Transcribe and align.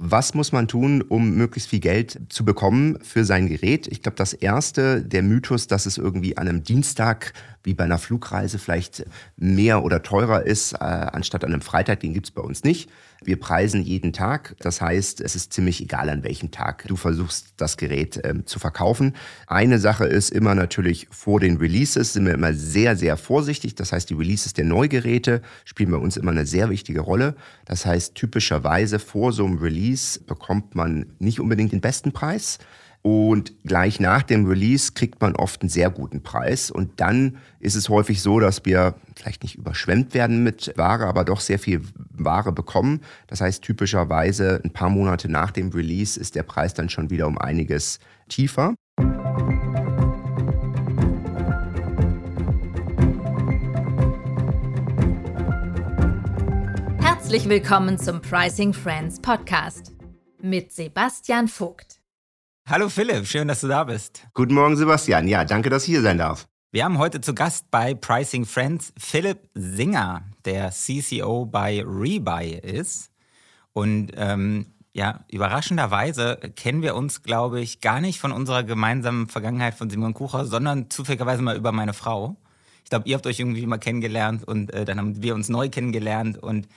Was 0.00 0.32
muss 0.32 0.52
man 0.52 0.68
tun, 0.68 1.02
um 1.02 1.34
möglichst 1.34 1.70
viel 1.70 1.80
Geld 1.80 2.20
zu 2.28 2.44
bekommen 2.44 3.00
für 3.02 3.24
sein 3.24 3.48
Gerät? 3.48 3.88
Ich 3.88 4.00
glaube, 4.00 4.14
das 4.14 4.32
erste, 4.32 5.02
der 5.02 5.24
Mythos, 5.24 5.66
dass 5.66 5.86
es 5.86 5.98
irgendwie 5.98 6.36
an 6.36 6.46
einem 6.46 6.62
Dienstag 6.62 7.32
wie 7.64 7.74
bei 7.74 7.82
einer 7.82 7.98
Flugreise 7.98 8.60
vielleicht 8.60 9.04
mehr 9.36 9.82
oder 9.82 10.04
teurer 10.04 10.46
ist, 10.46 10.74
äh, 10.74 10.76
anstatt 10.76 11.42
an 11.42 11.52
einem 11.52 11.62
Freitag, 11.62 11.98
den 11.98 12.14
gibt 12.14 12.26
es 12.26 12.30
bei 12.30 12.42
uns 12.42 12.62
nicht. 12.62 12.88
Wir 13.24 13.38
preisen 13.38 13.82
jeden 13.82 14.12
Tag. 14.12 14.54
Das 14.60 14.80
heißt, 14.80 15.20
es 15.20 15.34
ist 15.34 15.52
ziemlich 15.52 15.82
egal, 15.82 16.08
an 16.08 16.22
welchem 16.22 16.50
Tag 16.50 16.84
du 16.86 16.94
versuchst, 16.94 17.54
das 17.56 17.76
Gerät 17.76 18.20
ähm, 18.22 18.46
zu 18.46 18.58
verkaufen. 18.58 19.14
Eine 19.46 19.80
Sache 19.80 20.04
ist 20.04 20.30
immer 20.30 20.54
natürlich 20.54 21.08
vor 21.10 21.40
den 21.40 21.56
Releases 21.56 22.12
sind 22.12 22.26
wir 22.26 22.34
immer 22.34 22.54
sehr, 22.54 22.96
sehr 22.96 23.16
vorsichtig. 23.16 23.74
Das 23.74 23.92
heißt, 23.92 24.08
die 24.10 24.14
Releases 24.14 24.52
der 24.52 24.64
Neugeräte 24.64 25.42
spielen 25.64 25.90
bei 25.90 25.96
uns 25.96 26.16
immer 26.16 26.30
eine 26.30 26.46
sehr 26.46 26.70
wichtige 26.70 27.00
Rolle. 27.00 27.34
Das 27.64 27.86
heißt, 27.86 28.14
typischerweise 28.14 28.98
vor 29.00 29.32
so 29.32 29.44
einem 29.44 29.58
Release 29.58 30.20
bekommt 30.20 30.76
man 30.76 31.06
nicht 31.18 31.40
unbedingt 31.40 31.72
den 31.72 31.80
besten 31.80 32.12
Preis. 32.12 32.58
Und 33.02 33.52
gleich 33.64 34.00
nach 34.00 34.22
dem 34.22 34.46
Release 34.46 34.92
kriegt 34.92 35.20
man 35.20 35.36
oft 35.36 35.62
einen 35.62 35.68
sehr 35.68 35.88
guten 35.90 36.22
Preis. 36.22 36.70
Und 36.70 37.00
dann 37.00 37.38
ist 37.60 37.76
es 37.76 37.88
häufig 37.88 38.20
so, 38.22 38.40
dass 38.40 38.64
wir 38.64 38.94
vielleicht 39.16 39.42
nicht 39.42 39.54
überschwemmt 39.54 40.14
werden 40.14 40.42
mit 40.42 40.72
Ware, 40.76 41.06
aber 41.06 41.24
doch 41.24 41.40
sehr 41.40 41.58
viel 41.58 41.82
Ware 42.10 42.52
bekommen. 42.52 43.00
Das 43.28 43.40
heißt, 43.40 43.62
typischerweise 43.62 44.60
ein 44.64 44.72
paar 44.72 44.90
Monate 44.90 45.30
nach 45.30 45.52
dem 45.52 45.70
Release 45.70 46.18
ist 46.18 46.34
der 46.34 46.42
Preis 46.42 46.74
dann 46.74 46.88
schon 46.88 47.10
wieder 47.10 47.26
um 47.26 47.38
einiges 47.38 48.00
tiefer. 48.28 48.74
Herzlich 57.00 57.48
willkommen 57.48 57.98
zum 57.98 58.20
Pricing 58.22 58.72
Friends 58.72 59.20
Podcast 59.20 59.92
mit 60.40 60.72
Sebastian 60.72 61.46
Vogt. 61.46 61.97
Hallo 62.70 62.90
Philipp, 62.90 63.26
schön, 63.26 63.48
dass 63.48 63.62
du 63.62 63.68
da 63.68 63.82
bist. 63.84 64.26
Guten 64.34 64.52
Morgen, 64.52 64.76
Sebastian. 64.76 65.26
Ja, 65.26 65.46
danke, 65.46 65.70
dass 65.70 65.84
ich 65.84 65.88
hier 65.88 66.02
sein 66.02 66.18
darf. 66.18 66.46
Wir 66.70 66.84
haben 66.84 66.98
heute 66.98 67.22
zu 67.22 67.34
Gast 67.34 67.70
bei 67.70 67.94
Pricing 67.94 68.44
Friends 68.44 68.92
Philipp 68.98 69.48
Singer, 69.54 70.24
der 70.44 70.70
CCO 70.70 71.46
bei 71.46 71.82
Rebuy 71.82 72.58
ist. 72.58 73.10
Und 73.72 74.12
ähm, 74.16 74.74
ja, 74.92 75.24
überraschenderweise 75.32 76.36
kennen 76.56 76.82
wir 76.82 76.94
uns, 76.94 77.22
glaube 77.22 77.62
ich, 77.62 77.80
gar 77.80 78.02
nicht 78.02 78.20
von 78.20 78.32
unserer 78.32 78.64
gemeinsamen 78.64 79.28
Vergangenheit 79.28 79.72
von 79.72 79.88
Simon 79.88 80.12
Kucher, 80.12 80.44
sondern 80.44 80.90
zufälligerweise 80.90 81.40
mal 81.40 81.56
über 81.56 81.72
meine 81.72 81.94
Frau. 81.94 82.36
Ich 82.84 82.90
glaube, 82.90 83.08
ihr 83.08 83.16
habt 83.16 83.26
euch 83.26 83.40
irgendwie 83.40 83.64
mal 83.64 83.78
kennengelernt 83.78 84.46
und 84.46 84.74
äh, 84.74 84.84
dann 84.84 84.98
haben 84.98 85.22
wir 85.22 85.34
uns 85.34 85.48
neu 85.48 85.70
kennengelernt 85.70 86.36
und 86.36 86.68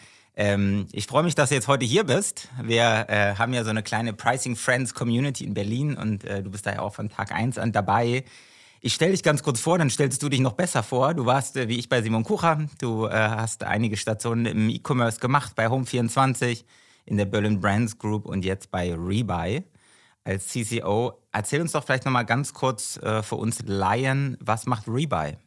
ähm, 0.41 0.87
ich 0.91 1.05
freue 1.05 1.21
mich, 1.21 1.35
dass 1.35 1.49
du 1.49 1.55
jetzt 1.55 1.67
heute 1.67 1.85
hier 1.85 2.03
bist. 2.03 2.47
Wir 2.63 3.05
äh, 3.09 3.35
haben 3.35 3.53
ja 3.53 3.63
so 3.63 3.69
eine 3.69 3.83
kleine 3.83 4.11
Pricing 4.11 4.55
Friends 4.55 4.95
Community 4.95 5.43
in 5.43 5.53
Berlin 5.53 5.95
und 5.95 6.23
äh, 6.23 6.41
du 6.41 6.49
bist 6.49 6.65
da 6.65 6.73
ja 6.73 6.79
auch 6.79 6.95
von 6.95 7.09
Tag 7.09 7.31
1 7.31 7.59
an 7.59 7.71
dabei. 7.71 8.23
Ich 8.81 8.95
stelle 8.95 9.11
dich 9.11 9.21
ganz 9.21 9.43
kurz 9.43 9.59
vor, 9.59 9.77
dann 9.77 9.91
stellst 9.91 10.23
du 10.23 10.29
dich 10.29 10.39
noch 10.39 10.53
besser 10.53 10.81
vor. 10.81 11.13
Du 11.13 11.27
warst 11.27 11.57
äh, 11.57 11.67
wie 11.67 11.77
ich 11.77 11.89
bei 11.89 12.01
Simon 12.01 12.23
Kucher. 12.23 12.67
Du 12.79 13.05
äh, 13.05 13.11
hast 13.11 13.63
einige 13.63 13.97
Stationen 13.97 14.47
im 14.47 14.69
E-Commerce 14.69 15.19
gemacht 15.19 15.53
bei 15.55 15.67
Home24, 15.67 16.63
in 17.05 17.17
der 17.17 17.25
Berlin 17.25 17.61
Brands 17.61 17.99
Group 17.99 18.25
und 18.25 18.43
jetzt 18.43 18.71
bei 18.71 18.95
Rebuy 18.95 19.61
als 20.23 20.47
CCO. 20.47 21.21
Erzähl 21.31 21.61
uns 21.61 21.73
doch 21.73 21.83
vielleicht 21.83 22.05
nochmal 22.05 22.25
ganz 22.25 22.51
kurz 22.51 22.97
äh, 22.97 23.21
für 23.21 23.35
uns 23.35 23.59
Laien, 23.67 24.37
was 24.39 24.65
macht 24.65 24.87
Rebuy? 24.87 25.37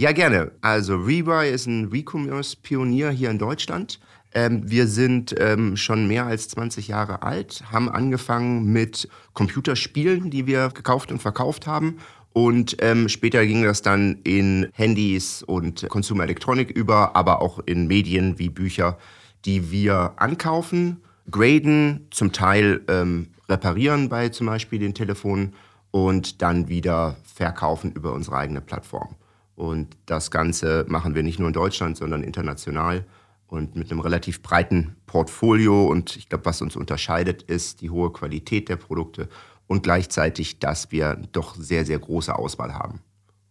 Ja, 0.00 0.12
gerne. 0.12 0.52
Also 0.60 0.96
Rebuy 0.96 1.50
ist 1.50 1.66
ein 1.66 1.86
Recommerce-Pionier 1.86 3.10
hier 3.10 3.30
in 3.30 3.38
Deutschland. 3.38 3.98
Ähm, 4.34 4.70
wir 4.70 4.86
sind 4.86 5.34
ähm, 5.38 5.76
schon 5.76 6.06
mehr 6.06 6.26
als 6.26 6.48
20 6.48 6.88
Jahre 6.88 7.22
alt, 7.22 7.64
haben 7.72 7.88
angefangen 7.88 8.72
mit 8.72 9.08
Computerspielen, 9.32 10.30
die 10.30 10.46
wir 10.46 10.68
gekauft 10.68 11.10
und 11.10 11.20
verkauft 11.20 11.66
haben. 11.66 11.98
Und 12.32 12.76
ähm, 12.80 13.08
später 13.08 13.44
ging 13.46 13.62
das 13.64 13.82
dann 13.82 14.18
in 14.24 14.68
Handys 14.72 15.42
und 15.42 15.88
Consumer 15.88 16.24
Electronic 16.24 16.70
über, 16.70 17.16
aber 17.16 17.40
auch 17.40 17.58
in 17.64 17.86
Medien 17.86 18.38
wie 18.38 18.50
Bücher, 18.50 18.98
die 19.44 19.70
wir 19.70 20.12
ankaufen, 20.16 20.98
graden, 21.30 22.06
zum 22.10 22.32
Teil 22.32 22.82
ähm, 22.88 23.28
reparieren 23.48 24.08
bei 24.08 24.28
zum 24.28 24.46
Beispiel 24.46 24.78
den 24.78 24.94
Telefonen 24.94 25.54
und 25.90 26.42
dann 26.42 26.68
wieder 26.68 27.16
verkaufen 27.24 27.92
über 27.92 28.12
unsere 28.12 28.36
eigene 28.36 28.60
Plattform. 28.60 29.16
Und 29.56 29.96
das 30.06 30.30
Ganze 30.30 30.84
machen 30.86 31.14
wir 31.14 31.22
nicht 31.22 31.38
nur 31.38 31.48
in 31.48 31.54
Deutschland, 31.54 31.96
sondern 31.96 32.22
international 32.22 33.04
und 33.48 33.76
mit 33.76 33.90
einem 33.90 34.00
relativ 34.00 34.42
breiten 34.42 34.96
Portfolio. 35.06 35.86
Und 35.86 36.16
ich 36.16 36.28
glaube, 36.28 36.44
was 36.44 36.62
uns 36.62 36.76
unterscheidet, 36.76 37.42
ist 37.42 37.80
die 37.80 37.90
hohe 37.90 38.12
Qualität 38.12 38.68
der 38.68 38.76
Produkte 38.76 39.28
und 39.66 39.82
gleichzeitig, 39.82 40.58
dass 40.60 40.92
wir 40.92 41.20
doch 41.32 41.56
sehr, 41.56 41.84
sehr 41.84 41.98
große 41.98 42.34
Auswahl 42.34 42.74
haben. 42.74 43.00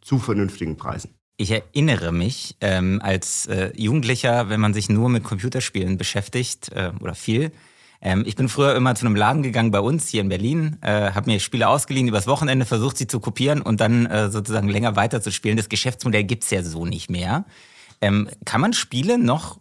Zu 0.02 0.20
vernünftigen 0.20 0.78
Preisen. 0.78 1.14
Ich 1.40 1.52
erinnere 1.52 2.12
mich 2.12 2.56
ähm, 2.62 3.00
als 3.04 3.46
äh, 3.46 3.72
Jugendlicher, 3.76 4.50
wenn 4.50 4.60
man 4.60 4.74
sich 4.74 4.90
nur 4.90 5.10
mit 5.10 5.24
Computerspielen 5.24 5.98
beschäftigt 5.98 6.72
äh, 6.72 6.92
oder 7.00 7.14
viel. 7.14 7.52
Ähm, 8.02 8.24
ich 8.26 8.36
bin 8.36 8.50
früher 8.50 8.76
immer 8.76 8.96
zu 8.96 9.06
einem 9.06 9.16
Laden 9.16 9.44
gegangen 9.44 9.70
bei 9.70 9.80
uns 9.80 10.08
hier 10.08 10.22
in 10.22 10.30
Berlin, 10.30 10.78
äh, 10.82 11.12
habe 11.12 11.30
mir 11.30 11.40
Spiele 11.40 11.68
ausgeliehen, 11.68 12.08
übers 12.08 12.26
Wochenende 12.26 12.66
versucht, 12.66 12.98
sie 12.98 13.06
zu 13.06 13.20
kopieren 13.20 13.62
und 13.62 13.80
dann 13.82 14.08
äh, 14.08 14.30
sozusagen 14.32 14.68
länger 14.68 14.96
weiterzuspielen. 14.96 15.58
Das 15.58 15.70
Geschäftsmodell 15.70 16.24
gibt's 16.24 16.50
ja 16.50 16.64
so 16.64 16.86
nicht 16.86 17.10
mehr. 17.10 17.46
Ähm, 18.02 18.30
kann 18.46 18.62
man 18.62 18.74
Spiele 18.74 19.20
noch 19.20 19.60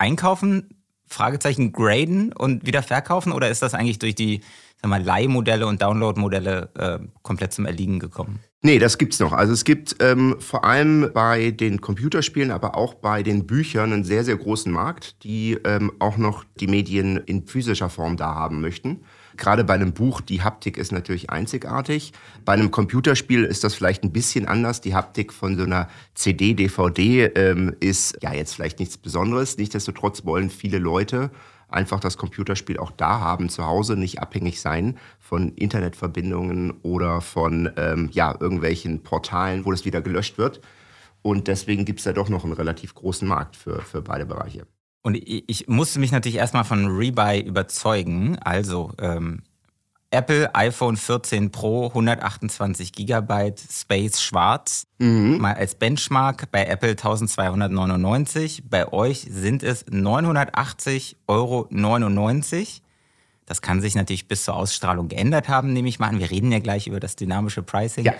einkaufen, 0.00 0.68
Fragezeichen 1.06 1.72
graden 1.72 2.32
und 2.32 2.66
wieder 2.66 2.82
verkaufen 2.82 3.32
oder 3.32 3.50
ist 3.50 3.62
das 3.62 3.74
eigentlich 3.74 3.98
durch 3.98 4.14
die 4.14 4.40
sag 4.80 4.88
mal, 4.88 5.02
Leihmodelle 5.02 5.66
und 5.66 5.82
Download-Modelle 5.82 6.70
äh, 6.78 6.98
komplett 7.22 7.52
zum 7.52 7.66
Erliegen 7.66 7.98
gekommen? 7.98 8.40
Nee, 8.62 8.78
das 8.78 8.98
gibt's 8.98 9.18
noch. 9.20 9.32
Also 9.32 9.52
es 9.52 9.64
gibt 9.64 9.96
ähm, 10.00 10.36
vor 10.38 10.64
allem 10.64 11.10
bei 11.14 11.50
den 11.50 11.80
Computerspielen, 11.80 12.50
aber 12.50 12.76
auch 12.76 12.94
bei 12.94 13.22
den 13.22 13.46
Büchern 13.46 13.92
einen 13.92 14.04
sehr, 14.04 14.24
sehr 14.24 14.36
großen 14.36 14.70
Markt, 14.70 15.24
die 15.24 15.58
ähm, 15.64 15.92
auch 15.98 16.16
noch 16.16 16.44
die 16.60 16.66
Medien 16.66 17.16
in 17.16 17.46
physischer 17.46 17.88
Form 17.88 18.16
da 18.16 18.34
haben 18.34 18.60
möchten. 18.60 19.00
Gerade 19.40 19.64
bei 19.64 19.74
einem 19.74 19.92
Buch, 19.92 20.20
die 20.20 20.42
Haptik 20.42 20.76
ist 20.76 20.92
natürlich 20.92 21.30
einzigartig. 21.30 22.12
Bei 22.44 22.52
einem 22.52 22.70
Computerspiel 22.70 23.44
ist 23.44 23.64
das 23.64 23.74
vielleicht 23.74 24.04
ein 24.04 24.12
bisschen 24.12 24.46
anders. 24.46 24.82
Die 24.82 24.94
Haptik 24.94 25.32
von 25.32 25.56
so 25.56 25.64
einer 25.64 25.88
CD, 26.14 26.52
DVD 26.52 27.24
ähm, 27.34 27.74
ist 27.80 28.18
ja 28.22 28.34
jetzt 28.34 28.54
vielleicht 28.54 28.78
nichts 28.78 28.98
Besonderes. 28.98 29.56
Nichtsdestotrotz 29.56 30.26
wollen 30.26 30.50
viele 30.50 30.78
Leute 30.78 31.30
einfach 31.68 32.00
das 32.00 32.18
Computerspiel 32.18 32.78
auch 32.78 32.90
da 32.90 33.20
haben 33.20 33.48
zu 33.48 33.64
Hause, 33.64 33.96
nicht 33.96 34.20
abhängig 34.20 34.60
sein 34.60 34.98
von 35.18 35.54
Internetverbindungen 35.54 36.72
oder 36.82 37.22
von 37.22 37.70
ähm, 37.78 38.10
ja, 38.12 38.36
irgendwelchen 38.38 39.02
Portalen, 39.02 39.64
wo 39.64 39.70
das 39.70 39.86
wieder 39.86 40.02
gelöscht 40.02 40.36
wird. 40.36 40.60
Und 41.22 41.48
deswegen 41.48 41.86
gibt 41.86 42.00
es 42.00 42.04
da 42.04 42.12
doch 42.12 42.28
noch 42.28 42.44
einen 42.44 42.52
relativ 42.52 42.94
großen 42.94 43.26
Markt 43.26 43.56
für, 43.56 43.80
für 43.80 44.02
beide 44.02 44.26
Bereiche. 44.26 44.66
Und 45.02 45.16
ich, 45.16 45.44
ich 45.46 45.68
musste 45.68 45.98
mich 45.98 46.12
natürlich 46.12 46.38
erstmal 46.38 46.64
von 46.64 46.86
Rebuy 46.86 47.40
überzeugen. 47.40 48.38
Also 48.38 48.92
ähm, 49.00 49.42
Apple 50.10 50.54
iPhone 50.54 50.96
14 50.96 51.52
Pro 51.52 51.86
128 51.88 52.92
GB 52.92 53.54
Space 53.70 54.20
Schwarz. 54.20 54.86
Mhm. 54.98 55.38
Mal 55.38 55.54
als 55.54 55.76
Benchmark 55.76 56.50
bei 56.50 56.64
Apple 56.66 56.90
1299. 56.90 58.64
Bei 58.68 58.92
euch 58.92 59.26
sind 59.30 59.62
es 59.62 59.86
980,99 59.86 61.16
Euro. 61.28 61.68
Das 63.46 63.62
kann 63.62 63.80
sich 63.80 63.94
natürlich 63.94 64.28
bis 64.28 64.44
zur 64.44 64.54
Ausstrahlung 64.54 65.08
geändert 65.08 65.48
haben, 65.48 65.72
nehme 65.72 65.88
ich 65.88 65.98
mal 65.98 66.08
an. 66.08 66.18
Wir 66.20 66.30
reden 66.30 66.52
ja 66.52 66.60
gleich 66.60 66.86
über 66.86 67.00
das 67.00 67.16
dynamische 67.16 67.62
Pricing. 67.62 68.04
Ja. 68.04 68.14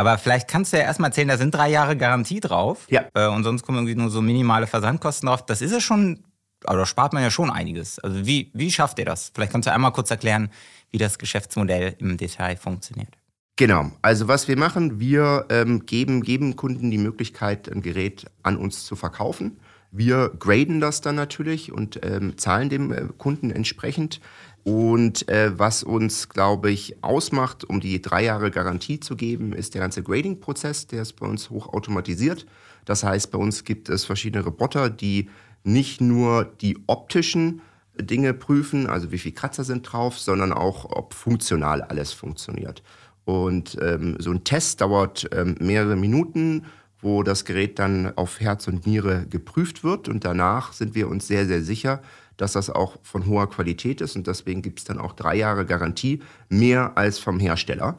Aber 0.00 0.16
vielleicht 0.16 0.48
kannst 0.48 0.72
du 0.72 0.78
ja 0.78 0.84
erstmal 0.84 1.10
erzählen, 1.10 1.28
da 1.28 1.36
sind 1.36 1.54
drei 1.54 1.68
Jahre 1.68 1.94
Garantie 1.94 2.40
drauf. 2.40 2.86
Ja. 2.88 3.04
Äh, 3.12 3.28
und 3.28 3.44
sonst 3.44 3.64
kommen 3.64 3.76
irgendwie 3.76 3.96
nur 3.96 4.08
so 4.08 4.22
minimale 4.22 4.66
Versandkosten 4.66 5.26
drauf. 5.26 5.44
Das 5.44 5.60
ist 5.60 5.72
ja 5.72 5.80
schon, 5.80 6.20
oder 6.66 6.86
spart 6.86 7.12
man 7.12 7.22
ja 7.22 7.30
schon 7.30 7.50
einiges. 7.50 7.98
Also 7.98 8.24
wie, 8.24 8.50
wie 8.54 8.70
schafft 8.70 8.98
ihr 8.98 9.04
das? 9.04 9.30
Vielleicht 9.34 9.52
kannst 9.52 9.68
du 9.68 9.72
einmal 9.74 9.92
kurz 9.92 10.10
erklären, 10.10 10.48
wie 10.90 10.96
das 10.96 11.18
Geschäftsmodell 11.18 11.96
im 11.98 12.16
Detail 12.16 12.56
funktioniert. 12.56 13.10
Genau, 13.56 13.92
also 14.00 14.26
was 14.26 14.48
wir 14.48 14.56
machen, 14.56 15.00
wir 15.00 15.44
ähm, 15.50 15.84
geben, 15.84 16.22
geben 16.22 16.56
Kunden 16.56 16.90
die 16.90 16.96
Möglichkeit, 16.96 17.70
ein 17.70 17.82
Gerät 17.82 18.24
an 18.42 18.56
uns 18.56 18.86
zu 18.86 18.96
verkaufen. 18.96 19.58
Wir 19.92 20.30
graden 20.38 20.80
das 20.80 21.02
dann 21.02 21.16
natürlich 21.16 21.72
und 21.72 22.00
ähm, 22.02 22.38
zahlen 22.38 22.70
dem 22.70 22.90
äh, 22.90 23.02
Kunden 23.18 23.50
entsprechend. 23.50 24.22
Und 24.64 25.28
äh, 25.28 25.58
was 25.58 25.82
uns, 25.82 26.28
glaube 26.28 26.70
ich, 26.70 27.02
ausmacht, 27.02 27.64
um 27.64 27.80
die 27.80 28.02
drei 28.02 28.24
Jahre 28.24 28.50
Garantie 28.50 29.00
zu 29.00 29.16
geben, 29.16 29.52
ist 29.52 29.74
der 29.74 29.80
ganze 29.80 30.02
Grading-Prozess. 30.02 30.86
Der 30.86 31.02
ist 31.02 31.14
bei 31.14 31.26
uns 31.26 31.50
hochautomatisiert. 31.50 32.46
Das 32.84 33.04
heißt, 33.04 33.30
bei 33.30 33.38
uns 33.38 33.64
gibt 33.64 33.88
es 33.88 34.04
verschiedene 34.04 34.44
Roboter, 34.44 34.90
die 34.90 35.30
nicht 35.64 36.00
nur 36.00 36.44
die 36.44 36.78
optischen 36.86 37.62
Dinge 37.98 38.34
prüfen, 38.34 38.86
also 38.86 39.12
wie 39.12 39.18
viele 39.18 39.34
Kratzer 39.34 39.64
sind 39.64 39.82
drauf, 39.82 40.18
sondern 40.18 40.52
auch, 40.52 40.84
ob 40.84 41.14
funktional 41.14 41.82
alles 41.82 42.12
funktioniert. 42.12 42.82
Und 43.24 43.76
ähm, 43.80 44.16
so 44.18 44.30
ein 44.30 44.44
Test 44.44 44.80
dauert 44.80 45.28
ähm, 45.32 45.56
mehrere 45.60 45.96
Minuten, 45.96 46.64
wo 47.00 47.22
das 47.22 47.44
Gerät 47.44 47.78
dann 47.78 48.12
auf 48.16 48.40
Herz 48.40 48.68
und 48.68 48.86
Niere 48.86 49.26
geprüft 49.26 49.84
wird. 49.84 50.08
Und 50.08 50.24
danach 50.24 50.72
sind 50.72 50.94
wir 50.94 51.08
uns 51.08 51.26
sehr, 51.26 51.46
sehr 51.46 51.62
sicher, 51.62 52.02
dass 52.40 52.52
das 52.52 52.70
auch 52.70 52.96
von 53.02 53.26
hoher 53.26 53.48
Qualität 53.48 54.00
ist 54.00 54.16
und 54.16 54.26
deswegen 54.26 54.62
gibt 54.62 54.78
es 54.78 54.84
dann 54.84 54.98
auch 54.98 55.12
drei 55.12 55.36
Jahre 55.36 55.66
Garantie, 55.66 56.20
mehr 56.48 56.96
als 56.96 57.18
vom 57.18 57.38
Hersteller. 57.38 57.98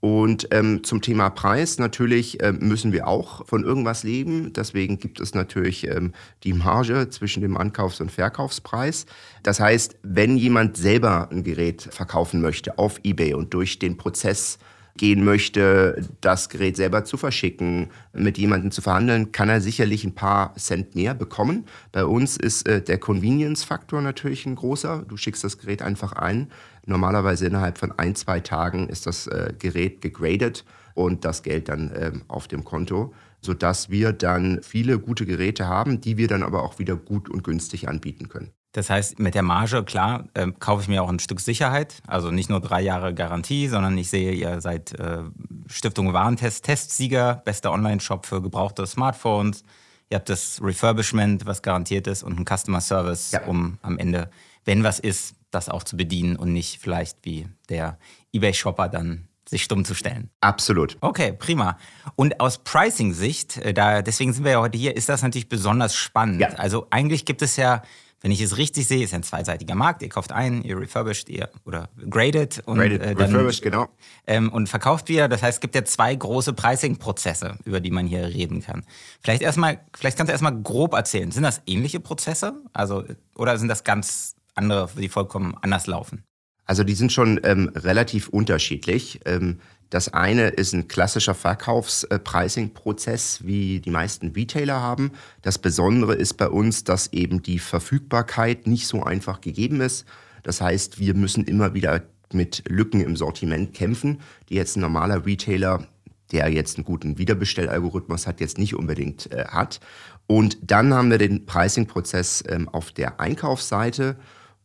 Und 0.00 0.48
ähm, 0.50 0.82
zum 0.82 1.02
Thema 1.02 1.28
Preis, 1.28 1.78
natürlich 1.78 2.42
ähm, 2.42 2.58
müssen 2.62 2.92
wir 2.92 3.06
auch 3.06 3.46
von 3.46 3.64
irgendwas 3.64 4.02
leben. 4.02 4.52
Deswegen 4.54 4.98
gibt 4.98 5.20
es 5.20 5.34
natürlich 5.34 5.86
ähm, 5.86 6.12
die 6.42 6.54
Marge 6.54 7.10
zwischen 7.10 7.42
dem 7.42 7.58
Ankaufs- 7.58 8.00
und 8.00 8.10
Verkaufspreis. 8.10 9.04
Das 9.42 9.60
heißt, 9.60 9.96
wenn 10.02 10.38
jemand 10.38 10.78
selber 10.78 11.28
ein 11.30 11.44
Gerät 11.44 11.82
verkaufen 11.82 12.40
möchte 12.40 12.78
auf 12.78 13.00
eBay 13.04 13.34
und 13.34 13.52
durch 13.52 13.78
den 13.78 13.98
Prozess 13.98 14.58
gehen 14.96 15.24
möchte, 15.24 16.06
das 16.20 16.48
Gerät 16.48 16.76
selber 16.76 17.04
zu 17.04 17.16
verschicken, 17.16 17.90
mit 18.12 18.38
jemandem 18.38 18.70
zu 18.70 18.82
verhandeln, 18.82 19.32
kann 19.32 19.48
er 19.48 19.60
sicherlich 19.60 20.04
ein 20.04 20.14
paar 20.14 20.54
Cent 20.56 20.94
mehr 20.94 21.14
bekommen. 21.14 21.64
Bei 21.92 22.04
uns 22.04 22.36
ist 22.36 22.68
äh, 22.68 22.82
der 22.82 22.98
Convenience-Faktor 22.98 24.02
natürlich 24.02 24.46
ein 24.46 24.56
großer. 24.56 25.04
Du 25.08 25.16
schickst 25.16 25.44
das 25.44 25.58
Gerät 25.58 25.82
einfach 25.82 26.12
ein. 26.12 26.50
Normalerweise 26.86 27.46
innerhalb 27.46 27.78
von 27.78 27.92
ein, 27.98 28.14
zwei 28.14 28.40
Tagen 28.40 28.88
ist 28.88 29.06
das 29.06 29.26
äh, 29.26 29.52
Gerät 29.58 30.00
gegradet 30.00 30.64
und 30.94 31.24
das 31.24 31.42
Geld 31.42 31.68
dann 31.68 31.90
äh, 31.90 32.12
auf 32.28 32.48
dem 32.48 32.64
Konto, 32.64 33.14
sodass 33.40 33.90
wir 33.90 34.12
dann 34.12 34.60
viele 34.62 34.98
gute 34.98 35.26
Geräte 35.26 35.68
haben, 35.68 36.00
die 36.00 36.16
wir 36.16 36.28
dann 36.28 36.42
aber 36.42 36.62
auch 36.62 36.78
wieder 36.78 36.96
gut 36.96 37.28
und 37.28 37.44
günstig 37.44 37.88
anbieten 37.88 38.28
können. 38.28 38.50
Das 38.72 38.88
heißt, 38.88 39.18
mit 39.18 39.34
der 39.34 39.42
Marge, 39.42 39.82
klar, 39.82 40.26
äh, 40.34 40.46
kaufe 40.58 40.82
ich 40.82 40.88
mir 40.88 41.02
auch 41.02 41.08
ein 41.08 41.18
Stück 41.18 41.40
Sicherheit. 41.40 41.96
Also 42.06 42.30
nicht 42.30 42.50
nur 42.50 42.60
drei 42.60 42.80
Jahre 42.80 43.12
Garantie, 43.12 43.66
sondern 43.66 43.98
ich 43.98 44.10
sehe, 44.10 44.32
ihr 44.32 44.60
seid 44.60 44.92
äh, 44.98 45.24
Stiftung 45.66 46.12
Warentest 46.12 46.64
Testsieger, 46.64 47.42
bester 47.44 47.72
Online-Shop 47.72 48.26
für 48.26 48.40
gebrauchte 48.40 48.86
Smartphones. 48.86 49.64
Ihr 50.08 50.16
habt 50.16 50.28
das 50.28 50.60
Refurbishment, 50.62 51.46
was 51.46 51.62
garantiert 51.62 52.06
ist, 52.06 52.22
und 52.22 52.36
einen 52.36 52.46
Customer 52.46 52.80
Service, 52.80 53.32
ja. 53.32 53.44
um 53.46 53.78
am 53.82 53.98
Ende, 53.98 54.30
wenn 54.64 54.84
was 54.84 55.00
ist, 55.00 55.34
das 55.50 55.68
auch 55.68 55.82
zu 55.82 55.96
bedienen 55.96 56.36
und 56.36 56.52
nicht 56.52 56.80
vielleicht 56.80 57.18
wie 57.24 57.48
der 57.68 57.98
eBay-Shopper 58.32 58.88
dann 58.88 59.26
sich 59.48 59.64
stumm 59.64 59.84
zu 59.84 59.94
stellen. 59.94 60.30
Absolut. 60.40 60.96
Okay, 61.00 61.32
prima. 61.32 61.76
Und 62.14 62.38
aus 62.38 62.58
Pricing-Sicht, 62.58 63.56
äh, 63.56 63.74
da, 63.74 64.00
deswegen 64.00 64.32
sind 64.32 64.44
wir 64.44 64.52
ja 64.52 64.60
heute 64.60 64.78
hier, 64.78 64.96
ist 64.96 65.08
das 65.08 65.22
natürlich 65.22 65.48
besonders 65.48 65.96
spannend. 65.96 66.40
Ja. 66.40 66.50
Also 66.50 66.86
eigentlich 66.90 67.24
gibt 67.24 67.42
es 67.42 67.56
ja 67.56 67.82
wenn 68.20 68.30
ich 68.30 68.40
es 68.40 68.58
richtig 68.58 68.86
sehe, 68.86 69.02
ist 69.02 69.14
ein 69.14 69.22
zweiseitiger 69.22 69.74
Markt. 69.74 70.02
Ihr 70.02 70.10
kauft 70.10 70.32
ein, 70.32 70.62
ihr 70.62 70.78
refurbished 70.78 71.28
ihr 71.30 71.48
oder 71.64 71.88
graded 72.08 72.62
und 72.66 72.78
graded, 72.78 73.00
äh, 73.00 73.14
dann, 73.14 73.32
refurbished, 73.32 73.62
genau. 73.62 73.88
Ähm, 74.26 74.52
und 74.52 74.68
verkauft 74.68 75.08
wieder. 75.08 75.28
Das 75.28 75.42
heißt, 75.42 75.56
es 75.56 75.60
gibt 75.60 75.74
ja 75.74 75.84
zwei 75.84 76.14
große 76.14 76.52
Pricing-Prozesse, 76.52 77.56
über 77.64 77.80
die 77.80 77.90
man 77.90 78.06
hier 78.06 78.26
reden 78.26 78.62
kann. 78.62 78.84
Vielleicht 79.22 79.42
erstmal, 79.42 79.80
vielleicht 79.96 80.18
kannst 80.18 80.28
du 80.28 80.32
erstmal 80.32 80.60
grob 80.60 80.92
erzählen. 80.92 81.30
Sind 81.30 81.44
das 81.44 81.62
ähnliche 81.66 82.00
Prozesse? 82.00 82.62
Also, 82.72 83.04
oder 83.34 83.58
sind 83.58 83.68
das 83.68 83.84
ganz 83.84 84.36
andere, 84.54 84.90
die 84.96 85.08
vollkommen 85.08 85.56
anders 85.62 85.86
laufen? 85.86 86.24
Also 86.66 86.84
die 86.84 86.94
sind 86.94 87.12
schon 87.12 87.40
ähm, 87.42 87.72
relativ 87.74 88.28
unterschiedlich. 88.28 89.20
Ähm, 89.24 89.60
das 89.90 90.14
eine 90.14 90.48
ist 90.48 90.72
ein 90.72 90.86
klassischer 90.86 91.34
Verkaufs-Pricing-Prozess, 91.34 93.44
wie 93.44 93.80
die 93.80 93.90
meisten 93.90 94.28
Retailer 94.28 94.80
haben. 94.80 95.10
Das 95.42 95.58
Besondere 95.58 96.14
ist 96.14 96.34
bei 96.34 96.48
uns, 96.48 96.84
dass 96.84 97.12
eben 97.12 97.42
die 97.42 97.58
Verfügbarkeit 97.58 98.68
nicht 98.68 98.86
so 98.86 99.02
einfach 99.02 99.40
gegeben 99.40 99.80
ist. 99.80 100.06
Das 100.44 100.60
heißt, 100.60 101.00
wir 101.00 101.14
müssen 101.14 101.44
immer 101.44 101.74
wieder 101.74 102.02
mit 102.32 102.62
Lücken 102.68 103.00
im 103.00 103.16
Sortiment 103.16 103.74
kämpfen, 103.74 104.20
die 104.48 104.54
jetzt 104.54 104.76
ein 104.76 104.80
normaler 104.80 105.26
Retailer, 105.26 105.84
der 106.30 106.48
jetzt 106.48 106.76
einen 106.76 106.84
guten 106.84 107.18
Wiederbestellalgorithmus 107.18 108.28
hat, 108.28 108.40
jetzt 108.40 108.58
nicht 108.58 108.76
unbedingt 108.76 109.32
äh, 109.32 109.46
hat. 109.46 109.80
Und 110.28 110.58
dann 110.62 110.94
haben 110.94 111.10
wir 111.10 111.18
den 111.18 111.46
Pricing-Prozess 111.46 112.44
ähm, 112.46 112.68
auf 112.68 112.92
der 112.92 113.18
Einkaufsseite. 113.18 114.14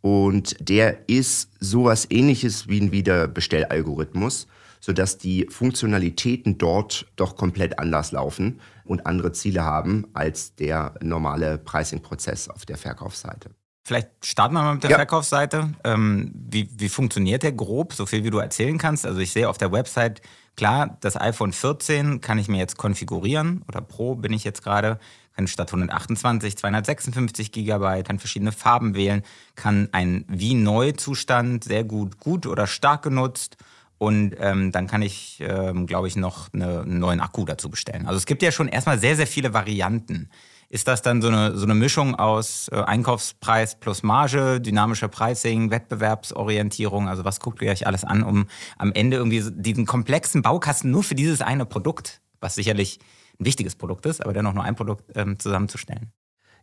Und 0.02 0.56
der 0.60 1.10
ist 1.10 1.50
sowas 1.60 2.06
ähnliches 2.12 2.68
wie 2.68 2.80
ein 2.80 2.92
Wiederbestellalgorithmus 2.92 4.46
sodass 4.86 5.18
die 5.18 5.48
Funktionalitäten 5.50 6.60
dort 6.60 7.08
doch 7.16 7.36
komplett 7.36 7.80
anders 7.80 8.12
laufen 8.12 8.60
und 8.84 9.08
andere 9.08 9.32
Ziele 9.32 9.64
haben 9.64 10.06
als 10.14 10.54
der 10.54 10.94
normale 11.02 11.58
Pricing-Prozess 11.58 12.50
auf 12.50 12.68
der 12.68 12.78
Verkaufsseite. 12.78 13.50
Vielleicht 13.84 14.10
starten 14.24 14.54
wir 14.54 14.62
mal 14.62 14.76
mit 14.76 14.84
der 14.84 14.92
ja. 14.92 14.98
Verkaufsseite. 14.98 15.74
Ähm, 15.84 16.32
wie, 16.36 16.70
wie 16.78 16.90
funktioniert 16.90 17.42
der 17.42 17.54
grob, 17.54 17.94
so 17.94 18.06
viel 18.06 18.24
wie 18.24 18.30
du 18.30 18.38
erzählen 18.38 18.78
kannst? 18.78 19.08
Also 19.08 19.20
ich 19.22 19.32
sehe 19.32 19.50
auf 19.50 19.58
der 19.58 19.72
Website, 19.72 20.22
klar, 20.56 21.00
das 21.02 21.20
iPhone 21.20 21.52
14 21.52 22.22
kann 22.22 22.38
ich 22.38 22.48
mir 22.48 22.58
jetzt 22.58 22.78
konfigurieren 22.78 23.64
oder 23.68 23.82
Pro 23.82 24.14
bin 24.14 24.34
ich 24.34 24.44
jetzt 24.44 24.62
gerade, 24.62 25.00
kann 25.36 25.48
statt 25.48 25.70
128 25.70 26.58
256 26.58 27.52
Gigabyte, 27.52 28.06
kann 28.08 28.20
verschiedene 28.20 28.52
Farben 28.52 28.94
wählen, 28.94 29.24
kann 29.56 29.90
einen 29.94 30.26
wie 30.28 30.54
Neu-Zustand 30.54 31.64
sehr 31.64 31.84
gut 31.84 32.20
gut 32.20 32.46
oder 32.46 32.68
stark 32.68 33.02
genutzt 33.02 33.58
und 33.98 34.36
ähm, 34.40 34.72
dann 34.72 34.88
kann 34.88 35.02
ich, 35.02 35.42
ähm, 35.42 35.88
glaube 35.88 36.08
ich, 36.08 36.16
noch 36.16 36.54
eine, 36.54 36.82
einen 36.82 37.00
neuen 37.00 37.20
Akku 37.20 37.46
dazu 37.46 37.70
bestellen. 37.70 38.06
Also 38.08 38.18
es 38.18 38.26
gibt 38.26 38.42
ja 38.42 38.52
schon 38.52 38.68
erstmal 38.68 39.00
sehr, 39.00 39.16
sehr 39.16 39.28
viele 39.28 39.54
Varianten. 39.54 40.30
Ist 40.68 40.88
das 40.88 41.02
dann 41.02 41.22
so 41.22 41.28
eine, 41.28 41.56
so 41.56 41.64
eine 41.64 41.76
Mischung 41.76 42.16
aus 42.16 42.70
äh, 42.72 42.76
Einkaufspreis 42.76 43.80
plus 43.80 44.04
Marge, 44.04 44.60
dynamischer 44.60 45.08
Pricing, 45.08 45.72
Wettbewerbsorientierung? 45.72 47.08
Also 47.08 47.24
was 47.24 47.40
guckt 47.40 47.62
ihr 47.62 47.72
euch 47.72 47.88
alles 47.88 48.04
an, 48.04 48.24
um 48.24 48.48
am 48.78 48.92
Ende 48.92 49.18
irgendwie 49.18 49.44
diesen 49.52 49.86
komplexen 49.86 50.42
Baukasten 50.42 50.92
nur 50.92 51.04
für 51.04 51.16
dieses 51.16 51.42
eine 51.42 51.66
Produkt, 51.66 52.22
was 52.42 52.56
sicherlich 52.56 53.00
ein 53.40 53.46
wichtiges 53.46 53.76
Produkt 53.76 54.06
ist, 54.06 54.22
aber 54.22 54.34
dennoch 54.34 54.54
nur 54.54 54.64
ein 54.64 54.76
Produkt 54.76 55.06
ähm, 55.16 55.40
zusammenzustellen? 55.40 56.12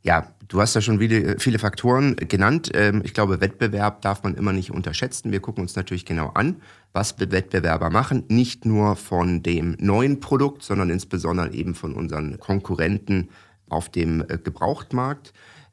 Ja, 0.04 0.26
du 0.48 0.60
hast 0.60 0.74
ja 0.74 0.80
schon 0.80 0.98
viele, 0.98 1.38
viele 1.38 1.60
Faktoren 1.60 2.16
genannt. 2.16 2.70
Ähm, 2.74 3.02
ich 3.04 3.14
glaube, 3.14 3.40
Wettbewerb 3.40 4.02
darf 4.02 4.24
man 4.24 4.34
immer 4.34 4.52
nicht 4.52 4.72
unterschätzen. 4.72 5.30
Wir 5.30 5.40
gucken 5.40 5.62
uns 5.62 5.76
natürlich 5.76 6.04
genau 6.04 6.30
an, 6.34 6.56
was 6.92 7.18
Wettbewerber 7.20 7.88
machen. 7.88 8.24
Nicht 8.28 8.66
nur 8.66 8.96
von 8.96 9.44
dem 9.44 9.76
neuen 9.78 10.18
Produkt, 10.18 10.64
sondern 10.64 10.90
insbesondere 10.90 11.52
eben 11.52 11.76
von 11.76 11.94
unseren 11.94 12.40
Konkurrenten 12.40 13.28
auf 13.68 13.88
dem 13.88 14.22
äh, 14.22 14.38
Gebrauchtmarkt. 14.42 15.32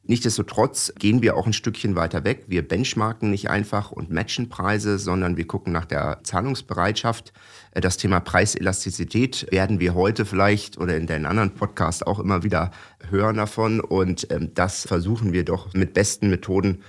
Nichtsdestotrotz 0.10 0.92
gehen 0.98 1.22
wir 1.22 1.38
auch 1.38 1.46
ein 1.46 1.54
Stückchen 1.54 1.96
weiter 1.96 2.24
weg. 2.24 2.46
Wir 2.48 2.68
benchmarken 2.68 3.30
nicht 3.30 3.52
einfach 3.52 3.92
und 3.92 4.10
matchen 4.10 4.50
Preise, 4.50 4.98
sondern 4.98 5.38
wir 5.38 5.46
gucken 5.46 5.72
nach 5.72 5.86
der 5.86 6.22
Zahlungsbereitschaft. 6.24 7.32
Äh, 7.74 7.82
das 7.82 7.98
Thema 7.98 8.20
Preiselastizität 8.20 9.46
werden 9.52 9.80
wir 9.80 9.94
heute 9.94 10.26
vielleicht 10.26 10.80
oder 10.80 10.98
in 10.98 11.06
den 11.06 11.28
anderen 11.28 11.52
Podcasts 11.52 12.02
auch 12.02 12.18
immer 12.18 12.42
wieder 12.42 12.72
hören 13.12 13.36
davon. 13.36 13.80
Und 13.80 14.26
ähm, 14.32 14.52
das 14.56 14.88
versuchen 14.88 15.32
wir 15.32 15.46
doch 15.46 15.76
mit 15.76 15.94
besten 15.94 16.32
Methoden 16.32 16.82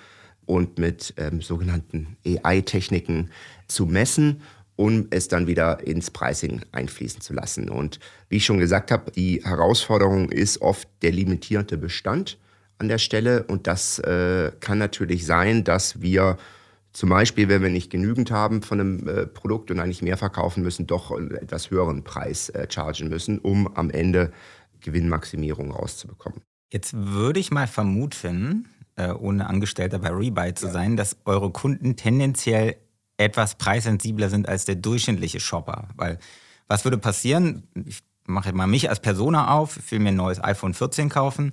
und 0.46 0.78
mit 0.78 1.12
ähm, 1.18 1.42
sogenannten 1.42 2.16
AI-Techniken 2.26 3.30
zu 3.68 3.84
messen 3.84 4.40
um 4.76 5.08
es 5.10 5.28
dann 5.28 5.46
wieder 5.46 5.86
ins 5.86 6.10
Pricing 6.10 6.62
einfließen 6.72 7.20
zu 7.20 7.34
lassen. 7.34 7.68
Und 7.68 8.00
wie 8.30 8.38
ich 8.38 8.46
schon 8.46 8.58
gesagt 8.58 8.90
habe, 8.90 9.10
die 9.10 9.42
Herausforderung 9.44 10.32
ist 10.32 10.62
oft 10.62 10.88
der 11.02 11.12
limitierte 11.12 11.76
Bestand 11.76 12.38
an 12.80 12.88
der 12.88 12.98
Stelle. 12.98 13.44
Und 13.44 13.66
das 13.66 13.98
äh, 14.00 14.50
kann 14.60 14.78
natürlich 14.78 15.26
sein, 15.26 15.64
dass 15.64 16.00
wir 16.00 16.38
zum 16.92 17.10
Beispiel, 17.10 17.48
wenn 17.48 17.62
wir 17.62 17.70
nicht 17.70 17.90
genügend 17.90 18.30
haben 18.30 18.62
von 18.62 18.80
einem 18.80 19.08
äh, 19.08 19.26
Produkt 19.26 19.70
und 19.70 19.78
eigentlich 19.78 20.02
mehr 20.02 20.16
verkaufen 20.16 20.62
müssen, 20.62 20.86
doch 20.86 21.12
einen 21.12 21.32
etwas 21.32 21.70
höheren 21.70 22.02
Preis 22.02 22.48
äh, 22.48 22.66
chargen 22.68 23.08
müssen, 23.08 23.38
um 23.38 23.76
am 23.76 23.90
Ende 23.90 24.32
Gewinnmaximierung 24.80 25.70
rauszubekommen. 25.70 26.40
Jetzt 26.72 26.94
würde 26.94 27.38
ich 27.38 27.50
mal 27.50 27.66
vermuten, 27.66 28.66
äh, 28.96 29.10
ohne 29.10 29.46
Angestellter 29.46 29.98
bei 29.98 30.08
Rebuy 30.08 30.54
zu 30.54 30.66
ja. 30.66 30.72
sein, 30.72 30.96
dass 30.96 31.16
eure 31.26 31.50
Kunden 31.50 31.96
tendenziell 31.96 32.76
etwas 33.18 33.56
preissensibler 33.56 34.30
sind 34.30 34.48
als 34.48 34.64
der 34.64 34.76
durchschnittliche 34.76 35.38
Shopper. 35.38 35.88
Weil 35.96 36.18
was 36.66 36.84
würde 36.84 36.98
passieren? 36.98 37.64
Ich 37.86 38.00
mache 38.24 38.52
mal 38.52 38.66
mich 38.66 38.88
als 38.88 39.00
Persona 39.00 39.52
auf, 39.54 39.78
will 39.90 39.98
mir 39.98 40.08
ein 40.08 40.16
neues 40.16 40.42
iPhone 40.42 40.72
14 40.72 41.08
kaufen 41.08 41.52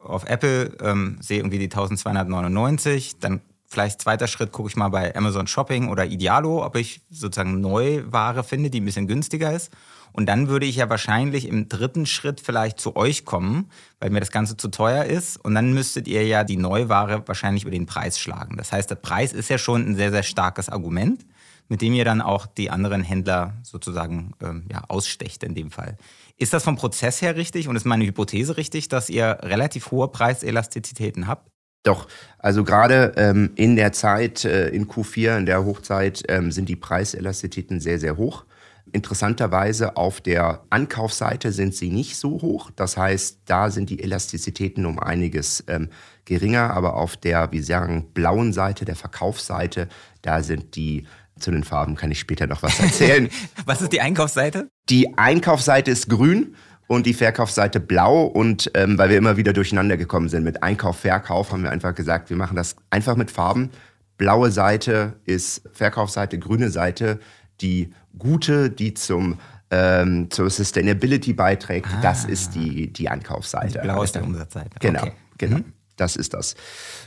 auf 0.00 0.24
Apple, 0.24 0.76
ähm, 0.82 1.18
sehe 1.20 1.38
irgendwie 1.38 1.58
die 1.58 1.64
1299, 1.64 3.18
dann 3.20 3.40
vielleicht 3.66 4.00
zweiter 4.00 4.26
Schritt 4.26 4.50
gucke 4.50 4.68
ich 4.68 4.76
mal 4.76 4.88
bei 4.88 5.14
Amazon 5.14 5.46
Shopping 5.46 5.88
oder 5.88 6.06
Idealo, 6.06 6.64
ob 6.64 6.76
ich 6.76 7.02
sozusagen 7.10 7.60
Neuware 7.60 8.42
finde, 8.42 8.70
die 8.70 8.80
ein 8.80 8.84
bisschen 8.84 9.06
günstiger 9.06 9.52
ist. 9.52 9.72
Und 10.12 10.26
dann 10.26 10.48
würde 10.48 10.66
ich 10.66 10.76
ja 10.76 10.88
wahrscheinlich 10.88 11.46
im 11.46 11.68
dritten 11.68 12.06
Schritt 12.06 12.40
vielleicht 12.40 12.80
zu 12.80 12.96
euch 12.96 13.26
kommen, 13.26 13.70
weil 14.00 14.10
mir 14.10 14.20
das 14.20 14.30
Ganze 14.30 14.56
zu 14.56 14.68
teuer 14.68 15.04
ist. 15.04 15.36
Und 15.36 15.54
dann 15.54 15.74
müsstet 15.74 16.08
ihr 16.08 16.26
ja 16.26 16.44
die 16.44 16.56
Neuware 16.56 17.22
wahrscheinlich 17.26 17.64
über 17.64 17.70
den 17.70 17.86
Preis 17.86 18.18
schlagen. 18.18 18.56
Das 18.56 18.72
heißt, 18.72 18.90
der 18.90 18.96
Preis 18.96 19.32
ist 19.32 19.50
ja 19.50 19.58
schon 19.58 19.86
ein 19.86 19.96
sehr, 19.96 20.10
sehr 20.10 20.22
starkes 20.22 20.70
Argument, 20.70 21.24
mit 21.68 21.82
dem 21.82 21.94
ihr 21.94 22.04
dann 22.04 22.20
auch 22.20 22.46
die 22.46 22.70
anderen 22.70 23.02
Händler 23.02 23.54
sozusagen 23.62 24.32
ähm, 24.42 24.66
ja, 24.72 24.82
ausstecht 24.88 25.44
in 25.44 25.54
dem 25.54 25.70
Fall. 25.70 25.96
Ist 26.36 26.52
das 26.52 26.64
vom 26.64 26.76
Prozess 26.76 27.22
her 27.22 27.36
richtig 27.36 27.68
und 27.68 27.76
ist 27.76 27.84
meine 27.84 28.06
Hypothese 28.06 28.56
richtig, 28.56 28.88
dass 28.88 29.10
ihr 29.10 29.38
relativ 29.42 29.90
hohe 29.90 30.08
Preiselastizitäten 30.08 31.26
habt? 31.26 31.50
Doch, 31.84 32.08
also 32.38 32.64
gerade 32.64 33.12
ähm, 33.16 33.52
in 33.54 33.76
der 33.76 33.92
Zeit, 33.92 34.44
äh, 34.44 34.68
in 34.68 34.88
Q4, 34.88 35.38
in 35.38 35.46
der 35.46 35.64
Hochzeit, 35.64 36.22
ähm, 36.28 36.50
sind 36.50 36.68
die 36.68 36.76
Preiselastizitäten 36.76 37.80
sehr, 37.80 37.98
sehr 37.98 38.16
hoch. 38.16 38.44
Interessanterweise 38.92 39.96
auf 39.96 40.20
der 40.20 40.62
Ankaufsseite 40.70 41.52
sind 41.52 41.74
sie 41.74 41.90
nicht 41.90 42.16
so 42.16 42.40
hoch. 42.40 42.70
Das 42.74 42.96
heißt, 42.96 43.40
da 43.44 43.70
sind 43.70 43.90
die 43.90 44.02
Elastizitäten 44.02 44.86
um 44.86 44.98
einiges 44.98 45.62
ähm, 45.68 45.90
geringer, 46.24 46.70
aber 46.70 46.94
auf 46.94 47.16
der, 47.16 47.52
wie 47.52 47.60
sagen, 47.60 48.08
blauen 48.14 48.52
Seite, 48.52 48.84
der 48.84 48.96
Verkaufsseite, 48.96 49.88
da 50.22 50.42
sind 50.42 50.74
die 50.76 51.06
zu 51.38 51.50
den 51.50 51.64
Farben 51.64 51.94
kann 51.94 52.10
ich 52.10 52.18
später 52.18 52.46
noch 52.46 52.62
was 52.62 52.78
erzählen. 52.80 53.28
was 53.64 53.82
ist 53.82 53.92
die 53.92 54.00
Einkaufsseite? 54.00 54.68
Die 54.88 55.16
Einkaufsseite 55.16 55.90
ist 55.90 56.08
grün 56.08 56.54
und 56.86 57.06
die 57.06 57.14
Verkaufsseite 57.14 57.80
blau. 57.80 58.24
Und 58.24 58.70
ähm, 58.74 58.98
weil 58.98 59.10
wir 59.10 59.18
immer 59.18 59.36
wieder 59.36 59.52
durcheinander 59.52 59.96
gekommen 59.96 60.28
sind 60.28 60.44
mit 60.44 60.62
Einkauf, 60.62 60.98
Verkauf, 60.98 61.52
haben 61.52 61.62
wir 61.62 61.70
einfach 61.70 61.94
gesagt, 61.94 62.30
wir 62.30 62.36
machen 62.36 62.56
das 62.56 62.76
einfach 62.90 63.16
mit 63.16 63.30
Farben. 63.30 63.70
Blaue 64.16 64.50
Seite 64.50 65.14
ist 65.24 65.62
Verkaufsseite, 65.72 66.38
grüne 66.38 66.70
Seite 66.70 67.20
die 67.60 67.92
gute, 68.18 68.70
die 68.70 68.94
zum 68.94 69.38
ähm, 69.70 70.30
zur 70.30 70.48
Sustainability 70.48 71.34
beiträgt. 71.34 71.88
Ah. 71.92 72.00
Das 72.00 72.24
ist 72.24 72.54
die, 72.54 72.92
die 72.92 73.08
Einkaufsseite. 73.08 73.80
Blau 73.80 74.02
ist 74.02 74.14
der 74.14 74.24
Umsatzseite. 74.24 74.70
Genau, 74.80 75.02
okay. 75.02 75.12
genau. 75.36 75.58
Mhm. 75.58 75.72
Das 75.98 76.16
ist 76.16 76.32
das. 76.32 76.54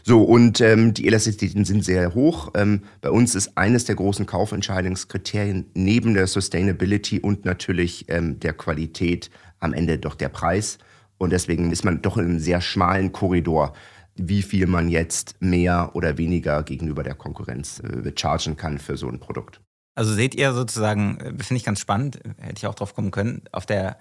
So, 0.04 0.22
und 0.22 0.62
ähm, 0.62 0.94
die 0.94 1.08
Elastizitäten 1.08 1.66
sind 1.66 1.84
sehr 1.84 2.14
hoch. 2.14 2.52
Ähm, 2.56 2.84
bei 3.02 3.10
uns 3.10 3.34
ist 3.34 3.58
eines 3.58 3.86
der 3.86 3.96
großen 3.96 4.26
Kaufentscheidungskriterien 4.26 5.72
neben 5.74 6.14
der 6.14 6.28
Sustainability 6.28 7.20
und 7.20 7.46
natürlich 7.46 8.06
ähm, 8.10 8.40
der 8.40 8.54
Qualität 8.54 9.32
am 9.60 9.74
Ende 9.74 9.98
doch 9.98 10.16
der 10.16 10.30
Preis. 10.30 10.78
Und 11.18 11.32
deswegen 11.32 11.72
ist 11.72 11.86
man 11.86 12.02
doch 12.02 12.18
in 12.18 12.26
einem 12.26 12.40
sehr 12.40 12.62
schmalen 12.62 13.12
Korridor, 13.12 13.74
wie 14.16 14.42
viel 14.42 14.68
man 14.68 14.90
jetzt 14.90 15.36
mehr 15.40 15.92
oder 15.94 16.18
weniger 16.18 16.64
gegenüber 16.64 17.04
der 17.04 17.16
Konkurrenz 17.16 17.80
äh, 17.80 18.12
chargen 18.16 18.58
kann 18.58 18.78
für 18.78 18.98
so 18.98 19.08
ein 19.08 19.20
Produkt. 19.20 19.62
Also 19.96 20.14
seht 20.14 20.36
ihr 20.36 20.54
sozusagen, 20.54 21.18
äh, 21.20 21.26
finde 21.26 21.56
ich 21.58 21.64
ganz 21.64 21.80
spannend, 21.80 22.20
hätte 22.38 22.58
ich 22.58 22.68
auch 22.68 22.76
drauf 22.76 22.94
kommen 22.94 23.12
können, 23.12 23.44
auf 23.52 23.66
der 23.66 23.98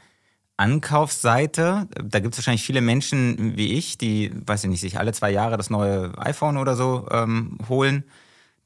Ankaufsseite, 0.61 1.89
da 2.05 2.21
gibt 2.21 2.35
es 2.35 2.39
wahrscheinlich 2.39 2.63
viele 2.63 2.83
Menschen 2.83 3.57
wie 3.57 3.73
ich, 3.73 3.97
die, 3.97 4.31
weiß 4.47 4.65
ich 4.65 4.71
nicht, 4.71 4.81
sich 4.81 4.99
alle 4.99 5.13
zwei 5.13 5.31
Jahre 5.31 5.57
das 5.57 5.71
neue 5.71 6.13
iPhone 6.19 6.59
oder 6.59 6.77
so 6.77 7.07
ähm, 7.11 7.57
holen. 7.69 8.05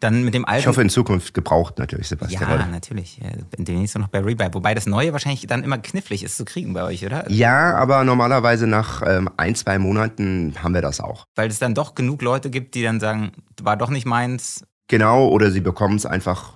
Dann 0.00 0.24
mit 0.24 0.34
dem 0.34 0.44
alten. 0.44 0.60
Ich 0.60 0.66
hoffe 0.66 0.82
in 0.82 0.90
Zukunft 0.90 1.32
gebraucht 1.34 1.78
natürlich, 1.78 2.08
Sebastian. 2.08 2.50
Ja, 2.50 2.66
natürlich. 2.66 3.20
Demnächst 3.56 3.96
noch 3.96 4.08
bei 4.08 4.18
Rebuy. 4.18 4.48
Wobei 4.52 4.74
das 4.74 4.86
Neue 4.86 5.12
wahrscheinlich 5.12 5.46
dann 5.46 5.62
immer 5.62 5.78
knifflig 5.78 6.24
ist 6.24 6.36
zu 6.36 6.44
kriegen 6.44 6.74
bei 6.74 6.82
euch, 6.82 7.06
oder? 7.06 7.30
Ja, 7.30 7.74
aber 7.76 8.02
normalerweise 8.04 8.66
nach 8.66 9.02
ähm, 9.06 9.30
ein, 9.36 9.54
zwei 9.54 9.78
Monaten 9.78 10.56
haben 10.62 10.74
wir 10.74 10.82
das 10.82 11.00
auch. 11.00 11.26
Weil 11.36 11.48
es 11.48 11.60
dann 11.60 11.74
doch 11.74 11.94
genug 11.94 12.20
Leute 12.22 12.50
gibt, 12.50 12.74
die 12.74 12.82
dann 12.82 12.98
sagen, 12.98 13.32
war 13.62 13.76
doch 13.76 13.88
nicht 13.88 14.04
meins. 14.04 14.64
Genau, 14.88 15.28
oder 15.28 15.50
sie 15.52 15.60
bekommen 15.60 15.96
es 15.96 16.04
einfach 16.04 16.54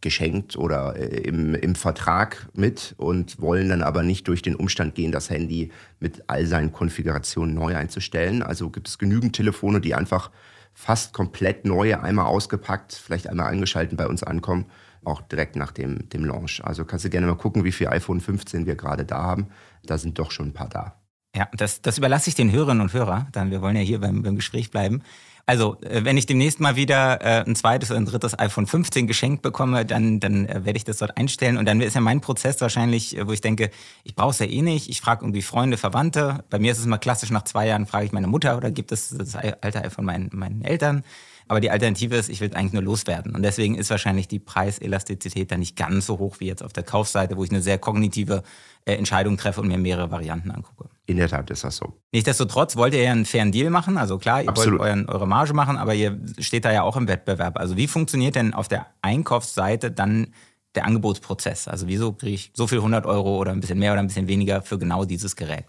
geschenkt 0.00 0.56
oder 0.56 0.96
äh, 0.96 1.20
im, 1.20 1.54
im 1.54 1.74
Vertrag 1.74 2.48
mit 2.54 2.94
und 2.98 3.40
wollen 3.40 3.68
dann 3.68 3.82
aber 3.82 4.02
nicht 4.02 4.28
durch 4.28 4.42
den 4.42 4.54
Umstand 4.54 4.94
gehen, 4.94 5.12
das 5.12 5.30
Handy 5.30 5.72
mit 6.00 6.24
all 6.28 6.46
seinen 6.46 6.72
Konfigurationen 6.72 7.54
neu 7.54 7.74
einzustellen. 7.74 8.42
Also 8.42 8.70
gibt 8.70 8.88
es 8.88 8.98
genügend 8.98 9.34
Telefone, 9.34 9.80
die 9.80 9.94
einfach 9.94 10.30
fast 10.72 11.12
komplett 11.12 11.64
neue, 11.64 12.00
einmal 12.02 12.26
ausgepackt, 12.26 12.92
vielleicht 12.92 13.28
einmal 13.28 13.52
angeschaltet 13.52 13.98
bei 13.98 14.06
uns 14.06 14.22
ankommen, 14.22 14.66
auch 15.04 15.20
direkt 15.22 15.56
nach 15.56 15.72
dem, 15.72 16.08
dem 16.10 16.24
Launch. 16.24 16.62
Also 16.64 16.84
kannst 16.84 17.04
du 17.04 17.10
gerne 17.10 17.26
mal 17.26 17.36
gucken, 17.36 17.64
wie 17.64 17.72
viel 17.72 17.88
iPhone 17.88 18.20
15 18.20 18.66
wir 18.66 18.76
gerade 18.76 19.04
da 19.04 19.22
haben. 19.22 19.48
Da 19.84 19.98
sind 19.98 20.18
doch 20.18 20.30
schon 20.30 20.48
ein 20.48 20.52
paar 20.52 20.68
da. 20.68 20.94
Ja, 21.34 21.48
das, 21.52 21.82
das 21.82 21.98
überlasse 21.98 22.30
ich 22.30 22.36
den 22.36 22.52
Hörerinnen 22.52 22.80
und 22.80 22.92
Hörern, 22.92 23.28
dann 23.32 23.50
wir 23.50 23.60
wollen 23.60 23.76
ja 23.76 23.82
hier 23.82 24.00
beim, 24.00 24.22
beim 24.22 24.36
Gespräch 24.36 24.70
bleiben. 24.70 25.02
Also, 25.48 25.78
äh, 25.80 26.04
wenn 26.04 26.18
ich 26.18 26.26
demnächst 26.26 26.60
mal 26.60 26.76
wieder 26.76 27.22
äh, 27.22 27.42
ein 27.42 27.56
zweites 27.56 27.90
oder 27.90 27.98
ein 27.98 28.04
drittes 28.04 28.38
iPhone 28.38 28.66
15 28.66 29.06
geschenkt 29.06 29.40
bekomme, 29.40 29.86
dann, 29.86 30.20
dann 30.20 30.44
äh, 30.44 30.66
werde 30.66 30.76
ich 30.76 30.84
das 30.84 30.98
dort 30.98 31.16
einstellen. 31.16 31.56
Und 31.56 31.64
dann 31.64 31.80
ist 31.80 31.94
ja 31.94 32.02
mein 32.02 32.20
Prozess 32.20 32.60
wahrscheinlich, 32.60 33.16
wo 33.24 33.32
ich 33.32 33.40
denke, 33.40 33.70
ich 34.04 34.14
brauche 34.14 34.32
es 34.32 34.40
ja 34.40 34.46
eh 34.46 34.60
nicht. 34.60 34.90
Ich 34.90 35.00
frage 35.00 35.24
irgendwie 35.24 35.40
Freunde, 35.40 35.78
Verwandte. 35.78 36.44
Bei 36.50 36.58
mir 36.58 36.70
ist 36.72 36.80
es 36.80 36.84
immer 36.84 36.98
klassisch, 36.98 37.30
nach 37.30 37.44
zwei 37.44 37.66
Jahren 37.66 37.86
frage 37.86 38.04
ich 38.04 38.12
meine 38.12 38.26
Mutter 38.26 38.58
oder 38.58 38.70
gibt 38.70 38.92
es 38.92 39.08
das 39.08 39.36
alte 39.36 39.82
iPhone 39.82 40.04
meinen, 40.04 40.28
meinen 40.34 40.60
Eltern. 40.60 41.02
Aber 41.48 41.60
die 41.60 41.70
Alternative 41.70 42.16
ist, 42.16 42.28
ich 42.28 42.40
will 42.40 42.54
eigentlich 42.54 42.74
nur 42.74 42.82
loswerden. 42.82 43.34
Und 43.34 43.42
deswegen 43.42 43.74
ist 43.74 43.90
wahrscheinlich 43.90 44.28
die 44.28 44.38
Preiselastizität 44.38 45.50
dann 45.50 45.60
nicht 45.60 45.76
ganz 45.76 46.06
so 46.06 46.18
hoch 46.18 46.36
wie 46.40 46.46
jetzt 46.46 46.62
auf 46.62 46.72
der 46.72 46.82
Kaufseite, 46.82 47.36
wo 47.36 47.44
ich 47.44 47.50
eine 47.50 47.62
sehr 47.62 47.78
kognitive 47.78 48.42
äh, 48.84 48.94
Entscheidung 48.94 49.36
treffe 49.36 49.60
und 49.60 49.68
mir 49.68 49.78
mehrere 49.78 50.10
Varianten 50.10 50.50
angucke. 50.50 50.90
In 51.06 51.16
der 51.16 51.28
Tat 51.28 51.50
ist 51.50 51.64
das 51.64 51.76
so. 51.76 51.94
Nichtsdestotrotz 52.12 52.76
wollt 52.76 52.92
ihr 52.92 53.02
ja 53.02 53.12
einen 53.12 53.24
fairen 53.24 53.50
Deal 53.50 53.70
machen. 53.70 53.96
Also 53.96 54.18
klar, 54.18 54.42
ihr 54.42 54.50
Absolut. 54.50 54.80
wollt 54.80 54.90
euren, 54.90 55.08
eure 55.08 55.26
Marge 55.26 55.54
machen, 55.54 55.78
aber 55.78 55.94
ihr 55.94 56.20
steht 56.38 56.66
da 56.66 56.72
ja 56.72 56.82
auch 56.82 56.96
im 56.96 57.08
Wettbewerb. 57.08 57.58
Also 57.58 57.76
wie 57.76 57.88
funktioniert 57.88 58.34
denn 58.34 58.52
auf 58.52 58.68
der 58.68 58.86
Einkaufsseite 59.00 59.90
dann 59.90 60.34
der 60.74 60.84
Angebotsprozess? 60.84 61.66
Also 61.66 61.88
wieso 61.88 62.12
kriege 62.12 62.34
ich 62.34 62.50
so 62.54 62.66
viel 62.66 62.78
100 62.78 63.06
Euro 63.06 63.38
oder 63.38 63.52
ein 63.52 63.60
bisschen 63.60 63.78
mehr 63.78 63.92
oder 63.92 64.00
ein 64.00 64.08
bisschen 64.08 64.28
weniger 64.28 64.60
für 64.60 64.78
genau 64.78 65.06
dieses 65.06 65.34
Gerät? 65.34 65.64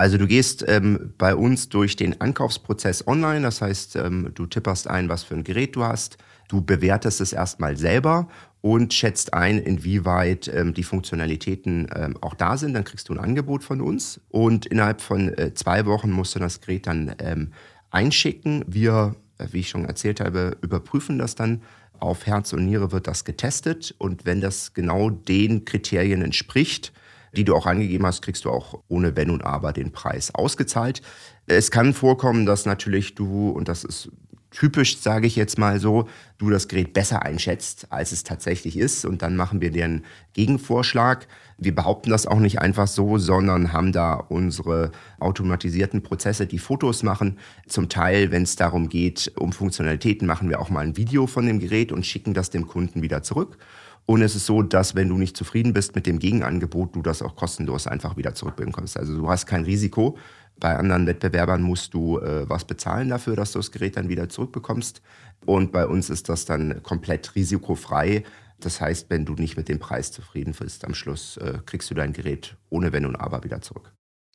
Also 0.00 0.16
du 0.16 0.26
gehst 0.26 0.64
ähm, 0.66 1.12
bei 1.18 1.34
uns 1.34 1.68
durch 1.68 1.94
den 1.94 2.22
Ankaufsprozess 2.22 3.06
online, 3.06 3.42
das 3.42 3.60
heißt, 3.60 3.96
ähm, 3.96 4.30
du 4.34 4.46
tipperst 4.46 4.88
ein, 4.88 5.10
was 5.10 5.24
für 5.24 5.34
ein 5.34 5.44
Gerät 5.44 5.76
du 5.76 5.84
hast, 5.84 6.16
du 6.48 6.62
bewertest 6.62 7.20
es 7.20 7.34
erstmal 7.34 7.76
selber 7.76 8.26
und 8.62 8.94
schätzt 8.94 9.34
ein, 9.34 9.58
inwieweit 9.58 10.48
ähm, 10.48 10.72
die 10.72 10.84
Funktionalitäten 10.84 11.86
ähm, 11.94 12.16
auch 12.22 12.32
da 12.32 12.56
sind. 12.56 12.72
Dann 12.72 12.84
kriegst 12.84 13.10
du 13.10 13.12
ein 13.12 13.18
Angebot 13.18 13.62
von 13.62 13.82
uns 13.82 14.22
und 14.30 14.64
innerhalb 14.64 15.02
von 15.02 15.36
äh, 15.36 15.52
zwei 15.52 15.84
Wochen 15.84 16.10
musst 16.10 16.34
du 16.34 16.38
das 16.38 16.62
Gerät 16.62 16.86
dann 16.86 17.14
ähm, 17.18 17.52
einschicken. 17.90 18.64
Wir, 18.66 19.16
äh, 19.36 19.48
wie 19.50 19.60
ich 19.60 19.68
schon 19.68 19.84
erzählt 19.84 20.20
habe, 20.20 20.56
überprüfen 20.62 21.18
das 21.18 21.34
dann. 21.34 21.60
Auf 21.98 22.24
Herz 22.24 22.54
und 22.54 22.64
Niere 22.64 22.90
wird 22.90 23.06
das 23.06 23.26
getestet 23.26 23.94
und 23.98 24.24
wenn 24.24 24.40
das 24.40 24.72
genau 24.72 25.10
den 25.10 25.66
Kriterien 25.66 26.22
entspricht, 26.22 26.90
die 27.36 27.44
du 27.44 27.54
auch 27.54 27.66
angegeben 27.66 28.06
hast, 28.06 28.22
kriegst 28.22 28.44
du 28.44 28.50
auch 28.50 28.82
ohne 28.88 29.16
Wenn 29.16 29.30
und 29.30 29.44
Aber 29.44 29.72
den 29.72 29.92
Preis 29.92 30.34
ausgezahlt. 30.34 31.02
Es 31.46 31.70
kann 31.70 31.94
vorkommen, 31.94 32.46
dass 32.46 32.66
natürlich 32.66 33.14
du, 33.14 33.50
und 33.50 33.68
das 33.68 33.84
ist 33.84 34.10
typisch, 34.50 34.98
sage 34.98 35.26
ich 35.26 35.36
jetzt 35.36 35.58
mal 35.58 35.78
so, 35.80 36.08
du 36.38 36.50
das 36.50 36.68
Gerät 36.68 36.92
besser 36.92 37.22
einschätzt, 37.22 37.86
als 37.90 38.12
es 38.12 38.24
tatsächlich 38.24 38.76
ist. 38.76 39.04
Und 39.04 39.22
dann 39.22 39.36
machen 39.36 39.60
wir 39.60 39.70
dir 39.70 39.84
einen 39.84 40.04
Gegenvorschlag. 40.32 41.28
Wir 41.58 41.74
behaupten 41.74 42.10
das 42.10 42.26
auch 42.26 42.40
nicht 42.40 42.60
einfach 42.60 42.88
so, 42.88 43.18
sondern 43.18 43.72
haben 43.72 43.92
da 43.92 44.14
unsere 44.14 44.90
automatisierten 45.18 46.02
Prozesse, 46.02 46.46
die 46.46 46.58
Fotos 46.58 47.02
machen. 47.02 47.38
Zum 47.66 47.88
Teil, 47.88 48.32
wenn 48.32 48.42
es 48.42 48.56
darum 48.56 48.88
geht, 48.88 49.32
um 49.36 49.52
Funktionalitäten, 49.52 50.26
machen 50.26 50.48
wir 50.48 50.60
auch 50.60 50.70
mal 50.70 50.84
ein 50.84 50.96
Video 50.96 51.26
von 51.26 51.46
dem 51.46 51.60
Gerät 51.60 51.92
und 51.92 52.06
schicken 52.06 52.34
das 52.34 52.50
dem 52.50 52.66
Kunden 52.66 53.02
wieder 53.02 53.22
zurück. 53.22 53.58
Und 54.06 54.22
es 54.22 54.34
ist 54.34 54.46
so, 54.46 54.62
dass 54.62 54.94
wenn 54.94 55.08
du 55.08 55.16
nicht 55.16 55.36
zufrieden 55.36 55.72
bist 55.72 55.94
mit 55.94 56.06
dem 56.06 56.18
Gegenangebot, 56.18 56.96
du 56.96 57.02
das 57.02 57.22
auch 57.22 57.36
kostenlos 57.36 57.86
einfach 57.86 58.16
wieder 58.16 58.34
zurückbringen 58.34 58.72
kannst. 58.72 58.96
Also 58.96 59.16
du 59.16 59.28
hast 59.28 59.46
kein 59.46 59.64
Risiko. 59.64 60.18
Bei 60.58 60.76
anderen 60.76 61.06
Wettbewerbern 61.06 61.62
musst 61.62 61.94
du 61.94 62.18
äh, 62.18 62.48
was 62.48 62.64
bezahlen 62.64 63.08
dafür, 63.08 63.36
dass 63.36 63.52
du 63.52 63.58
das 63.58 63.70
Gerät 63.70 63.96
dann 63.96 64.08
wieder 64.08 64.28
zurückbekommst. 64.28 65.00
Und 65.46 65.72
bei 65.72 65.86
uns 65.86 66.10
ist 66.10 66.28
das 66.28 66.44
dann 66.44 66.82
komplett 66.82 67.34
risikofrei. 67.34 68.24
Das 68.58 68.80
heißt, 68.80 69.08
wenn 69.08 69.24
du 69.24 69.34
nicht 69.34 69.56
mit 69.56 69.68
dem 69.68 69.78
Preis 69.78 70.12
zufrieden 70.12 70.54
bist, 70.58 70.84
am 70.84 70.94
Schluss 70.94 71.38
äh, 71.38 71.58
kriegst 71.64 71.90
du 71.90 71.94
dein 71.94 72.12
Gerät 72.12 72.56
ohne 72.68 72.92
Wenn 72.92 73.06
und 73.06 73.16
Aber 73.16 73.42
wieder 73.42 73.62
zurück. 73.62 73.92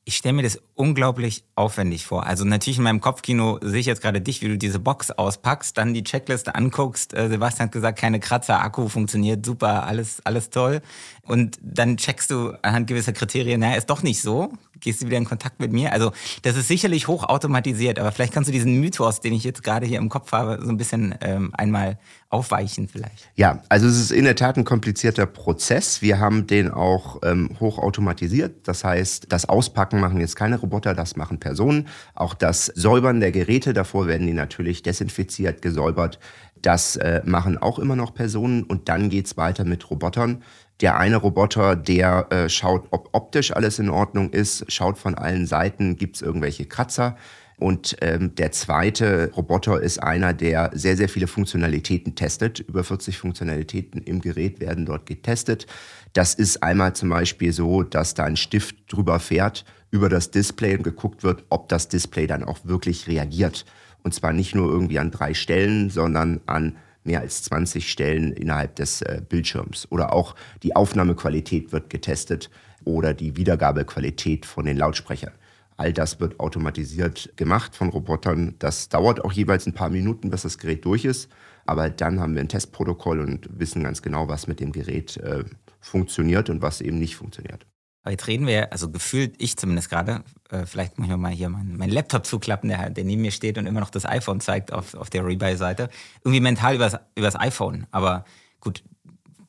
Ich 0.07 0.17
stelle 0.17 0.33
mir 0.33 0.43
das 0.43 0.61
unglaublich 0.75 1.43
aufwendig 1.55 2.05
vor. 2.05 2.27
Also 2.27 2.45
natürlich 2.45 2.77
in 2.77 2.83
meinem 2.83 3.01
Kopfkino 3.01 3.57
sehe 3.63 3.79
ich 3.79 3.87
jetzt 3.87 4.03
gerade 4.03 4.21
dich, 4.21 4.43
wie 4.43 4.49
du 4.49 4.55
diese 4.55 4.77
Box 4.77 5.09
auspackst, 5.09 5.75
dann 5.75 5.95
die 5.95 6.03
Checkliste 6.03 6.53
anguckst. 6.53 7.15
Äh, 7.15 7.27
Sebastian 7.27 7.69
hat 7.69 7.71
gesagt, 7.71 7.97
keine 7.97 8.19
Kratzer, 8.19 8.61
Akku 8.61 8.87
funktioniert 8.87 9.43
super, 9.43 9.87
alles, 9.87 10.23
alles 10.23 10.51
toll. 10.51 10.83
Und 11.23 11.57
dann 11.63 11.97
checkst 11.97 12.29
du 12.29 12.51
anhand 12.61 12.85
gewisser 12.85 13.13
Kriterien, 13.13 13.61
naja, 13.61 13.77
ist 13.77 13.89
doch 13.89 14.03
nicht 14.03 14.21
so. 14.21 14.53
Gehst 14.79 15.01
du 15.01 15.07
wieder 15.07 15.17
in 15.17 15.25
Kontakt 15.25 15.59
mit 15.59 15.71
mir? 15.71 15.91
Also 15.91 16.11
das 16.43 16.55
ist 16.55 16.67
sicherlich 16.67 17.07
hochautomatisiert, 17.07 17.97
aber 17.97 18.11
vielleicht 18.11 18.33
kannst 18.33 18.47
du 18.47 18.51
diesen 18.51 18.79
Mythos, 18.79 19.21
den 19.21 19.33
ich 19.33 19.43
jetzt 19.43 19.63
gerade 19.63 19.87
hier 19.87 19.97
im 19.97 20.09
Kopf 20.09 20.31
habe, 20.33 20.59
so 20.61 20.69
ein 20.69 20.77
bisschen 20.77 21.15
ähm, 21.21 21.51
einmal 21.57 21.97
aufweichen 22.35 22.89
vielleicht. 22.89 23.29
Ja, 23.35 23.63
also 23.69 23.87
es 23.87 23.97
ist 23.97 24.11
in 24.11 24.25
der 24.25 24.35
Tat 24.35 24.57
ein 24.57 24.65
komplizierter 24.65 25.25
Prozess. 25.25 26.01
Wir 26.01 26.19
haben 26.19 26.47
den 26.47 26.69
auch 26.69 27.21
ähm, 27.23 27.49
hochautomatisiert. 27.59 28.67
Das 28.67 28.83
heißt, 28.83 29.27
das 29.29 29.47
Auspacken 29.47 30.01
machen 30.01 30.19
jetzt 30.19 30.35
keine 30.35 30.59
Roboter, 30.59 30.93
das 30.93 31.15
machen 31.15 31.39
Personen. 31.39 31.87
Auch 32.13 32.33
das 32.33 32.65
Säubern 32.65 33.21
der 33.21 33.31
Geräte, 33.31 33.73
davor 33.73 34.07
werden 34.07 34.27
die 34.27 34.33
natürlich 34.33 34.83
desinfiziert, 34.83 35.61
gesäubert. 35.61 36.19
Das 36.61 36.97
äh, 36.97 37.21
machen 37.23 37.57
auch 37.57 37.79
immer 37.79 37.95
noch 37.95 38.13
Personen 38.13 38.63
und 38.63 38.89
dann 38.89 39.09
geht 39.09 39.27
es 39.27 39.37
weiter 39.37 39.63
mit 39.63 39.89
Robotern. 39.89 40.43
Der 40.81 40.97
eine 40.97 41.15
Roboter, 41.15 41.77
der 41.77 42.27
äh, 42.31 42.49
schaut, 42.49 42.87
ob 42.91 43.09
optisch 43.13 43.55
alles 43.55 43.79
in 43.79 43.89
Ordnung 43.89 44.31
ist, 44.31 44.69
schaut 44.69 44.97
von 44.97 45.15
allen 45.15 45.45
Seiten, 45.45 45.95
gibt 45.95 46.17
es 46.17 46.21
irgendwelche 46.21 46.65
Kratzer. 46.65 47.15
Und 47.57 47.95
ähm, 48.01 48.35
der 48.35 48.51
zweite 48.51 49.31
Roboter 49.31 49.79
ist 49.81 50.03
einer, 50.03 50.33
der 50.33 50.71
sehr, 50.73 50.97
sehr 50.97 51.07
viele 51.07 51.27
Funktionalitäten 51.27 52.15
testet. 52.15 52.59
Über 52.59 52.83
40 52.83 53.17
Funktionalitäten 53.17 54.01
im 54.03 54.19
Gerät 54.19 54.59
werden 54.59 54.85
dort 54.85 55.05
getestet. 55.05 55.65
Das 56.13 56.33
ist 56.33 56.63
einmal 56.63 56.93
zum 56.95 57.09
Beispiel 57.09 57.53
so, 57.53 57.83
dass 57.83 58.13
da 58.13 58.25
ein 58.25 58.35
Stift 58.35 58.75
drüber 58.89 59.19
fährt, 59.19 59.63
über 59.91 60.09
das 60.09 60.31
Display 60.31 60.75
und 60.75 60.83
geguckt 60.83 61.23
wird, 61.23 61.45
ob 61.49 61.69
das 61.69 61.87
Display 61.87 62.27
dann 62.27 62.43
auch 62.43 62.59
wirklich 62.65 63.07
reagiert. 63.07 63.65
Und 64.03 64.13
zwar 64.13 64.33
nicht 64.33 64.53
nur 64.53 64.69
irgendwie 64.69 64.99
an 64.99 65.11
drei 65.11 65.33
Stellen, 65.33 65.89
sondern 65.89 66.41
an 66.45 66.75
mehr 67.05 67.21
als 67.21 67.43
20 67.43 67.89
Stellen 67.89 68.33
innerhalb 68.33 68.75
des 68.75 69.01
äh, 69.01 69.21
Bildschirms. 69.27 69.87
Oder 69.91 70.11
auch 70.11 70.35
die 70.63 70.75
Aufnahmequalität 70.75 71.71
wird 71.71 71.89
getestet 71.89 72.49
oder 72.83 73.13
die 73.13 73.37
Wiedergabequalität 73.37 74.45
von 74.45 74.65
den 74.65 74.77
Lautsprechern. 74.77 75.33
All 75.77 75.91
das 75.91 76.19
wird 76.19 76.39
automatisiert 76.39 77.33
gemacht 77.35 77.75
von 77.75 77.89
Robotern. 77.89 78.55
Das 78.59 78.89
dauert 78.89 79.23
auch 79.23 79.31
jeweils 79.31 79.65
ein 79.67 79.73
paar 79.73 79.89
Minuten, 79.89 80.29
bis 80.29 80.43
das 80.43 80.57
Gerät 80.57 80.85
durch 80.85 81.05
ist. 81.05 81.29
Aber 81.65 81.89
dann 81.89 82.19
haben 82.19 82.35
wir 82.35 82.41
ein 82.41 82.47
Testprotokoll 82.47 83.19
und 83.19 83.49
wissen 83.59 83.83
ganz 83.83 84.01
genau, 84.01 84.27
was 84.27 84.47
mit 84.47 84.59
dem 84.59 84.71
Gerät 84.71 85.17
äh, 85.17 85.43
funktioniert 85.79 86.49
und 86.49 86.61
was 86.61 86.79
eben 86.81 86.99
nicht 86.99 87.15
funktioniert. 87.15 87.65
Aber 88.03 88.11
jetzt 88.11 88.27
reden 88.27 88.45
wir, 88.45 88.71
also 88.71 88.91
gefühlt 88.91 89.33
ich 89.39 89.57
zumindest 89.57 89.89
gerade, 89.89 90.23
äh, 90.51 90.67
vielleicht 90.67 90.99
muss 90.99 91.09
ich 91.09 91.15
mal 91.15 91.31
hier 91.31 91.49
meinen 91.49 91.75
mein 91.75 91.89
Laptop 91.89 92.25
zuklappen, 92.25 92.69
der, 92.69 92.91
der 92.91 93.03
neben 93.03 93.23
mir 93.23 93.31
steht 93.31 93.57
und 93.57 93.65
immer 93.65 93.79
noch 93.79 93.89
das 93.89 94.05
iPhone 94.05 94.39
zeigt 94.39 94.71
auf, 94.71 94.93
auf 94.93 95.09
der 95.09 95.25
Rebuy-Seite. 95.25 95.89
Irgendwie 96.23 96.39
mental 96.39 96.75
über 96.75 96.99
das 97.15 97.39
iPhone. 97.39 97.87
Aber 97.89 98.25
gut, 98.61 98.83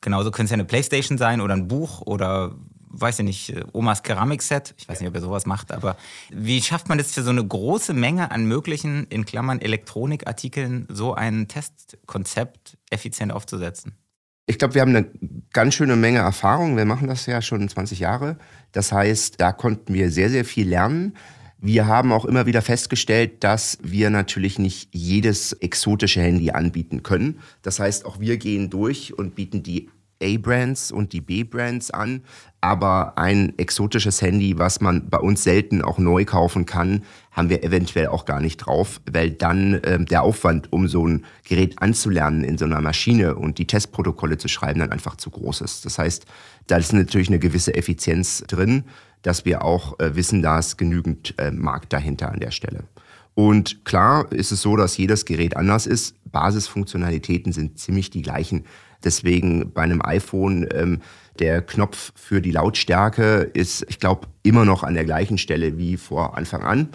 genauso 0.00 0.30
könnte 0.30 0.46
es 0.46 0.50
ja 0.52 0.54
eine 0.54 0.64
Playstation 0.64 1.18
sein 1.18 1.42
oder 1.42 1.52
ein 1.52 1.68
Buch 1.68 2.00
oder 2.00 2.56
weiß 3.00 3.20
ich 3.20 3.24
nicht, 3.24 3.50
äh, 3.50 3.64
Omas 3.72 4.02
Keramikset. 4.02 4.74
Ich 4.78 4.88
weiß 4.88 5.00
nicht, 5.00 5.08
ob 5.08 5.14
er 5.14 5.20
sowas 5.20 5.46
macht, 5.46 5.72
aber 5.72 5.96
wie 6.30 6.62
schafft 6.62 6.88
man 6.88 6.98
das 6.98 7.12
für 7.12 7.22
so 7.22 7.30
eine 7.30 7.46
große 7.46 7.94
Menge 7.94 8.30
an 8.30 8.46
möglichen, 8.46 9.06
in 9.08 9.24
Klammern, 9.24 9.60
Elektronikartikeln, 9.60 10.86
so 10.90 11.14
ein 11.14 11.48
Testkonzept 11.48 12.78
effizient 12.90 13.32
aufzusetzen? 13.32 13.96
Ich 14.46 14.58
glaube, 14.58 14.74
wir 14.74 14.82
haben 14.82 14.94
eine 14.94 15.10
ganz 15.52 15.74
schöne 15.74 15.96
Menge 15.96 16.20
Erfahrung. 16.20 16.76
Wir 16.76 16.84
machen 16.84 17.08
das 17.08 17.26
ja 17.26 17.42
schon 17.42 17.68
20 17.68 17.98
Jahre. 17.98 18.38
Das 18.70 18.92
heißt, 18.92 19.40
da 19.40 19.52
konnten 19.52 19.92
wir 19.92 20.10
sehr, 20.10 20.30
sehr 20.30 20.44
viel 20.44 20.68
lernen. 20.68 21.16
Wir 21.58 21.86
haben 21.88 22.12
auch 22.12 22.24
immer 22.24 22.46
wieder 22.46 22.62
festgestellt, 22.62 23.42
dass 23.42 23.78
wir 23.82 24.10
natürlich 24.10 24.58
nicht 24.58 24.88
jedes 24.92 25.52
exotische 25.54 26.20
Handy 26.20 26.50
anbieten 26.50 27.02
können. 27.02 27.40
Das 27.62 27.80
heißt, 27.80 28.04
auch 28.04 28.20
wir 28.20 28.36
gehen 28.36 28.70
durch 28.70 29.18
und 29.18 29.34
bieten 29.34 29.64
die 29.64 29.88
A-Brands 30.22 30.92
und 30.92 31.12
die 31.12 31.20
B-Brands 31.20 31.90
an, 31.90 32.22
aber 32.60 33.18
ein 33.18 33.56
exotisches 33.58 34.22
Handy, 34.22 34.58
was 34.58 34.80
man 34.80 35.08
bei 35.08 35.18
uns 35.18 35.44
selten 35.44 35.82
auch 35.82 35.98
neu 35.98 36.24
kaufen 36.24 36.66
kann, 36.66 37.02
haben 37.30 37.50
wir 37.50 37.62
eventuell 37.62 38.08
auch 38.08 38.24
gar 38.24 38.40
nicht 38.40 38.58
drauf, 38.58 39.00
weil 39.10 39.30
dann 39.30 39.74
äh, 39.74 40.04
der 40.04 40.22
Aufwand, 40.22 40.72
um 40.72 40.88
so 40.88 41.06
ein 41.06 41.24
Gerät 41.44 41.80
anzulernen 41.80 42.44
in 42.44 42.58
so 42.58 42.64
einer 42.64 42.80
Maschine 42.80 43.36
und 43.36 43.58
die 43.58 43.66
Testprotokolle 43.66 44.38
zu 44.38 44.48
schreiben, 44.48 44.80
dann 44.80 44.92
einfach 44.92 45.16
zu 45.16 45.30
groß 45.30 45.60
ist. 45.60 45.84
Das 45.84 45.98
heißt, 45.98 46.26
da 46.66 46.78
ist 46.78 46.92
natürlich 46.92 47.28
eine 47.28 47.38
gewisse 47.38 47.74
Effizienz 47.74 48.42
drin, 48.48 48.84
dass 49.22 49.44
wir 49.44 49.64
auch 49.64 49.98
äh, 50.00 50.16
wissen, 50.16 50.42
da 50.42 50.58
ist 50.58 50.78
genügend 50.78 51.34
äh, 51.38 51.50
Markt 51.50 51.92
dahinter 51.92 52.32
an 52.32 52.40
der 52.40 52.50
Stelle. 52.50 52.84
Und 53.34 53.84
klar 53.84 54.32
ist 54.32 54.50
es 54.50 54.62
so, 54.62 54.76
dass 54.76 54.96
jedes 54.96 55.26
Gerät 55.26 55.58
anders 55.58 55.86
ist. 55.86 56.14
Basisfunktionalitäten 56.32 57.52
sind 57.52 57.78
ziemlich 57.78 58.08
die 58.08 58.22
gleichen. 58.22 58.64
Deswegen 59.06 59.72
bei 59.72 59.82
einem 59.82 60.02
iPhone 60.02 60.68
ähm, 60.74 61.00
der 61.38 61.62
Knopf 61.62 62.12
für 62.16 62.42
die 62.42 62.50
Lautstärke 62.50 63.50
ist, 63.54 63.86
ich 63.88 64.00
glaube, 64.00 64.26
immer 64.42 64.64
noch 64.64 64.82
an 64.82 64.94
der 64.94 65.04
gleichen 65.04 65.38
Stelle 65.38 65.78
wie 65.78 65.96
vor 65.96 66.36
Anfang 66.36 66.64
an. 66.64 66.88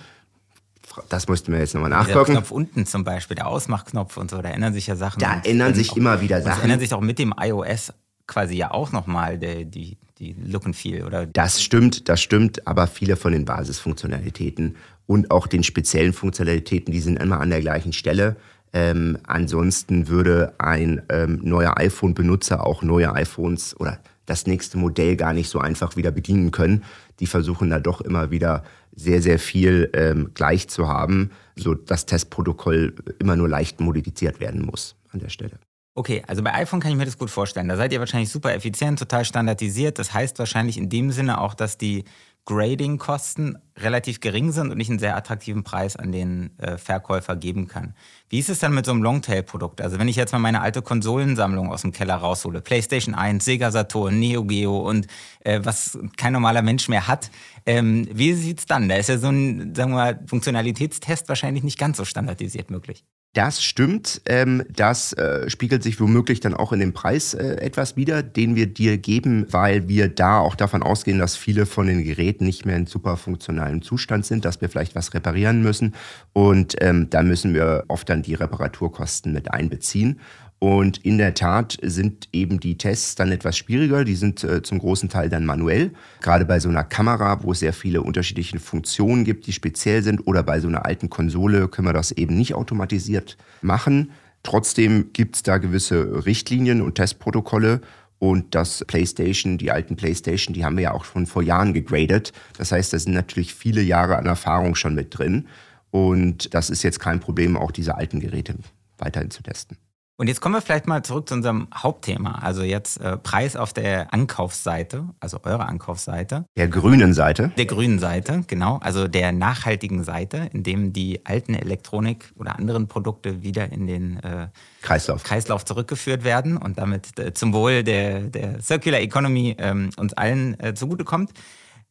Das 1.08 1.30
müssten 1.30 1.54
wir 1.54 1.60
jetzt 1.60 1.74
nochmal 1.74 1.90
nachgucken. 1.90 2.34
Der 2.34 2.42
Knopf 2.42 2.52
unten 2.52 2.86
zum 2.86 3.06
Beispiel, 3.06 3.36
der 3.36 3.48
Ausmachknopf 3.48 4.18
und 4.18 4.30
so, 4.30 4.42
da 4.42 4.50
ändern 4.50 4.74
sich 4.74 4.88
ja 4.88 4.98
Sachen. 4.98 5.20
Da 5.20 5.42
ändern 5.46 5.74
sich 5.74 5.92
auch, 5.92 5.98
immer 5.98 6.20
wieder 6.20 6.42
Sachen. 6.42 6.58
Da 6.58 6.64
ändern 6.64 6.80
sich 6.82 6.94
auch 6.94 7.00
mit 7.00 7.18
dem 7.18 7.34
iOS 7.40 7.94
quasi 8.28 8.56
ja 8.56 8.72
auch 8.72 8.92
nochmal 8.92 9.38
die, 9.38 9.66
die, 9.66 9.98
die 10.20 10.34
Look 10.34 10.66
and 10.66 10.76
Feel, 10.76 11.06
oder? 11.06 11.26
Das 11.26 11.64
stimmt, 11.64 12.10
das 12.10 12.22
stimmt, 12.22 12.68
aber 12.68 12.88
viele 12.88 13.16
von 13.16 13.32
den 13.32 13.46
Basisfunktionalitäten 13.46 14.76
und 15.08 15.32
auch 15.32 15.48
den 15.48 15.64
speziellen 15.64 16.14
Funktionalitäten, 16.14 16.92
die 16.92 17.00
sind 17.00 17.18
immer 17.18 17.40
an 17.40 17.50
der 17.50 17.62
gleichen 17.62 17.94
Stelle. 17.94 18.36
Ähm, 18.74 19.18
ansonsten 19.24 20.08
würde 20.08 20.54
ein 20.58 21.02
ähm, 21.10 21.40
neuer 21.44 21.78
iPhone-Benutzer 21.78 22.66
auch 22.66 22.84
neue 22.84 23.14
iPhones 23.14 23.78
oder 23.80 24.00
das 24.26 24.48
nächste 24.48 24.78
Modell 24.78 25.18
gar 25.18 25.34
nicht 25.34 25.50
so 25.50 25.60
einfach 25.60 25.98
wieder 25.98 26.12
bedienen 26.12 26.52
können. 26.52 26.84
Die 27.20 27.28
versuchen 27.28 27.70
da 27.70 27.80
doch 27.80 28.02
immer 28.02 28.32
wieder 28.32 28.64
sehr, 28.96 29.22
sehr 29.22 29.40
viel 29.40 29.90
ähm, 29.94 30.32
gleich 30.34 30.70
zu 30.70 30.88
haben, 30.88 31.32
so 31.56 31.74
das 31.74 32.06
Testprotokoll 32.06 32.96
immer 33.20 33.36
nur 33.36 33.50
leicht 33.50 33.80
modifiziert 33.80 34.40
werden 34.40 34.66
muss 34.66 34.96
an 35.12 35.20
der 35.20 35.30
Stelle. 35.30 35.60
Okay, 35.94 36.24
also 36.26 36.42
bei 36.42 36.54
iPhone 36.54 36.80
kann 36.80 36.92
ich 36.92 36.98
mir 36.98 37.06
das 37.06 37.18
gut 37.18 37.30
vorstellen. 37.30 37.68
Da 37.68 37.76
seid 37.76 37.92
ihr 37.92 38.00
wahrscheinlich 38.00 38.30
super 38.30 38.54
effizient, 38.54 38.98
total 38.98 39.26
standardisiert. 39.26 40.00
Das 40.00 40.14
heißt 40.14 40.40
wahrscheinlich 40.40 40.78
in 40.78 40.90
dem 40.90 41.12
Sinne 41.12 41.42
auch, 41.42 41.54
dass 41.54 41.78
die 41.78 42.06
Grading-Kosten 42.46 43.58
relativ 43.78 44.20
gering 44.20 44.52
sind 44.52 44.72
und 44.72 44.80
ich 44.80 44.90
einen 44.90 45.00
sehr 45.00 45.16
attraktiven 45.16 45.64
Preis 45.64 45.96
an 45.96 46.12
den 46.12 46.58
äh, 46.60 46.78
Verkäufer 46.78 47.36
geben 47.36 47.68
kann. 47.68 47.94
Wie 48.30 48.40
ist 48.40 48.50
es 48.50 48.60
dann 48.60 48.74
mit 48.74 48.86
so 48.86 48.92
einem 48.92 49.04
Longtail-Produkt? 49.04 49.82
Also 49.82 50.00
wenn 50.00 50.08
ich 50.08 50.16
jetzt 50.16 50.32
mal 50.32 50.40
meine 50.40 50.62
alte 50.62 50.82
Konsolensammlung 50.82 51.72
aus 51.72 51.82
dem 51.82 51.92
Keller 51.92 52.16
raushole, 52.16 52.62
PlayStation 52.62 53.14
1, 53.14 53.46
Sega 53.46 53.72
Saturn, 53.72 54.20
Neo 54.20 54.44
Geo 54.44 54.80
und 54.80 55.08
äh, 55.42 55.60
was 55.64 55.98
kein 56.18 56.34
normaler 56.34 56.62
Mensch 56.62 56.90
mehr 56.90 57.08
hat, 57.08 57.30
ähm, 57.66 58.08
wie 58.12 58.32
es 58.32 58.66
dann? 58.66 58.90
Da 58.90 58.96
ist 58.96 59.10
ja 59.10 59.18
so 59.18 59.30
ein, 59.30 59.76
sagen 59.76 59.92
wir 59.92 59.98
mal, 59.98 60.20
Funktionalitätstest 60.28 61.30
wahrscheinlich 61.30 61.64
nicht 61.64 61.78
ganz 61.78 61.98
so 61.98 62.06
standardisiert 62.06 62.72
möglich. 62.72 63.06
Das 63.34 63.64
stimmt. 63.64 64.22
Ähm, 64.26 64.64
das 64.70 65.14
äh, 65.14 65.50
spiegelt 65.50 65.84
sich 65.84 66.02
womöglich 66.02 66.42
dann 66.42 66.54
auch 66.54 66.74
in 66.74 66.82
dem 66.82 66.92
Preis 66.92 67.34
äh, 67.34 67.56
etwas 67.62 67.96
wider, 67.96 68.24
den 68.24 68.58
wir 68.58 68.68
dir 68.68 68.98
geben, 68.98 69.46
weil 69.50 69.88
wir 69.88 70.10
da 70.10 70.40
auch 70.40 70.56
davon 70.56 70.84
ausgehen, 70.84 71.18
dass 71.18 71.38
viele 71.38 71.66
von 71.66 71.88
den 71.88 72.04
Geräten 72.04 72.44
nicht 72.44 72.66
mehr 72.66 72.76
in 72.76 72.88
super 72.88 73.16
funktionalem 73.16 73.84
Zustand 73.84 74.26
sind, 74.26 74.44
dass 74.44 74.60
wir 74.60 74.68
vielleicht 74.68 74.96
was 74.96 75.14
reparieren 75.14 75.62
müssen. 75.62 75.96
Und 76.34 76.76
ähm, 76.82 77.10
da 77.10 77.24
müssen 77.24 77.54
wir 77.54 77.86
oft 77.88 78.10
dann 78.10 78.22
die 78.22 78.34
Reparaturkosten 78.34 79.32
mit 79.32 79.50
einbeziehen. 79.50 80.20
Und 80.64 81.00
in 81.00 81.18
der 81.18 81.34
Tat 81.34 81.80
sind 81.82 82.30
eben 82.32 82.60
die 82.60 82.78
Tests 82.78 83.16
dann 83.16 83.32
etwas 83.32 83.58
schwieriger. 83.58 84.06
Die 84.06 84.14
sind 84.14 84.44
äh, 84.44 84.62
zum 84.62 84.78
großen 84.78 85.10
Teil 85.10 85.28
dann 85.28 85.44
manuell. 85.44 85.90
Gerade 86.22 86.46
bei 86.46 86.60
so 86.60 86.70
einer 86.70 86.84
Kamera, 86.84 87.42
wo 87.42 87.52
es 87.52 87.62
sehr 87.62 87.74
viele 87.74 88.04
unterschiedliche 88.04 88.60
Funktionen 88.60 89.24
gibt, 89.24 89.48
die 89.48 89.54
speziell 89.54 90.04
sind, 90.04 90.28
oder 90.28 90.44
bei 90.44 90.60
so 90.60 90.68
einer 90.68 90.86
alten 90.86 91.10
Konsole 91.10 91.68
können 91.68 91.88
wir 91.88 91.94
das 91.94 92.12
eben 92.12 92.38
nicht 92.38 92.54
automatisiert 92.54 93.38
machen. 93.64 94.12
Trotzdem 94.44 95.12
gibt 95.14 95.38
es 95.38 95.42
da 95.42 95.58
gewisse 95.58 96.28
Richtlinien 96.28 96.82
und 96.82 96.94
Testprotokolle. 96.94 97.82
Und 98.20 98.54
das 98.54 98.86
PlayStation, 98.86 99.58
die 99.58 99.72
alten 99.72 99.96
PlayStation, 99.96 100.54
die 100.54 100.64
haben 100.64 100.78
wir 100.78 100.84
ja 100.84 100.92
auch 100.92 101.06
schon 101.06 101.26
vor 101.26 101.42
Jahren 101.42 101.74
gegradet. 101.74 102.34
Das 102.60 102.72
heißt, 102.72 102.94
da 102.94 103.00
sind 103.00 103.14
natürlich 103.14 103.56
viele 103.56 103.82
Jahre 103.82 104.16
an 104.16 104.28
Erfahrung 104.28 104.76
schon 104.76 104.94
mit 104.94 105.18
drin. 105.18 105.48
Und 105.90 106.54
das 106.54 106.70
ist 106.70 106.84
jetzt 106.84 107.00
kein 107.00 107.20
Problem, 107.20 107.58
auch 107.58 107.72
diese 107.72 107.96
alten 107.96 108.20
Geräte 108.20 108.54
weiterhin 109.00 109.32
zu 109.32 109.42
testen. 109.42 109.76
Und 110.22 110.28
jetzt 110.28 110.40
kommen 110.40 110.54
wir 110.54 110.62
vielleicht 110.62 110.86
mal 110.86 111.02
zurück 111.02 111.28
zu 111.28 111.34
unserem 111.34 111.68
Hauptthema. 111.74 112.34
Also 112.44 112.62
jetzt 112.62 113.02
äh, 113.02 113.18
Preis 113.18 113.56
auf 113.56 113.74
der 113.74 114.14
Ankaufsseite, 114.14 115.06
also 115.20 115.40
eurer 115.42 115.68
Ankaufsseite. 115.68 116.46
Der 116.56 116.68
grünen 116.68 117.16
Seite. 117.16 117.52
Der 117.58 117.66
grünen 117.66 117.98
Seite, 117.98 118.44
genau. 118.46 118.78
Also 118.84 119.08
der 119.08 119.32
nachhaltigen 119.32 120.04
Seite, 120.04 120.48
in 120.54 120.62
dem 120.62 120.94
die 120.94 121.26
alten 121.26 121.56
Elektronik 121.56 122.32
oder 122.38 122.56
anderen 122.56 122.88
Produkte 122.88 123.42
wieder 123.42 123.72
in 123.72 123.88
den 123.88 124.18
äh, 124.18 124.50
Kreislauf. 124.84 125.24
Kreislauf 125.24 125.66
zurückgeführt 125.66 126.24
werden 126.24 126.56
und 126.56 126.78
damit 126.78 127.18
äh, 127.18 127.34
zum 127.34 127.52
Wohl 127.52 127.84
der, 127.84 128.20
der 128.20 128.62
Circular 128.62 129.00
Economy 129.00 129.56
ähm, 129.58 129.90
uns 129.98 130.14
allen 130.14 130.60
äh, 130.60 130.76
zugutekommt. 130.76 131.32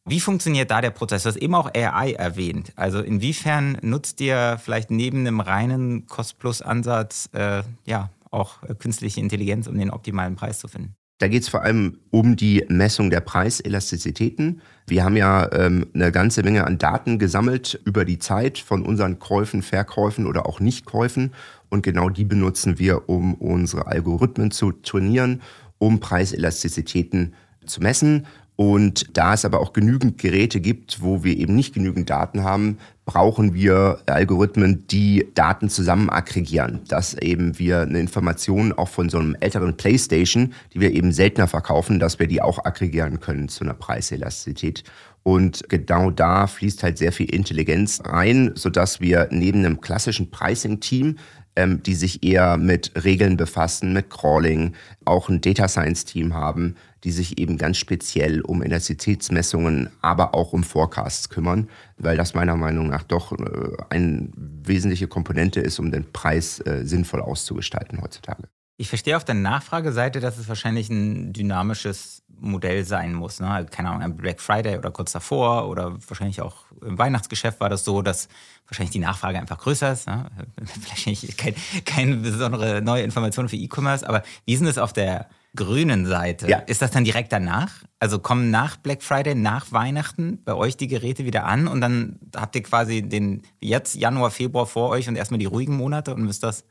Wie 0.05 0.21
funktioniert 0.21 0.71
da 0.71 0.79
der 0.79 0.91
Prozess? 0.91 1.23
Du 1.23 1.29
hast 1.29 1.35
eben 1.35 1.53
auch 1.53 1.69
AI 1.75 2.13
erwähnt. 2.13 2.71
Also 2.77 3.01
inwiefern 3.01 3.77
nutzt 3.81 4.21
ihr 4.21 4.57
vielleicht 4.63 4.89
neben 4.89 5.19
einem 5.27 5.41
reinen 5.41 6.07
Cost-Plus-Ansatz 6.07 7.29
äh, 7.33 7.63
ja, 7.85 8.09
auch 8.31 8.63
äh, 8.63 8.73
künstliche 8.73 9.19
Intelligenz, 9.19 9.67
um 9.67 9.77
den 9.77 9.91
optimalen 9.91 10.35
Preis 10.35 10.59
zu 10.59 10.67
finden? 10.67 10.95
Da 11.21 11.27
geht 11.27 11.43
es 11.43 11.49
vor 11.49 11.61
allem 11.61 11.99
um 12.09 12.35
die 12.35 12.65
Messung 12.67 13.11
der 13.11 13.19
Preiselastizitäten. 13.19 14.59
Wir 14.87 15.03
haben 15.03 15.15
ja 15.15 15.51
ähm, 15.53 15.85
eine 15.93 16.11
ganze 16.11 16.41
Menge 16.41 16.65
an 16.65 16.79
Daten 16.79 17.19
gesammelt 17.19 17.79
über 17.85 18.05
die 18.05 18.17
Zeit 18.17 18.57
von 18.57 18.83
unseren 18.83 19.19
Käufen, 19.19 19.61
Verkäufen 19.61 20.25
oder 20.25 20.47
auch 20.47 20.59
Nichtkäufen. 20.59 21.31
Und 21.69 21.83
genau 21.83 22.09
die 22.09 22.25
benutzen 22.25 22.79
wir, 22.79 23.07
um 23.07 23.35
unsere 23.35 23.85
Algorithmen 23.85 24.49
zu 24.49 24.71
trainieren, 24.71 25.43
um 25.77 25.99
Preiselastizitäten 25.99 27.35
zu 27.67 27.81
messen. 27.81 28.25
Und 28.61 29.17
da 29.17 29.33
es 29.33 29.43
aber 29.43 29.59
auch 29.59 29.73
genügend 29.73 30.19
Geräte 30.19 30.59
gibt, 30.61 31.01
wo 31.01 31.23
wir 31.23 31.35
eben 31.35 31.55
nicht 31.55 31.73
genügend 31.73 32.11
Daten 32.11 32.43
haben, 32.43 32.77
brauchen 33.05 33.55
wir 33.55 34.03
Algorithmen, 34.05 34.85
die 34.85 35.25
Daten 35.33 35.67
zusammen 35.67 36.11
aggregieren. 36.11 36.81
Dass 36.87 37.15
eben 37.15 37.57
wir 37.57 37.79
eine 37.79 37.99
Information 37.99 38.71
auch 38.71 38.87
von 38.87 39.09
so 39.09 39.17
einem 39.17 39.35
älteren 39.39 39.77
PlayStation, 39.77 40.53
die 40.75 40.79
wir 40.79 40.91
eben 40.91 41.11
seltener 41.11 41.47
verkaufen, 41.47 41.97
dass 41.97 42.19
wir 42.19 42.27
die 42.27 42.43
auch 42.43 42.63
aggregieren 42.63 43.19
können 43.19 43.49
zu 43.49 43.63
einer 43.63 43.73
Preiselastizität. 43.73 44.83
Und 45.23 45.67
genau 45.67 46.11
da 46.11 46.45
fließt 46.45 46.83
halt 46.83 46.99
sehr 46.99 47.11
viel 47.11 47.33
Intelligenz 47.33 47.99
rein, 48.05 48.51
sodass 48.53 49.01
wir 49.01 49.27
neben 49.31 49.65
einem 49.65 49.81
klassischen 49.81 50.29
Pricing-Team 50.29 51.15
ähm, 51.55 51.83
die 51.83 51.95
sich 51.95 52.23
eher 52.23 52.57
mit 52.57 52.91
Regeln 53.03 53.37
befassen, 53.37 53.93
mit 53.93 54.09
Crawling, 54.09 54.73
auch 55.03 55.29
ein 55.29 55.41
Data 55.41 55.67
Science 55.67 56.05
Team 56.05 56.33
haben, 56.33 56.75
die 57.03 57.11
sich 57.11 57.37
eben 57.39 57.57
ganz 57.57 57.77
speziell 57.77 58.41
um 58.41 58.61
Elastizitätsmessungen, 58.61 59.89
aber 60.01 60.35
auch 60.35 60.53
um 60.53 60.63
Forecasts 60.63 61.29
kümmern, 61.29 61.69
weil 61.97 62.17
das 62.17 62.33
meiner 62.33 62.55
Meinung 62.55 62.87
nach 62.89 63.03
doch 63.03 63.31
äh, 63.31 63.77
eine 63.89 64.29
wesentliche 64.35 65.07
Komponente 65.07 65.59
ist, 65.59 65.79
um 65.79 65.91
den 65.91 66.11
Preis 66.11 66.59
äh, 66.59 66.85
sinnvoll 66.85 67.21
auszugestalten 67.21 68.01
heutzutage. 68.01 68.43
Ich 68.77 68.89
verstehe 68.89 69.15
auf 69.15 69.25
der 69.25 69.35
Nachfrageseite, 69.35 70.19
dass 70.19 70.39
es 70.39 70.47
wahrscheinlich 70.47 70.89
ein 70.89 71.33
dynamisches 71.33 72.23
Modell 72.41 72.83
sein 72.83 73.13
muss. 73.13 73.39
Ne? 73.39 73.47
Also, 73.47 73.69
keine 73.69 73.89
Ahnung, 73.89 74.01
am 74.01 74.17
Black 74.17 74.41
Friday 74.41 74.77
oder 74.77 74.89
kurz 74.89 75.11
davor 75.11 75.69
oder 75.69 75.97
wahrscheinlich 76.07 76.41
auch 76.41 76.65
im 76.81 76.97
Weihnachtsgeschäft 76.97 77.59
war 77.59 77.69
das 77.69 77.85
so, 77.85 78.01
dass 78.01 78.27
wahrscheinlich 78.65 78.91
die 78.91 78.99
Nachfrage 78.99 79.37
einfach 79.39 79.59
größer 79.59 79.91
ist. 79.91 80.07
Ne? 80.07 80.25
Vielleicht 80.81 81.37
kein, 81.37 81.53
keine 81.85 82.15
besondere 82.17 82.81
neue 82.81 83.03
Information 83.03 83.49
für 83.49 83.55
E-Commerce, 83.55 84.07
aber 84.07 84.23
wie 84.45 84.57
denn 84.57 84.65
das 84.65 84.79
auf 84.79 84.93
der 84.93 85.29
grünen 85.55 86.05
Seite? 86.05 86.47
Ja. 86.47 86.59
Ist 86.59 86.81
das 86.81 86.91
dann 86.91 87.03
direkt 87.03 87.31
danach? 87.31 87.83
Also 87.99 88.19
kommen 88.19 88.51
nach 88.51 88.77
Black 88.77 89.03
Friday, 89.03 89.35
nach 89.35 89.71
Weihnachten 89.71 90.43
bei 90.43 90.53
euch 90.53 90.77
die 90.77 90.87
Geräte 90.87 91.25
wieder 91.25 91.45
an 91.45 91.67
und 91.67 91.81
dann 91.81 92.19
habt 92.35 92.55
ihr 92.55 92.63
quasi 92.63 93.01
den 93.01 93.43
jetzt 93.59 93.95
Januar, 93.95 94.31
Februar 94.31 94.65
vor 94.65 94.89
euch 94.89 95.07
und 95.07 95.15
erstmal 95.15 95.39
die 95.39 95.45
ruhigen 95.45 95.75
Monate 95.75 96.13
und 96.13 96.23
müsst 96.23 96.43
das 96.43 96.65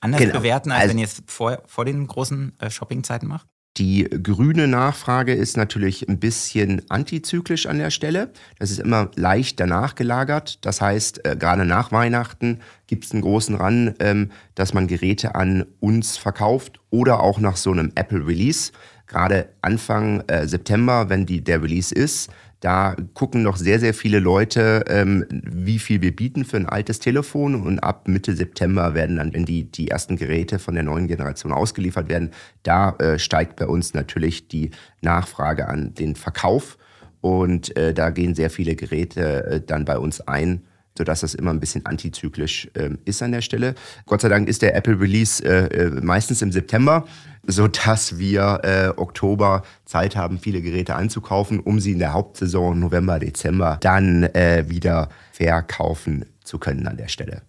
anders 0.00 0.20
genau. 0.20 0.34
bewerten, 0.34 0.70
als 0.70 0.82
also, 0.82 0.92
wenn 0.92 0.98
ihr 0.98 1.04
es 1.04 1.22
vor, 1.26 1.62
vor 1.66 1.84
den 1.84 2.06
großen 2.06 2.58
äh, 2.58 2.70
Shoppingzeiten 2.70 3.28
macht? 3.28 3.46
Die 3.76 4.02
grüne 4.04 4.66
Nachfrage 4.66 5.32
ist 5.32 5.56
natürlich 5.56 6.08
ein 6.08 6.18
bisschen 6.18 6.82
antizyklisch 6.90 7.66
an 7.66 7.78
der 7.78 7.90
Stelle. 7.90 8.32
Das 8.58 8.70
ist 8.70 8.80
immer 8.80 9.10
leicht 9.14 9.60
danach 9.60 9.94
gelagert. 9.94 10.64
Das 10.64 10.80
heißt, 10.80 11.24
äh, 11.24 11.36
gerade 11.36 11.64
nach 11.64 11.92
Weihnachten 11.92 12.58
gibt 12.88 13.04
es 13.04 13.12
einen 13.12 13.22
großen 13.22 13.54
Run, 13.54 13.94
ähm, 14.00 14.32
dass 14.56 14.74
man 14.74 14.88
Geräte 14.88 15.36
an 15.36 15.66
uns 15.78 16.16
verkauft 16.16 16.80
oder 16.90 17.22
auch 17.22 17.38
nach 17.38 17.56
so 17.56 17.70
einem 17.70 17.92
Apple 17.94 18.26
Release. 18.26 18.72
Gerade 19.06 19.48
Anfang 19.62 20.20
äh, 20.26 20.46
September, 20.46 21.08
wenn 21.08 21.24
die, 21.24 21.42
der 21.42 21.62
Release 21.62 21.94
ist, 21.94 22.30
da 22.60 22.94
gucken 23.14 23.42
noch 23.42 23.56
sehr, 23.56 23.80
sehr 23.80 23.94
viele 23.94 24.20
Leute, 24.20 24.84
ähm, 24.86 25.24
wie 25.30 25.78
viel 25.78 26.02
wir 26.02 26.14
bieten 26.14 26.44
für 26.44 26.58
ein 26.58 26.68
altes 26.68 26.98
Telefon. 26.98 27.54
Und 27.54 27.78
ab 27.78 28.06
Mitte 28.06 28.36
September 28.36 28.94
werden 28.94 29.16
dann, 29.16 29.32
wenn 29.32 29.46
die, 29.46 29.64
die 29.64 29.88
ersten 29.88 30.16
Geräte 30.16 30.58
von 30.58 30.74
der 30.74 30.84
neuen 30.84 31.08
Generation 31.08 31.52
ausgeliefert 31.52 32.10
werden, 32.10 32.30
da 32.62 32.90
äh, 32.98 33.18
steigt 33.18 33.56
bei 33.56 33.66
uns 33.66 33.94
natürlich 33.94 34.48
die 34.48 34.70
Nachfrage 35.00 35.68
an 35.68 35.94
den 35.94 36.16
Verkauf. 36.16 36.76
Und 37.22 37.74
äh, 37.76 37.94
da 37.94 38.10
gehen 38.10 38.34
sehr 38.34 38.50
viele 38.50 38.76
Geräte 38.76 39.44
äh, 39.44 39.60
dann 39.60 39.84
bei 39.84 39.98
uns 39.98 40.20
ein 40.20 40.62
sodass 40.98 41.20
das 41.20 41.34
immer 41.34 41.50
ein 41.50 41.60
bisschen 41.60 41.86
antizyklisch 41.86 42.68
äh, 42.74 42.90
ist 43.06 43.22
an 43.22 43.32
der 43.32 43.40
Stelle. 43.40 43.74
Gott 44.04 44.20
sei 44.20 44.28
Dank 44.28 44.48
ist 44.48 44.60
der 44.60 44.74
Apple 44.74 45.00
Release 45.00 45.42
äh, 45.42 45.66
äh, 45.66 45.90
meistens 46.02 46.42
im 46.42 46.52
September, 46.52 47.06
sodass 47.50 48.18
wir 48.18 48.60
äh, 48.62 48.88
Oktober 48.96 49.62
Zeit 49.84 50.16
haben, 50.16 50.38
viele 50.38 50.62
Geräte 50.62 50.94
anzukaufen, 50.94 51.60
um 51.60 51.80
sie 51.80 51.92
in 51.92 51.98
der 51.98 52.12
Hauptsaison 52.12 52.78
November, 52.78 53.18
Dezember 53.18 53.78
dann 53.80 54.24
äh, 54.24 54.64
wieder 54.68 55.08
verkaufen 55.32 56.26
zu 56.44 56.58
können 56.58 56.86
an 56.86 56.96
der 56.96 57.08
Stelle. 57.08 57.42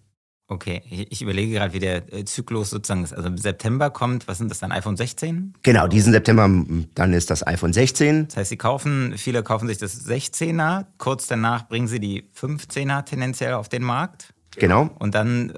Okay, 0.52 0.82
ich 1.08 1.22
überlege 1.22 1.54
gerade, 1.54 1.72
wie 1.72 1.78
der 1.78 2.12
äh, 2.12 2.24
Zyklus 2.26 2.68
sozusagen 2.70 3.04
ist. 3.04 3.14
Also 3.14 3.28
im 3.28 3.38
September 3.38 3.88
kommt, 3.88 4.28
was 4.28 4.36
sind 4.36 4.50
das 4.50 4.58
dann, 4.58 4.70
iPhone 4.70 4.98
16? 4.98 5.54
Genau, 5.62 5.86
diesen 5.86 6.12
September, 6.12 6.46
dann 6.94 7.12
ist 7.14 7.30
das 7.30 7.46
iPhone 7.46 7.72
16. 7.72 8.26
Das 8.26 8.36
heißt, 8.36 8.50
sie 8.50 8.58
kaufen, 8.58 9.14
viele 9.16 9.42
kaufen 9.42 9.66
sich 9.66 9.78
das 9.78 10.06
16er, 10.06 10.84
kurz 10.98 11.26
danach 11.26 11.68
bringen 11.68 11.88
sie 11.88 12.00
die 12.00 12.28
15er 12.38 13.04
tendenziell 13.04 13.54
auf 13.54 13.70
den 13.70 13.82
Markt. 13.82 14.34
Genau. 14.56 14.90
Und 14.98 15.14
dann 15.14 15.54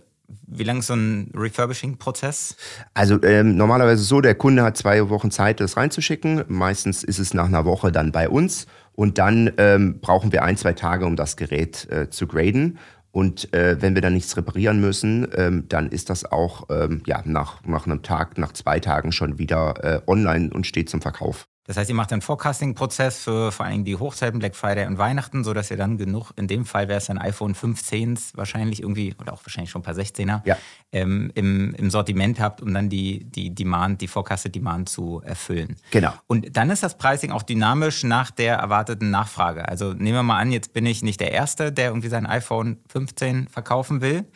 wie 0.47 0.65
lange 0.65 0.81
ist 0.81 0.89
so 0.89 0.95
ein 0.95 1.31
Refurbishing-Prozess? 1.35 2.57
Also 2.93 3.23
ähm, 3.23 3.57
normalerweise 3.57 4.03
so, 4.03 4.21
der 4.21 4.35
Kunde 4.35 4.63
hat 4.63 4.77
zwei 4.77 5.09
Wochen 5.09 5.31
Zeit, 5.31 5.61
das 5.61 5.77
reinzuschicken. 5.77 6.45
Meistens 6.49 7.03
ist 7.03 7.19
es 7.19 7.35
nach 7.35 7.47
einer 7.47 7.65
Woche 7.65 7.93
dann 7.93 8.13
bei 8.13 8.29
uns. 8.29 8.67
Und 8.93 9.19
dann 9.19 9.53
ähm, 9.59 10.01
brauchen 10.01 10.33
wir 10.33 10.45
ein, 10.45 10.57
zwei 10.57 10.73
Tage, 10.73 11.07
um 11.07 11.17
das 11.17 11.37
Gerät 11.37 11.89
äh, 11.91 12.11
zu 12.11 12.27
graden. 12.27 12.79
Und 13.11 13.53
äh, 13.55 13.81
wenn 13.81 13.95
wir 13.95 14.03
dann 14.03 14.15
nichts 14.15 14.37
reparieren 14.37 14.81
müssen, 14.81 15.29
ähm, 15.37 15.67
dann 15.69 15.89
ist 15.89 16.11
das 16.11 16.25
auch 16.25 16.69
ähm, 16.69 17.03
ja, 17.07 17.23
nach, 17.25 17.65
nach 17.65 17.87
einem 17.87 18.03
Tag, 18.03 18.39
nach 18.39 18.53
zwei 18.53 18.81
Tagen 18.81 19.13
schon 19.13 19.39
wieder 19.39 19.85
äh, 19.85 20.01
online 20.11 20.51
und 20.53 20.67
steht 20.67 20.91
zum 20.91 21.01
Verkauf. 21.01 21.47
Das 21.67 21.79
heißt, 21.79 21.89
ihr 21.89 21.95
macht 21.95 22.13
einen 22.13 22.21
Forecasting-Prozess 22.21 23.23
für 23.23 23.51
vor 23.51 23.65
allem 23.65 23.85
die 23.85 23.97
Hochzeiten, 23.97 24.39
Black 24.39 24.55
Friday 24.55 24.87
und 24.87 24.99
Weihnachten, 24.99 25.45
sodass 25.45 25.71
ihr 25.71 25.79
dann 25.79 25.97
genug, 25.97 26.33
in 26.37 26.47
dem 26.47 26.67
Fall 26.67 26.89
wäre 26.89 26.99
es 26.99 27.09
ein 27.09 27.19
iPhone 27.19 27.55
15 27.55 28.19
wahrscheinlich 28.35 28.83
irgendwie, 28.83 29.15
oder 29.19 29.33
auch 29.33 29.41
wahrscheinlich 29.45 29.71
schon 29.71 29.81
ein 29.81 29.85
paar 29.85 29.95
16er, 29.95 30.43
ja. 30.45 30.59
ähm, 30.93 31.33
im, 31.35 31.75
im 31.75 31.91
Sortiment 31.91 32.39
habt, 32.39 32.61
um 32.61 32.75
dann 32.75 32.91
die, 32.91 33.25
die 33.25 33.55
Demand, 33.55 34.03
die 34.03 34.09
Forecasted 34.09 34.55
Demand 34.55 34.91
zu 34.91 35.23
erfüllen. 35.25 35.77
Genau. 35.91 36.13
Und 36.27 36.55
dann 36.55 36.69
ist 36.69 36.83
das 36.83 36.99
Pricing 36.99 37.33
auch 37.33 37.43
dynamisch 37.43 38.05
nach 38.05 38.31
der 38.31 38.57
erwarteten 38.57 39.11
Nachfrage. 39.11 39.67
Also 39.67 39.95
nehmen 39.95 40.17
wir 40.17 40.23
mal 40.23 40.39
an, 40.39 40.53
jetzt 40.53 40.75
bin 40.75 40.85
ich 40.85 41.03
nicht 41.03 41.21
der 41.21 41.33
Erste, 41.33 41.73
der 41.73 41.87
irgendwie 41.87 42.09
sein 42.09 42.27
iPhone 42.27 42.79
15 42.89 43.49
verkaufen 43.49 44.03
will, 44.03 44.27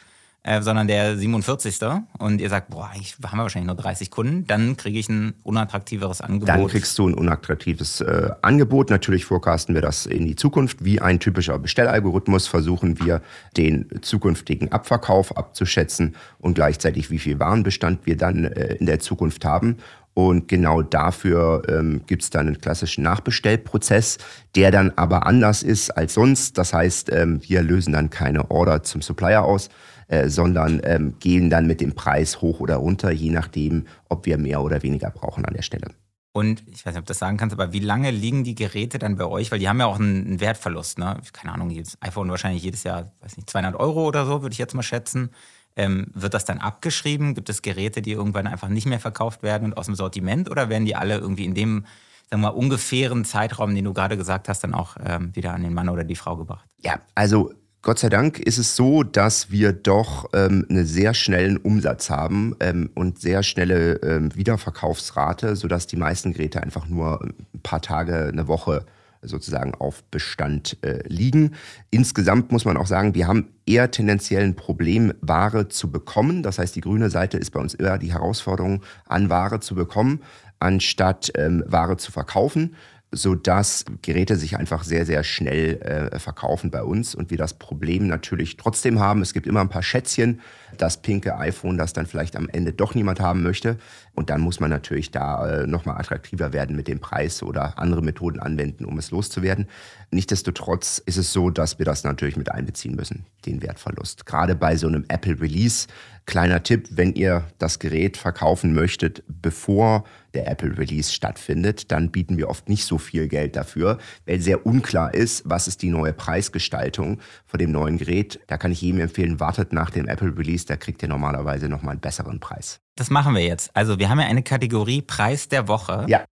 äh, 0.49 0.63
sondern 0.63 0.89
der 0.89 1.19
47. 1.19 1.79
Und 2.19 2.41
ihr 2.41 2.49
sagt, 2.49 2.71
boah, 2.71 2.89
eigentlich 2.93 3.17
haben 3.23 3.39
wir 3.39 3.43
wahrscheinlich 3.43 3.67
nur 3.67 3.77
30 3.77 4.11
Kunden, 4.11 4.47
dann 4.47 4.79
kriege 4.79 4.99
ich 4.99 5.09
ein 5.09 5.35
unattraktiveres 5.43 6.23
Angebot. 6.23 6.49
Dann 6.49 6.67
kriegst 6.69 6.99
du 6.99 7.09
ein 7.09 7.15
unattraktives 7.15 8.01
äh, 8.01 8.31
Angebot. 8.41 8.89
Natürlich 8.89 9.27
forecasten 9.27 9.75
wir 9.75 9.83
das 9.83 10.07
in 10.07 10.25
die 10.25 10.37
Zukunft. 10.37 10.83
Wie 10.83 11.03
ein 11.03 11.21
typischer 11.21 11.59
Bestellalgorithmus 11.59 12.47
versuchen 12.47 12.99
wir, 13.05 13.21
den 13.59 13.89
zukünftigen 14.01 14.73
Abverkauf 14.73 15.37
abzuschätzen 15.37 16.17
und 16.39 16.55
gleichzeitig, 16.55 17.11
wie 17.11 17.19
viel 17.19 17.39
Warenbestand 17.39 18.07
wir 18.07 18.17
dann 18.17 18.45
äh, 18.45 18.77
in 18.77 18.87
der 18.87 19.01
Zukunft 19.01 19.45
haben. 19.45 19.77
Und 20.15 20.49
genau 20.49 20.83
dafür 20.83 21.63
ähm, 21.69 22.01
gibt 22.07 22.23
es 22.23 22.31
dann 22.31 22.49
einen 22.49 22.61
klassischen 22.61 23.05
Nachbestellprozess, 23.05 24.19
der 24.57 24.73
dann 24.73 24.93
aber 24.97 25.27
anders 25.27 25.63
ist 25.63 25.91
als 25.91 26.15
sonst. 26.15 26.59
Das 26.59 26.73
heißt, 26.73 27.13
ähm, 27.13 27.41
wir 27.47 27.63
lösen 27.63 27.93
dann 27.93 28.11
keine 28.11 28.51
Order 28.51 28.83
zum 28.83 29.01
Supplier 29.01 29.45
aus, 29.45 29.69
äh, 30.09 30.29
sondern 30.29 30.81
ähm, 30.85 31.15
gehen 31.21 31.51
dann 31.51 31.67
mit 31.67 31.81
dem 31.81 31.95
Preis 31.95 32.41
hoch 32.41 32.61
oder 32.61 32.77
runter, 32.77 33.11
je 33.11 33.31
nachdem, 33.31 33.87
ob 34.09 34.27
wir 34.27 34.39
mehr 34.39 34.63
oder 34.63 34.83
weniger 34.83 35.11
brauchen 35.11 35.45
an 35.45 35.55
der 35.55 35.63
Stelle. 35.63 35.89
Und 36.33 36.63
ich 36.69 36.87
weiß 36.87 36.95
nicht, 36.95 37.01
ob 37.01 37.07
du 37.07 37.11
das 37.11 37.19
sagen 37.19 37.37
kannst, 37.37 37.53
aber 37.53 37.73
wie 37.73 37.81
lange 37.81 38.11
liegen 38.11 38.45
die 38.45 38.55
Geräte 38.55 38.99
dann 38.99 39.17
bei 39.17 39.25
euch? 39.25 39.51
Weil 39.51 39.59
die 39.59 39.69
haben 39.69 39.81
ja 39.81 39.87
auch 39.87 39.99
einen 39.99 40.41
Wertverlust. 40.41 40.99
Ne? 40.99 41.21
Keine 41.33 41.53
Ahnung, 41.53 41.71
jedes 41.71 41.99
iPhone 42.01 42.31
wahrscheinlich 42.31 42.63
jedes 42.63 42.85
Jahr, 42.85 43.11
weiß 43.21 43.37
nicht, 43.37 43.51
200 43.51 43.75
Euro 43.75 44.07
oder 44.07 44.25
so, 44.25 44.43
würde 44.43 44.53
ich 44.53 44.59
jetzt 44.59 44.75
mal 44.75 44.83
schätzen. 44.83 45.31
Ähm, 45.75 46.07
wird 46.15 46.35
das 46.35 46.45
dann 46.45 46.59
abgeschrieben? 46.59 47.35
Gibt 47.35 47.49
es 47.49 47.63
Geräte, 47.63 48.03
die 48.03 48.13
irgendwann 48.13 48.47
einfach 48.47 48.69
nicht 48.69 48.87
mehr 48.87 49.01
verkauft 49.01 49.43
werden 49.43 49.65
und 49.65 49.77
aus 49.77 49.87
dem 49.87 49.95
Sortiment? 49.95 50.51
Oder 50.51 50.69
werden 50.69 50.85
die 50.85 50.97
alle 50.97 51.19
irgendwie 51.19 51.45
in 51.45 51.55
dem, 51.55 51.87
sagen 52.31 52.43
wir 52.43 52.49
mal, 52.51 52.57
ungefähren 52.57 53.25
Zeitraum, 53.25 53.75
den 53.75 53.85
du 53.85 53.93
gerade 53.93 54.17
gesagt 54.17 54.49
hast, 54.49 54.63
dann 54.63 54.75
auch 54.75 54.97
ähm, 55.05 55.35
wieder 55.35 55.55
an 55.55 55.63
den 55.63 55.75
Mann 55.75 55.89
oder 55.89 56.05
die 56.05 56.17
Frau 56.17 56.37
gebracht? 56.37 56.69
Ja, 56.83 57.01
also 57.15 57.53
Gott 57.81 58.01
sei 58.01 58.09
Dank 58.09 58.41
ist 58.41 58.59
es 58.59 58.75
so, 58.75 59.05
dass 59.05 59.53
wir 59.53 59.73
doch 59.73 60.29
ähm, 60.35 60.67
einen 60.69 60.85
sehr 60.85 61.15
schnellen 61.15 61.57
Umsatz 61.57 62.11
haben 62.11 62.57
ähm, 62.59 62.91
und 62.95 63.21
sehr 63.21 63.45
schnelle 63.45 63.95
ähm, 64.03 64.35
Wiederverkaufsrate, 64.35 65.55
sodass 65.55 65.87
die 65.87 65.97
meisten 65.97 66.33
Geräte 66.33 66.61
einfach 66.63 66.89
nur 66.89 67.23
ein 67.23 67.63
paar 67.63 67.81
Tage, 67.81 68.27
eine 68.27 68.49
Woche 68.49 68.85
sozusagen 69.23 69.75
auf 69.75 70.03
Bestand 70.05 70.77
äh, 70.83 71.03
liegen. 71.07 71.55
Insgesamt 71.91 72.51
muss 72.51 72.65
man 72.65 72.77
auch 72.77 72.87
sagen, 72.87 73.15
wir 73.15 73.29
haben 73.29 73.49
eher 73.65 73.91
tendenziell 73.91 74.43
ein 74.43 74.57
Problem, 74.57 75.13
Ware 75.21 75.69
zu 75.69 75.91
bekommen. 75.91 76.43
Das 76.43 76.59
heißt, 76.59 76.75
die 76.75 76.81
grüne 76.81 77.11
Seite 77.11 77.39
ist 77.39 77.51
bei 77.51 77.61
uns 77.61 77.75
eher 77.75 77.99
die 77.99 78.13
Herausforderung, 78.13 78.83
an 79.07 79.31
Ware 79.31 79.61
zu 79.61 79.77
bekommen, 79.77 80.21
anstatt 80.59 81.31
ähm, 81.37 81.65
Ware 81.67 81.97
zu 81.97 82.11
verkaufen 82.11 82.75
sodass 83.11 83.87
Geräte 84.03 84.37
sich 84.37 84.59
einfach 84.59 84.85
sehr, 84.85 85.07
sehr 85.07 85.25
schnell 85.25 85.81
äh, 85.81 86.19
verkaufen 86.19 86.71
bei 86.71 86.83
uns 86.83 87.15
und 87.15 87.31
wir 87.31 87.39
das 87.39 87.55
Problem 87.55 88.07
natürlich 88.07 88.57
trotzdem 88.59 89.01
haben. 89.01 89.23
Es 89.23 89.33
gibt 89.33 89.47
immer 89.47 89.61
ein 89.61 89.71
paar 89.71 89.83
Schätzchen, 89.83 90.41
das 90.77 91.01
pinke 91.01 91.39
iPhone, 91.39 91.79
das 91.79 91.95
dann 91.95 92.07
vielleicht 92.07 92.37
am 92.37 92.49
Ende 92.51 92.73
doch 92.73 92.95
niemand 92.95 93.21
haben 93.21 93.43
möchte. 93.43 93.79
Und 94.15 94.29
dann 94.29 94.43
muss 94.43 94.61
man 94.61 94.69
natürlich 94.69 95.11
da 95.11 95.63
äh, 95.63 95.67
nochmal 95.67 95.97
attraktiver 95.97 96.53
werden 96.53 96.77
mit 96.77 96.87
dem 96.87 97.01
Preis 97.01 97.43
oder 97.43 97.79
andere 97.79 98.03
Methoden 98.03 98.41
anwenden, 98.41 98.85
um 98.85 98.99
es 98.99 99.11
loszuwerden. 99.11 99.69
Nichtsdestotrotz 100.11 100.99
ist 100.99 101.17
es 101.17 101.33
so, 101.33 101.49
dass 101.51 101.79
wir 101.79 101.87
das 101.87 102.05
natürlich 102.05 102.37
mit 102.37 102.51
einbeziehen 102.51 102.95
müssen, 102.95 103.25
den 103.47 103.63
Wertverlust. 103.63 104.27
Gerade 104.27 104.55
bei 104.55 104.77
so 104.77 104.87
einem 104.87 105.05
Apple 105.09 105.41
Release. 105.41 105.87
Kleiner 106.29 106.63
Tipp, 106.63 106.89
wenn 106.91 107.15
ihr 107.15 107.45
das 107.57 107.79
Gerät 107.79 108.19
verkaufen 108.19 108.75
möchtet, 108.75 109.25
bevor 109.29 110.05
der 110.35 110.47
Apple 110.47 110.77
Release 110.77 111.11
stattfindet, 111.11 111.91
dann 111.91 112.11
bieten 112.11 112.37
wir 112.37 112.51
oft 112.51 112.69
nicht 112.69 112.85
so 112.85 112.99
viel 112.99 113.29
Geld 113.29 113.57
dafür, 113.57 113.97
weil 114.27 114.39
sehr 114.39 114.67
unklar 114.67 115.15
ist, 115.15 115.45
was 115.47 115.69
ist 115.69 115.81
die 115.81 115.89
neue 115.89 116.13
Preisgestaltung 116.13 117.19
von 117.47 117.59
dem 117.59 117.73
neuen 117.73 117.97
Gerät. 117.97 118.41
Da 118.47 118.59
kann 118.59 118.73
ich 118.73 118.83
jedem 118.83 119.01
empfehlen, 119.01 119.41
wartet 119.41 119.73
nach 119.73 119.89
dem 119.89 120.07
Apple 120.07 120.37
Release, 120.37 120.67
da 120.67 120.77
kriegt 120.77 121.03
ihr 121.03 121.09
normalerweise 121.09 121.71
nochmal 121.71 121.93
einen 121.93 122.01
besseren 122.03 122.41
Preis. 122.41 122.83
Das 122.95 123.09
machen 123.09 123.35
wir 123.35 123.43
jetzt. 123.43 123.75
Also 123.75 123.99
wir 123.99 124.11
haben 124.11 124.21
ja 124.21 124.27
eine 124.27 124.43
Kategorie 124.43 125.01
Preis 125.01 125.49
der 125.49 125.67
Woche. 125.67 126.05
Ja. 126.09 126.27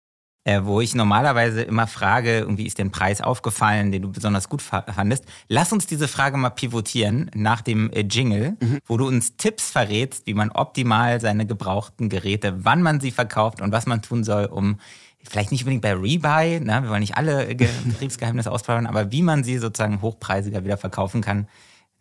Äh, 0.46 0.60
wo 0.64 0.82
ich 0.82 0.94
normalerweise 0.94 1.62
immer 1.62 1.86
frage, 1.86 2.40
irgendwie 2.40 2.66
ist 2.66 2.76
dir 2.76 2.84
ein 2.84 2.90
Preis 2.90 3.22
aufgefallen, 3.22 3.92
den 3.92 4.02
du 4.02 4.12
besonders 4.12 4.50
gut 4.50 4.60
fandest. 4.60 5.24
Lass 5.48 5.72
uns 5.72 5.86
diese 5.86 6.06
Frage 6.06 6.36
mal 6.36 6.50
pivotieren 6.50 7.30
nach 7.34 7.62
dem 7.62 7.90
äh, 7.92 8.02
Jingle, 8.02 8.54
mhm. 8.60 8.78
wo 8.84 8.98
du 8.98 9.06
uns 9.06 9.38
Tipps 9.38 9.70
verrätst, 9.70 10.26
wie 10.26 10.34
man 10.34 10.50
optimal 10.50 11.18
seine 11.22 11.46
gebrauchten 11.46 12.10
Geräte, 12.10 12.62
wann 12.62 12.82
man 12.82 13.00
sie 13.00 13.10
verkauft 13.10 13.62
und 13.62 13.72
was 13.72 13.86
man 13.86 14.02
tun 14.02 14.22
soll, 14.22 14.44
um 14.44 14.78
vielleicht 15.22 15.50
nicht 15.50 15.62
unbedingt 15.62 15.80
bei 15.80 15.94
Rebuy, 15.94 16.60
ne, 16.60 16.82
wir 16.82 16.90
wollen 16.90 17.00
nicht 17.00 17.16
alle 17.16 17.46
Betriebsgeheimnisse 17.86 18.52
ausplaudern, 18.52 18.86
aber 18.86 19.10
wie 19.12 19.22
man 19.22 19.44
sie 19.44 19.56
sozusagen 19.56 20.02
hochpreisiger 20.02 20.62
wieder 20.62 20.76
verkaufen 20.76 21.22
kann 21.22 21.48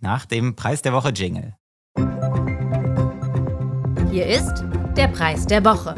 nach 0.01 0.25
dem 0.25 0.57
Preis 0.57 0.81
der 0.81 0.91
Woche 0.91 1.11
Jingle. 1.11 1.55
Hier 4.11 4.27
ist 4.27 4.65
der 4.97 5.07
Preis 5.07 5.45
der 5.45 5.63
Woche. 5.63 5.95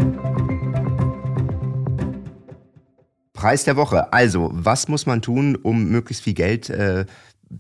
Preis 3.46 3.64
der 3.64 3.76
Woche. 3.76 4.12
Also, 4.12 4.50
was 4.54 4.88
muss 4.88 5.06
man 5.06 5.22
tun, 5.22 5.56
um 5.56 5.90
möglichst 5.90 6.24
viel 6.24 6.34
Geld 6.34 6.68
äh, 6.72 7.06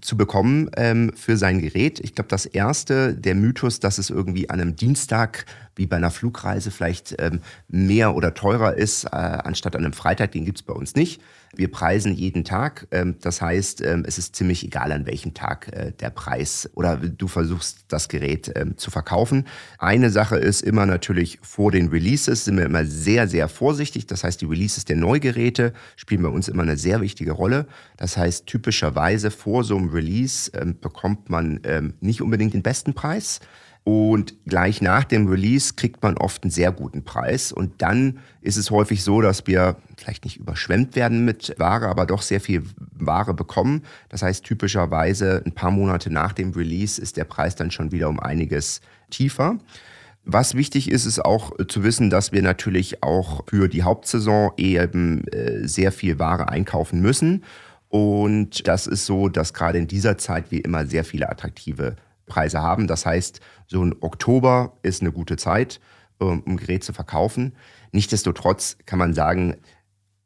zu 0.01 0.17
bekommen 0.17 0.67
ähm, 0.77 1.11
für 1.15 1.37
sein 1.37 1.61
Gerät. 1.61 1.99
Ich 1.99 2.15
glaube, 2.15 2.27
das 2.27 2.47
erste, 2.47 3.13
der 3.13 3.35
Mythos, 3.35 3.79
dass 3.81 3.99
es 3.99 4.09
irgendwie 4.09 4.49
an 4.49 4.59
einem 4.59 4.75
Dienstag 4.75 5.45
wie 5.75 5.85
bei 5.85 5.97
einer 5.97 6.11
Flugreise 6.11 6.71
vielleicht 6.71 7.15
ähm, 7.19 7.41
mehr 7.67 8.15
oder 8.15 8.33
teurer 8.33 8.75
ist, 8.75 9.05
äh, 9.05 9.09
anstatt 9.09 9.75
an 9.75 9.83
einem 9.83 9.93
Freitag, 9.93 10.31
den 10.31 10.45
gibt 10.45 10.59
es 10.59 10.63
bei 10.63 10.73
uns 10.73 10.95
nicht. 10.95 11.21
Wir 11.57 11.71
preisen 11.71 12.13
jeden 12.13 12.43
Tag. 12.43 12.87
Ähm, 12.91 13.15
das 13.21 13.41
heißt, 13.41 13.81
ähm, 13.81 14.03
es 14.05 14.17
ist 14.17 14.35
ziemlich 14.35 14.63
egal, 14.65 14.91
an 14.91 15.05
welchem 15.05 15.33
Tag 15.33 15.71
äh, 15.71 15.91
der 15.91 16.09
Preis 16.09 16.69
oder 16.75 16.97
du 16.97 17.27
versuchst, 17.27 17.85
das 17.87 18.09
Gerät 18.09 18.51
ähm, 18.55 18.77
zu 18.77 18.91
verkaufen. 18.91 19.45
Eine 19.77 20.09
Sache 20.09 20.37
ist 20.37 20.61
immer 20.61 20.85
natürlich 20.85 21.39
vor 21.41 21.71
den 21.71 21.89
Releases 21.89 22.45
sind 22.45 22.57
wir 22.57 22.65
immer 22.65 22.85
sehr, 22.85 23.27
sehr 23.27 23.47
vorsichtig. 23.47 24.07
Das 24.07 24.23
heißt, 24.23 24.41
die 24.41 24.45
Releases 24.45 24.85
der 24.85 24.97
Neugeräte 24.97 25.73
spielen 25.95 26.23
bei 26.23 26.29
uns 26.29 26.47
immer 26.47 26.63
eine 26.63 26.77
sehr 26.77 27.01
wichtige 27.01 27.31
Rolle. 27.31 27.67
Das 27.97 28.17
heißt, 28.17 28.47
typischerweise 28.47 29.31
vor 29.31 29.63
so 29.63 29.77
einem 29.77 29.89
Release 29.89 30.51
bekommt 30.81 31.29
man 31.29 31.59
nicht 32.01 32.21
unbedingt 32.21 32.53
den 32.53 32.63
besten 32.63 32.93
Preis. 32.93 33.39
Und 33.85 34.33
gleich 34.47 34.81
nach 34.81 35.03
dem 35.03 35.27
Release 35.27 35.75
kriegt 35.75 36.01
man 36.01 36.17
oft 36.17 36.43
einen 36.43 36.49
sehr 36.49 36.71
guten 36.71 37.03
Preis. 37.03 37.51
Und 37.51 37.83
dann 37.83 38.17
ist 38.41 38.57
es 38.57 38.71
häufig 38.71 39.03
so, 39.03 39.21
dass 39.21 39.45
wir 39.45 39.77
vielleicht 39.95 40.25
nicht 40.25 40.37
überschwemmt 40.37 40.95
werden 40.95 41.23
mit 41.23 41.53
Ware, 41.59 41.87
aber 41.87 42.07
doch 42.07 42.23
sehr 42.23 42.41
viel 42.41 42.63
Ware 42.97 43.35
bekommen. 43.35 43.83
Das 44.09 44.23
heißt, 44.23 44.43
typischerweise 44.43 45.43
ein 45.45 45.51
paar 45.51 45.69
Monate 45.69 46.11
nach 46.11 46.33
dem 46.33 46.49
Release 46.53 46.99
ist 46.99 47.15
der 47.15 47.25
Preis 47.25 47.55
dann 47.55 47.69
schon 47.69 47.91
wieder 47.91 48.09
um 48.09 48.19
einiges 48.19 48.81
tiefer. 49.11 49.59
Was 50.23 50.55
wichtig 50.55 50.89
ist, 50.89 51.05
ist 51.05 51.23
auch 51.23 51.51
zu 51.67 51.83
wissen, 51.83 52.09
dass 52.09 52.31
wir 52.31 52.41
natürlich 52.41 53.03
auch 53.03 53.43
für 53.47 53.67
die 53.67 53.83
Hauptsaison 53.83 54.53
eben 54.57 55.27
äh, 55.27 55.67
sehr 55.67 55.91
viel 55.91 56.17
Ware 56.17 56.49
einkaufen 56.49 57.01
müssen. 57.01 57.43
Und 57.89 58.67
das 58.67 58.87
ist 58.87 59.05
so, 59.05 59.29
dass 59.29 59.53
gerade 59.53 59.77
in 59.77 59.87
dieser 59.87 60.17
Zeit 60.17 60.49
wir 60.49 60.65
immer 60.65 60.87
sehr 60.87 61.05
viele 61.05 61.29
attraktive 61.29 61.97
Preise 62.25 62.61
haben. 62.61 62.87
Das 62.87 63.05
heißt, 63.05 63.39
so 63.67 63.83
ein 63.83 63.95
Oktober 64.01 64.77
ist 64.81 65.01
eine 65.01 65.11
gute 65.11 65.37
Zeit, 65.37 65.79
ähm, 66.19 66.43
um 66.45 66.57
Gerät 66.57 66.83
zu 66.83 66.93
verkaufen. 66.93 67.55
Nichtsdestotrotz 67.91 68.77
kann 68.85 68.99
man 68.99 69.13
sagen, 69.13 69.55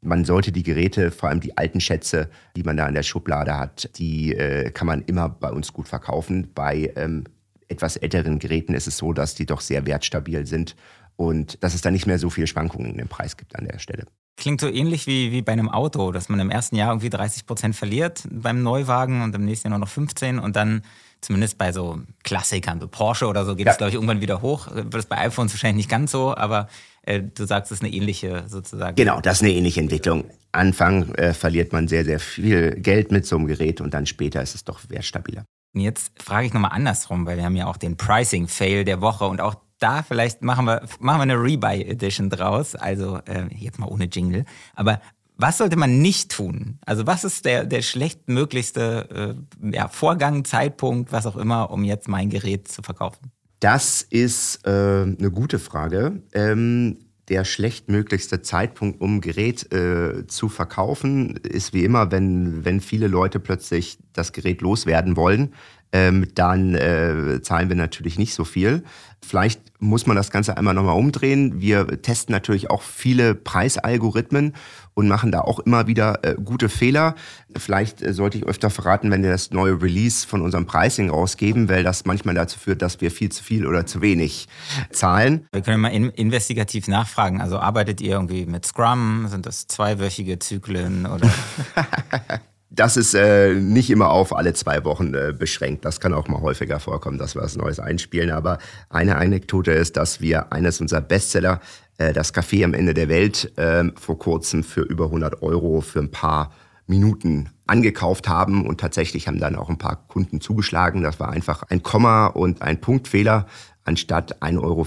man 0.02 0.24
sollte 0.24 0.50
die 0.50 0.62
Geräte, 0.62 1.10
vor 1.10 1.28
allem 1.28 1.40
die 1.40 1.58
alten 1.58 1.80
Schätze, 1.80 2.30
die 2.56 2.62
man 2.62 2.76
da 2.76 2.88
in 2.88 2.94
der 2.94 3.02
Schublade 3.02 3.58
hat, 3.58 3.90
die 3.98 4.34
äh, 4.34 4.70
kann 4.70 4.86
man 4.86 5.02
immer 5.02 5.28
bei 5.28 5.50
uns 5.50 5.72
gut 5.72 5.88
verkaufen. 5.88 6.50
Bei 6.54 6.92
ähm, 6.96 7.24
etwas 7.68 7.96
älteren 7.96 8.38
Geräten 8.38 8.74
ist 8.74 8.86
es 8.86 8.96
so, 8.96 9.12
dass 9.12 9.34
die 9.34 9.46
doch 9.46 9.60
sehr 9.60 9.86
wertstabil 9.86 10.46
sind 10.46 10.74
und 11.16 11.62
dass 11.62 11.74
es 11.74 11.82
da 11.82 11.90
nicht 11.90 12.06
mehr 12.06 12.18
so 12.18 12.30
viele 12.30 12.46
Schwankungen 12.46 12.96
dem 12.96 13.08
Preis 13.08 13.36
gibt 13.36 13.56
an 13.56 13.66
der 13.66 13.78
Stelle. 13.78 14.06
Klingt 14.36 14.60
so 14.60 14.68
ähnlich 14.68 15.06
wie, 15.06 15.32
wie 15.32 15.42
bei 15.42 15.52
einem 15.52 15.68
Auto, 15.68 16.12
dass 16.12 16.30
man 16.30 16.40
im 16.40 16.50
ersten 16.50 16.76
Jahr 16.76 16.90
irgendwie 16.90 17.10
30 17.10 17.44
Prozent 17.44 17.76
verliert 17.76 18.26
beim 18.30 18.62
Neuwagen 18.62 19.22
und 19.22 19.34
im 19.34 19.44
nächsten 19.44 19.68
Jahr 19.68 19.78
nur 19.78 19.86
noch 19.86 19.92
15 19.92 20.38
und 20.38 20.56
dann 20.56 20.82
zumindest 21.20 21.58
bei 21.58 21.72
so 21.72 22.00
Klassikern, 22.22 22.80
so 22.80 22.88
Porsche 22.88 23.26
oder 23.26 23.44
so, 23.44 23.56
geht 23.56 23.66
es, 23.66 23.78
glaube 23.78 23.90
ich, 23.90 23.94
irgendwann 23.94 24.20
wieder 24.20 24.42
hoch. 24.42 24.68
Wird 24.72 24.94
es 24.94 25.06
bei 25.06 25.18
iPhones 25.18 25.52
wahrscheinlich 25.52 25.86
nicht 25.86 25.90
ganz 25.90 26.10
so, 26.12 26.36
aber 26.36 26.68
äh, 27.02 27.22
du 27.22 27.44
sagst, 27.44 27.70
es 27.72 27.78
ist 27.78 27.84
eine 27.84 27.92
ähnliche 27.92 28.44
sozusagen. 28.46 28.96
Genau, 28.96 29.20
das 29.20 29.38
ist 29.38 29.42
eine 29.42 29.52
ähnliche 29.52 29.80
Entwicklung. 29.80 30.24
Anfang 30.52 31.14
äh, 31.14 31.32
verliert 31.32 31.72
man 31.72 31.88
sehr, 31.88 32.04
sehr 32.04 32.20
viel 32.20 32.72
Geld 32.80 33.12
mit 33.12 33.26
so 33.26 33.36
einem 33.36 33.46
Gerät 33.46 33.80
und 33.80 33.94
dann 33.94 34.06
später 34.06 34.42
ist 34.42 34.54
es 34.54 34.64
doch 34.64 34.80
wertstabiler. 34.88 35.44
Jetzt 35.72 36.12
frage 36.20 36.46
ich 36.46 36.52
nochmal 36.52 36.72
andersrum, 36.72 37.26
weil 37.26 37.36
wir 37.36 37.44
haben 37.44 37.56
ja 37.56 37.66
auch 37.66 37.76
den 37.76 37.96
Pricing-Fail 37.96 38.84
der 38.84 39.00
Woche 39.00 39.26
und 39.26 39.40
auch 39.40 39.54
da 39.78 40.02
vielleicht 40.02 40.42
machen 40.42 40.66
wir, 40.66 40.82
machen 40.98 41.18
wir 41.18 41.22
eine 41.22 41.36
Rebuy-Edition 41.36 42.28
draus. 42.28 42.74
Also 42.74 43.20
äh, 43.26 43.46
jetzt 43.54 43.78
mal 43.78 43.86
ohne 43.86 44.04
Jingle. 44.04 44.44
Aber 44.74 45.00
was 45.40 45.58
sollte 45.58 45.76
man 45.76 46.00
nicht 46.00 46.30
tun? 46.30 46.78
Also 46.84 47.06
was 47.06 47.24
ist 47.24 47.44
der, 47.44 47.64
der 47.64 47.82
schlechtmöglichste 47.82 49.36
äh, 49.62 49.74
ja, 49.76 49.88
Vorgang, 49.88 50.44
Zeitpunkt, 50.44 51.12
was 51.12 51.26
auch 51.26 51.36
immer, 51.36 51.70
um 51.70 51.84
jetzt 51.84 52.08
mein 52.08 52.30
Gerät 52.30 52.68
zu 52.68 52.82
verkaufen? 52.82 53.32
Das 53.60 54.02
ist 54.02 54.66
äh, 54.66 54.70
eine 54.70 55.30
gute 55.30 55.58
Frage. 55.58 56.22
Ähm, 56.32 56.98
der 57.28 57.44
schlechtmöglichste 57.44 58.42
Zeitpunkt, 58.42 59.00
um 59.00 59.20
Gerät 59.20 59.72
äh, 59.72 60.26
zu 60.26 60.48
verkaufen, 60.48 61.36
ist 61.36 61.72
wie 61.72 61.84
immer, 61.84 62.10
wenn, 62.10 62.64
wenn 62.64 62.80
viele 62.80 63.06
Leute 63.06 63.38
plötzlich 63.38 63.98
das 64.12 64.32
Gerät 64.32 64.62
loswerden 64.62 65.16
wollen, 65.16 65.54
ähm, 65.92 66.28
dann 66.34 66.74
äh, 66.74 67.40
zahlen 67.42 67.68
wir 67.68 67.76
natürlich 67.76 68.18
nicht 68.18 68.34
so 68.34 68.44
viel. 68.44 68.84
Vielleicht 69.22 69.60
muss 69.80 70.06
man 70.06 70.16
das 70.16 70.30
Ganze 70.30 70.56
einmal 70.56 70.74
nochmal 70.74 70.96
umdrehen. 70.96 71.60
Wir 71.60 72.00
testen 72.00 72.32
natürlich 72.32 72.70
auch 72.70 72.82
viele 72.82 73.34
Preisalgorithmen 73.34 74.54
und 74.94 75.08
machen 75.08 75.30
da 75.30 75.40
auch 75.40 75.58
immer 75.60 75.86
wieder 75.86 76.24
äh, 76.24 76.36
gute 76.42 76.68
Fehler. 76.68 77.14
Vielleicht 77.56 78.02
äh, 78.02 78.12
sollte 78.12 78.38
ich 78.38 78.44
öfter 78.44 78.70
verraten, 78.70 79.10
wenn 79.10 79.22
wir 79.22 79.30
das 79.30 79.50
neue 79.50 79.80
Release 79.80 80.26
von 80.26 80.42
unserem 80.42 80.66
Pricing 80.66 81.10
rausgeben, 81.10 81.68
weil 81.68 81.84
das 81.84 82.06
manchmal 82.06 82.34
dazu 82.34 82.58
führt, 82.58 82.82
dass 82.82 83.00
wir 83.00 83.10
viel 83.10 83.30
zu 83.30 83.42
viel 83.44 83.66
oder 83.66 83.84
zu 83.84 84.00
wenig 84.00 84.48
zahlen. 84.90 85.46
Wir 85.52 85.62
können 85.62 85.80
mal 85.80 85.88
in 85.88 86.08
investigativ 86.10 86.88
nachfragen. 86.88 87.40
Also 87.40 87.58
arbeitet 87.58 88.00
ihr 88.00 88.12
irgendwie 88.12 88.46
mit 88.46 88.64
Scrum? 88.64 89.26
Sind 89.28 89.46
das 89.46 89.66
zweiwöchige 89.66 90.38
Zyklen 90.38 91.06
oder? 91.06 91.30
Das 92.72 92.96
ist 92.96 93.14
äh, 93.14 93.54
nicht 93.54 93.90
immer 93.90 94.10
auf 94.10 94.34
alle 94.34 94.54
zwei 94.54 94.84
Wochen 94.84 95.12
äh, 95.12 95.34
beschränkt. 95.36 95.84
Das 95.84 95.98
kann 95.98 96.14
auch 96.14 96.28
mal 96.28 96.40
häufiger 96.40 96.78
vorkommen, 96.78 97.18
dass 97.18 97.34
wir 97.34 97.42
was 97.42 97.56
Neues 97.56 97.80
einspielen. 97.80 98.30
Aber 98.30 98.58
eine 98.88 99.16
Anekdote 99.16 99.72
ist, 99.72 99.96
dass 99.96 100.20
wir 100.20 100.52
eines 100.52 100.80
unserer 100.80 101.00
Bestseller, 101.00 101.60
äh, 101.98 102.12
das 102.12 102.32
Café 102.32 102.64
am 102.64 102.72
Ende 102.72 102.94
der 102.94 103.08
Welt, 103.08 103.58
äh, 103.58 103.90
vor 103.96 104.20
kurzem 104.20 104.62
für 104.62 104.82
über 104.82 105.06
100 105.06 105.42
Euro 105.42 105.80
für 105.80 105.98
ein 105.98 106.12
paar 106.12 106.52
Minuten 106.86 107.50
angekauft 107.66 108.28
haben 108.28 108.64
und 108.66 108.80
tatsächlich 108.80 109.26
haben 109.26 109.40
dann 109.40 109.56
auch 109.56 109.68
ein 109.68 109.78
paar 109.78 110.06
Kunden 110.06 110.40
zugeschlagen. 110.40 111.02
Das 111.02 111.18
war 111.18 111.30
einfach 111.30 111.64
ein 111.64 111.82
Komma 111.82 112.26
und 112.26 112.62
ein 112.62 112.80
Punktfehler. 112.80 113.46
Anstatt 113.82 114.40
1,24 114.42 114.60
Euro 114.62 114.84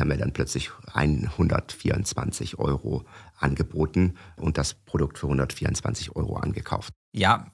haben 0.00 0.10
wir 0.10 0.16
dann 0.16 0.32
plötzlich 0.32 0.70
124 0.92 2.58
Euro 2.58 3.04
angeboten 3.38 4.14
und 4.36 4.58
das 4.58 4.74
Produkt 4.74 5.18
für 5.18 5.26
124 5.26 6.16
Euro 6.16 6.36
angekauft. 6.36 6.92
Ja, 7.14 7.46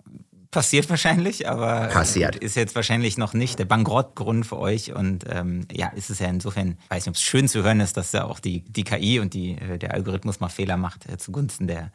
passiert 0.50 0.88
wahrscheinlich, 0.90 1.48
aber 1.48 1.88
passiert. 1.88 2.36
ist 2.36 2.56
jetzt 2.56 2.74
wahrscheinlich 2.74 3.18
noch 3.18 3.34
nicht 3.34 3.58
der 3.58 3.66
Bankrottgrund 3.66 4.46
für 4.46 4.58
euch. 4.58 4.92
Und 4.94 5.24
ähm, 5.28 5.66
ja, 5.70 5.88
ist 5.88 6.10
es 6.10 6.18
ja 6.18 6.28
insofern, 6.28 6.78
ich 6.84 6.90
weiß 6.90 7.04
nicht, 7.04 7.08
ob 7.08 7.14
es 7.14 7.22
schön 7.22 7.46
zu 7.46 7.62
hören 7.62 7.80
ist, 7.80 7.96
dass 7.96 8.12
ja 8.12 8.24
auch 8.24 8.40
die, 8.40 8.64
die 8.64 8.84
KI 8.84 9.20
und 9.20 9.34
die, 9.34 9.52
äh, 9.52 9.78
der 9.78 9.94
Algorithmus 9.94 10.40
mal 10.40 10.48
Fehler 10.48 10.76
macht 10.76 11.08
äh, 11.08 11.18
zugunsten 11.18 11.66
der, 11.66 11.92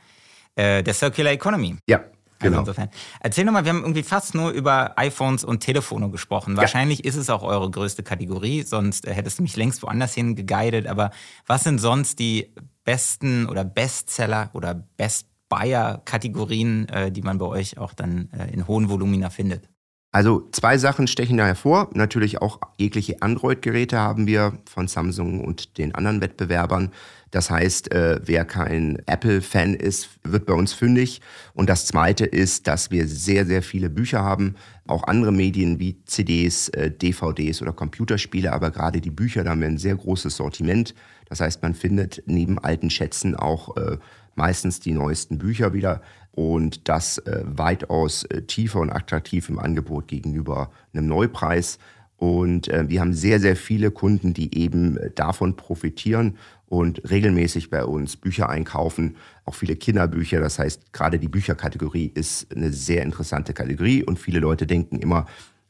äh, 0.56 0.84
der 0.84 0.94
Circular 0.94 1.34
Economy. 1.34 1.76
Ja, 1.88 1.98
also 1.98 2.12
genau. 2.40 2.60
Also 2.60 2.72
insofern. 2.72 2.90
Erzähl 3.20 3.46
nochmal, 3.46 3.66
wir 3.66 3.70
haben 3.70 3.82
irgendwie 3.82 4.04
fast 4.04 4.36
nur 4.36 4.52
über 4.52 4.98
iPhones 4.98 5.44
und 5.44 5.62
Telefone 5.62 6.10
gesprochen. 6.12 6.56
Wahrscheinlich 6.56 7.00
ja. 7.00 7.06
ist 7.06 7.16
es 7.16 7.30
auch 7.30 7.44
eure 7.44 7.70
größte 7.70 8.04
Kategorie, 8.04 8.64
sonst 8.64 9.08
äh, 9.08 9.14
hättest 9.14 9.40
du 9.40 9.44
mich 9.44 9.56
längst 9.56 9.82
woanders 9.82 10.14
hin 10.14 10.36
geguidet. 10.36 10.88
Aber 10.88 11.12
was 11.48 11.64
sind 11.64 11.80
sonst 11.80 12.20
die 12.20 12.54
besten 12.84 13.48
oder 13.48 13.66
Bestseller 13.66 14.52
oder 14.54 14.76
Best 14.98 15.28
Buyer-Kategorien, 15.50 16.90
äh, 16.90 17.12
die 17.12 17.22
man 17.22 17.38
bei 17.38 17.46
euch 17.46 17.78
auch 17.78 17.94
dann 17.94 18.30
äh, 18.32 18.52
in 18.52 18.68
hohen 18.68 18.90
Volumina 18.90 19.30
findet? 19.30 19.70
Also 20.16 20.48
zwei 20.54 20.78
Sachen 20.78 21.08
stechen 21.08 21.36
da 21.36 21.46
hervor. 21.46 21.90
Natürlich 21.94 22.42
auch 22.42 22.62
jegliche 22.78 23.22
Android-Geräte 23.22 24.00
haben 24.00 24.28
wir 24.28 24.54
von 24.64 24.88
Samsung 24.88 25.44
und 25.44 25.78
den 25.78 25.94
anderen 25.94 26.22
Wettbewerbern. 26.22 26.94
Das 27.32 27.50
heißt, 27.50 27.92
äh, 27.92 28.22
wer 28.24 28.46
kein 28.46 28.98
Apple-Fan 29.08 29.74
ist, 29.74 30.08
wird 30.24 30.46
bei 30.46 30.54
uns 30.54 30.72
fündig. 30.72 31.20
Und 31.54 31.70
das 31.70 31.86
Zweite 31.86 32.24
ist, 32.24 32.66
dass 32.68 32.92
wir 32.92 33.10
sehr, 33.10 33.46
sehr 33.46 33.62
viele 33.62 33.90
Bücher 33.90 34.24
haben, 34.24 34.56
auch 34.88 35.04
andere 35.04 35.34
Medien 35.34 35.80
wie 35.80 36.02
CDs, 36.06 36.70
äh, 36.70 36.92
DVDs 36.92 37.62
oder 37.62 37.74
Computerspiele, 37.74 38.54
aber 38.54 38.72
gerade 38.72 39.02
die 39.02 39.12
Bücher, 39.12 39.44
da 39.44 39.50
haben 39.50 39.60
wir 39.60 39.68
ein 39.68 39.78
sehr 39.78 39.98
großes 39.98 40.38
Sortiment. 40.38 40.96
Das 41.28 41.42
heißt, 41.42 41.62
man 41.62 41.74
findet 41.74 42.24
neben 42.26 42.58
alten 42.58 42.90
Schätzen 42.90 43.36
auch 43.36 43.76
äh, 43.76 43.98
meistens 44.36 44.80
die 44.80 44.94
neuesten 44.94 45.38
Bücher 45.38 45.74
wieder 45.74 46.02
und 46.32 46.88
das 46.90 47.18
äh, 47.20 47.44
weitaus 47.46 48.24
äh, 48.26 48.42
tiefer 48.44 48.82
und 48.82 48.92
attraktiv 48.92 49.50
im 49.50 49.58
Angebot 49.58 50.08
gegenüber 50.08 50.70
einem 50.94 51.08
Neupreis. 51.08 51.80
Und 52.18 52.68
äh, 52.68 52.88
wir 52.88 53.02
haben 53.02 53.14
sehr, 53.14 53.40
sehr 53.40 53.56
viele 53.56 53.92
Kunden, 53.92 54.34
die 54.34 54.58
eben 54.58 54.98
äh, 54.98 55.12
davon 55.12 55.56
profitieren 55.56 56.38
und 56.68 57.10
regelmäßig 57.10 57.70
bei 57.70 57.86
uns 57.86 58.18
Bücher 58.18 58.50
einkaufen, 58.50 59.16
auch 59.46 59.56
viele 59.56 59.76
Kinderbücher. 59.76 60.40
Das 60.40 60.60
heißt, 60.60 60.94
gerade 60.94 61.20
die 61.20 61.28
Bücherkategorie 61.28 62.12
ist 62.14 62.54
eine 62.54 62.72
sehr 62.72 63.04
interessante 63.04 63.54
Kategorie 63.54 64.04
und 64.04 64.20
viele 64.20 64.40
Leute 64.40 64.68
denken 64.68 65.00
immer, 65.00 65.26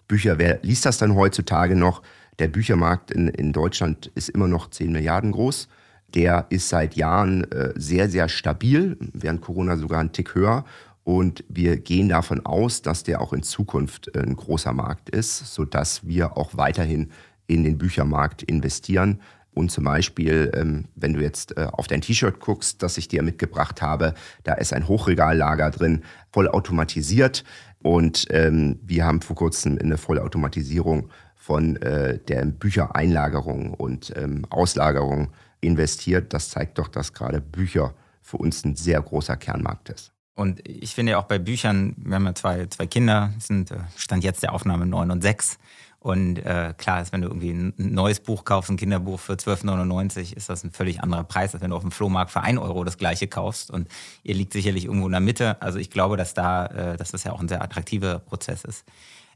Bücher, 0.07 0.37
wer 0.37 0.59
liest 0.61 0.85
das 0.85 0.97
dann 0.97 1.15
heutzutage 1.15 1.75
noch? 1.75 2.01
Der 2.39 2.47
Büchermarkt 2.47 3.11
in, 3.11 3.27
in 3.27 3.53
Deutschland 3.53 4.11
ist 4.15 4.29
immer 4.29 4.47
noch 4.47 4.69
10 4.69 4.91
Milliarden 4.91 5.31
groß. 5.31 5.67
Der 6.15 6.45
ist 6.49 6.69
seit 6.69 6.95
Jahren 6.95 7.43
äh, 7.51 7.73
sehr, 7.75 8.09
sehr 8.09 8.29
stabil, 8.29 8.97
während 9.13 9.41
Corona 9.41 9.75
sogar 9.77 9.99
ein 9.99 10.13
Tick 10.13 10.33
höher. 10.33 10.63
Und 11.03 11.43
wir 11.49 11.77
gehen 11.77 12.09
davon 12.09 12.45
aus, 12.45 12.81
dass 12.81 13.03
der 13.03 13.21
auch 13.21 13.33
in 13.33 13.43
Zukunft 13.43 14.15
äh, 14.15 14.21
ein 14.21 14.35
großer 14.35 14.73
Markt 14.73 15.09
ist, 15.09 15.53
sodass 15.53 16.07
wir 16.07 16.37
auch 16.37 16.55
weiterhin 16.55 17.11
in 17.47 17.63
den 17.63 17.77
Büchermarkt 17.77 18.43
investieren. 18.43 19.19
Und 19.53 19.71
zum 19.71 19.83
Beispiel, 19.83 20.51
ähm, 20.55 20.85
wenn 20.95 21.13
du 21.13 21.21
jetzt 21.21 21.57
äh, 21.57 21.67
auf 21.71 21.87
dein 21.87 22.01
T-Shirt 22.01 22.39
guckst, 22.39 22.81
das 22.81 22.97
ich 22.97 23.07
dir 23.09 23.21
mitgebracht 23.21 23.81
habe, 23.81 24.13
da 24.43 24.53
ist 24.53 24.73
ein 24.73 24.87
Hochregallager 24.87 25.69
drin, 25.69 26.03
voll 26.31 26.47
automatisiert. 26.47 27.43
Und 27.83 28.25
ähm, 28.31 28.79
wir 28.83 29.05
haben 29.05 29.21
vor 29.21 29.35
kurzem 29.35 29.73
in 29.73 29.87
eine 29.87 29.97
Vollautomatisierung 29.97 31.09
von 31.35 31.75
der 31.75 32.45
Büchereinlagerung 32.45 33.75
und 33.75 34.11
ähm, 34.17 34.47
Auslagerung 34.49 35.29
investiert. 35.65 36.33
Das 36.33 36.49
zeigt 36.49 36.77
doch, 36.77 36.87
dass 36.87 37.13
gerade 37.13 37.41
Bücher 37.41 37.93
für 38.21 38.37
uns 38.37 38.63
ein 38.65 38.75
sehr 38.75 39.01
großer 39.01 39.37
Kernmarkt 39.37 39.89
ist. 39.89 40.11
Und 40.35 40.67
ich 40.67 40.93
finde 40.93 41.13
ja 41.13 41.17
auch 41.17 41.25
bei 41.25 41.39
Büchern, 41.39 41.95
wir 41.97 42.15
haben 42.15 42.25
ja 42.25 42.35
zwei, 42.35 42.65
zwei 42.67 42.87
Kinder, 42.87 43.33
sind 43.39 43.71
äh, 43.71 43.77
Stand 43.95 44.23
jetzt 44.23 44.43
der 44.43 44.53
Aufnahme 44.53 44.85
neun 44.85 45.11
und 45.11 45.21
sechs. 45.21 45.57
Und 45.99 46.37
äh, 46.37 46.73
klar 46.77 47.01
ist, 47.01 47.13
wenn 47.13 47.21
du 47.21 47.29
irgendwie 47.29 47.49
ein 47.49 47.73
neues 47.77 48.19
Buch 48.19 48.45
kaufst, 48.45 48.69
ein 48.69 48.77
Kinderbuch 48.77 49.19
für 49.19 49.33
12,99, 49.33 50.35
ist 50.35 50.49
das 50.49 50.63
ein 50.63 50.71
völlig 50.71 51.01
anderer 51.01 51.23
Preis, 51.23 51.55
als 51.55 51.63
wenn 51.63 51.71
du 51.71 51.75
auf 51.75 51.81
dem 51.81 51.89
Flohmarkt 51.89 52.29
für 52.29 52.41
1 52.41 52.59
Euro 52.59 52.83
das 52.83 52.99
gleiche 52.99 53.27
kaufst. 53.27 53.71
Und 53.71 53.87
ihr 54.21 54.35
liegt 54.35 54.53
sicherlich 54.53 54.85
irgendwo 54.85 55.07
in 55.07 55.13
der 55.13 55.21
Mitte. 55.21 55.59
Also 55.63 55.79
ich 55.79 55.89
glaube, 55.89 56.15
dass 56.15 56.35
da, 56.35 56.67
äh, 56.67 56.97
dass 56.97 57.11
das 57.11 57.23
ja 57.23 57.31
auch 57.31 57.39
ein 57.39 57.47
sehr 57.47 57.63
attraktiver 57.63 58.19
Prozess 58.19 58.65
ist. 58.65 58.85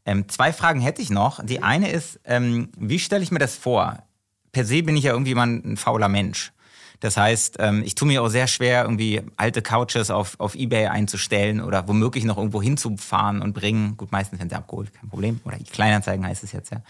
Ähm, 0.05 0.29
zwei 0.29 0.53
Fragen 0.53 0.79
hätte 0.79 1.01
ich 1.01 1.09
noch. 1.09 1.43
Die 1.43 1.63
eine 1.63 1.89
ist, 1.89 2.19
ähm, 2.25 2.69
wie 2.77 2.99
stelle 2.99 3.23
ich 3.23 3.31
mir 3.31 3.39
das 3.39 3.55
vor? 3.55 4.03
Per 4.51 4.65
se 4.65 4.83
bin 4.83 4.97
ich 4.97 5.03
ja 5.03 5.11
irgendwie 5.11 5.35
mal 5.35 5.47
ein 5.47 5.77
fauler 5.77 6.09
Mensch. 6.09 6.51
Das 6.99 7.15
heißt, 7.15 7.57
ähm, 7.59 7.81
ich 7.85 7.95
tue 7.95 8.07
mir 8.07 8.21
auch 8.21 8.27
sehr 8.27 8.47
schwer, 8.47 8.83
irgendwie 8.83 9.21
alte 9.37 9.61
Couches 9.61 10.11
auf, 10.11 10.37
auf 10.39 10.55
Ebay 10.55 10.87
einzustellen 10.87 11.61
oder 11.61 11.87
womöglich 11.87 12.25
noch 12.25 12.37
irgendwo 12.37 12.61
hinzufahren 12.61 13.41
und 13.41 13.53
bringen. 13.53 13.95
Gut, 13.95 14.11
meistens 14.11 14.39
werden 14.39 14.49
sie 14.49 14.55
abgeholt, 14.55 14.93
kein 14.93 15.09
Problem. 15.09 15.39
Oder 15.45 15.57
Kleinanzeigen 15.71 16.25
heißt 16.25 16.43
es 16.43 16.51
jetzt 16.51 16.71
ja. 16.71 16.81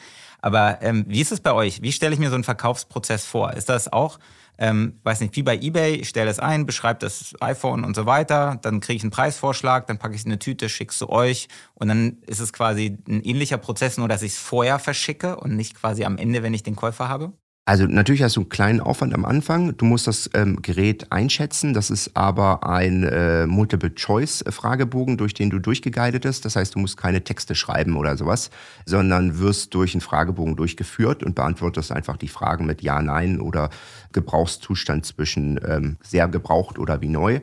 Aber 0.42 0.82
ähm, 0.82 1.06
wie 1.08 1.22
ist 1.22 1.32
es 1.32 1.42
bei 1.42 1.54
euch? 1.54 1.82
Wie 1.82 1.92
stelle 1.92 2.14
ich 2.14 2.20
mir 2.20 2.30
so 2.30 2.36
einen 2.36 2.44
Verkaufsprozess 2.44 3.26
vor? 3.26 3.54
Ist 3.54 3.70
das 3.70 3.92
auch, 3.92 4.18
ähm, 4.58 5.00
weiß 5.04 5.22
nicht, 5.22 5.36
wie 5.36 5.44
bei 5.44 5.58
eBay, 5.58 5.96
ich 5.96 6.10
stelle 6.10 6.30
es 6.32 6.40
ein, 6.40 6.66
beschreibe 6.66 7.00
das 7.00 7.36
iPhone 7.40 7.84
und 7.84 7.96
so 7.96 8.06
weiter, 8.06 8.58
dann 8.62 8.80
kriege 8.80 8.98
ich 8.98 9.04
einen 9.04 9.12
Preisvorschlag, 9.12 9.86
dann 9.88 10.00
packe 10.00 10.16
ich 10.16 10.22
es 10.22 10.26
in 10.26 10.32
eine 10.32 10.40
Tüte, 10.40 10.70
schicke 10.70 10.92
es 10.92 10.98
zu 10.98 11.10
euch 11.10 11.50
und 11.76 11.88
dann 11.88 12.18
ist 12.26 12.40
es 12.40 12.52
quasi 12.52 12.98
ein 13.08 13.22
ähnlicher 13.22 13.58
Prozess, 13.58 13.98
nur 13.98 14.08
dass 14.08 14.24
ich 14.24 14.34
es 14.34 14.38
vorher 14.40 14.80
verschicke 14.80 15.36
und 15.36 15.56
nicht 15.56 15.76
quasi 15.76 16.04
am 16.04 16.18
Ende, 16.18 16.42
wenn 16.42 16.54
ich 16.54 16.64
den 16.64 16.76
Käufer 16.76 17.10
habe? 17.10 17.34
Also 17.70 17.86
natürlich 17.86 18.24
hast 18.24 18.36
du 18.36 18.40
einen 18.40 18.50
kleinen 18.50 18.82
Aufwand 18.82 19.14
am 19.14 19.26
Anfang. 19.26 19.78
Du 19.78 19.86
musst 19.86 20.08
das 20.08 20.28
ähm, 20.34 20.60
Gerät 20.64 21.12
einschätzen. 21.12 21.76
Das 21.76 21.92
ist 21.92 22.18
aber 22.18 22.68
ein 22.68 23.04
äh, 23.04 23.46
Multiple-Choice-Fragebogen, 23.46 25.18
durch 25.18 25.36
den 25.36 25.52
du 25.52 25.60
durchgeguidet 25.60 26.24
bist. 26.24 26.46
Das 26.46 26.56
heißt, 26.56 26.74
du 26.74 26.80
musst 26.80 26.98
keine 26.98 27.24
Texte 27.24 27.54
schreiben 27.54 27.96
oder 27.96 28.18
sowas, 28.18 28.50
sondern 28.88 29.38
wirst 29.38 29.76
durch 29.76 29.94
einen 29.94 30.02
Fragebogen 30.02 30.56
durchgeführt 30.56 31.22
und 31.22 31.36
beantwortest 31.36 31.92
einfach 31.92 32.18
die 32.18 32.28
Fragen 32.28 32.66
mit 32.66 32.82
Ja, 32.82 33.04
Nein 33.04 33.40
oder 33.40 33.70
Gebrauchszustand 34.14 35.06
zwischen 35.06 35.60
ähm, 35.64 35.98
sehr 36.02 36.28
gebraucht 36.28 36.80
oder 36.80 37.02
wie 37.02 37.10
neu 37.10 37.40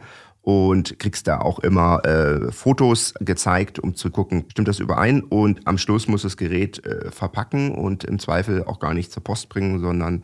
und 0.47 1.01
kriegst 1.01 1.27
da 1.27 1.41
auch 1.41 1.59
immer 1.59 2.05
äh, 2.05 2.53
Fotos 2.53 3.15
gezeigt, 3.19 3.81
um 3.81 3.97
zu 3.97 4.11
gucken, 4.11 4.45
stimmt 4.49 4.69
das 4.69 4.79
überein? 4.79 5.21
Und 5.23 5.67
am 5.67 5.77
Schluss 5.77 6.07
muss 6.07 6.23
das 6.23 6.37
Gerät 6.37 6.87
äh, 6.87 7.11
verpacken 7.11 7.75
und 7.75 8.05
im 8.05 8.21
Zweifel 8.21 8.63
auch 8.63 8.79
gar 8.79 8.95
nicht 8.95 9.11
zur 9.11 9.25
Post 9.25 9.49
bringen, 9.49 9.81
sondern 9.81 10.23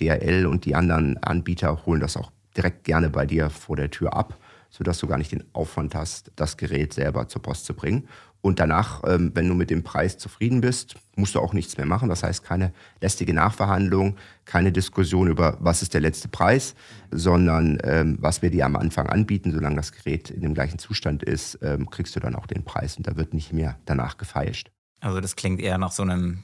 DRL 0.00 0.46
und 0.46 0.64
die 0.64 0.76
anderen 0.76 1.20
Anbieter 1.24 1.86
holen 1.86 2.00
das 2.00 2.16
auch 2.16 2.30
direkt 2.56 2.84
gerne 2.84 3.10
bei 3.10 3.26
dir 3.26 3.50
vor 3.50 3.74
der 3.74 3.90
Tür 3.90 4.14
ab, 4.14 4.38
sodass 4.70 4.98
du 4.98 5.08
gar 5.08 5.18
nicht 5.18 5.32
den 5.32 5.42
Aufwand 5.52 5.96
hast, 5.96 6.30
das 6.36 6.56
Gerät 6.56 6.94
selber 6.94 7.26
zur 7.26 7.42
Post 7.42 7.64
zu 7.64 7.74
bringen. 7.74 8.06
Und 8.44 8.60
danach, 8.60 9.00
ähm, 9.06 9.30
wenn 9.32 9.48
du 9.48 9.54
mit 9.54 9.70
dem 9.70 9.82
Preis 9.82 10.18
zufrieden 10.18 10.60
bist, 10.60 10.96
musst 11.16 11.34
du 11.34 11.40
auch 11.40 11.54
nichts 11.54 11.78
mehr 11.78 11.86
machen. 11.86 12.10
Das 12.10 12.22
heißt, 12.22 12.44
keine 12.44 12.74
lästige 13.00 13.32
Nachverhandlung, 13.32 14.16
keine 14.44 14.70
Diskussion 14.70 15.28
über, 15.28 15.56
was 15.60 15.80
ist 15.80 15.94
der 15.94 16.02
letzte 16.02 16.28
Preis, 16.28 16.74
sondern 17.10 17.78
ähm, 17.84 18.18
was 18.20 18.42
wir 18.42 18.50
dir 18.50 18.66
am 18.66 18.76
Anfang 18.76 19.06
anbieten, 19.06 19.50
solange 19.50 19.76
das 19.76 19.92
Gerät 19.92 20.28
in 20.28 20.42
dem 20.42 20.52
gleichen 20.52 20.78
Zustand 20.78 21.22
ist, 21.22 21.58
ähm, 21.62 21.88
kriegst 21.88 22.16
du 22.16 22.20
dann 22.20 22.34
auch 22.34 22.46
den 22.46 22.64
Preis 22.64 22.98
und 22.98 23.06
da 23.06 23.16
wird 23.16 23.32
nicht 23.32 23.54
mehr 23.54 23.78
danach 23.86 24.18
gefeilscht. 24.18 24.70
Also 25.00 25.22
das 25.22 25.36
klingt 25.36 25.58
eher 25.58 25.78
nach 25.78 25.92
so 25.92 26.02
einem 26.02 26.42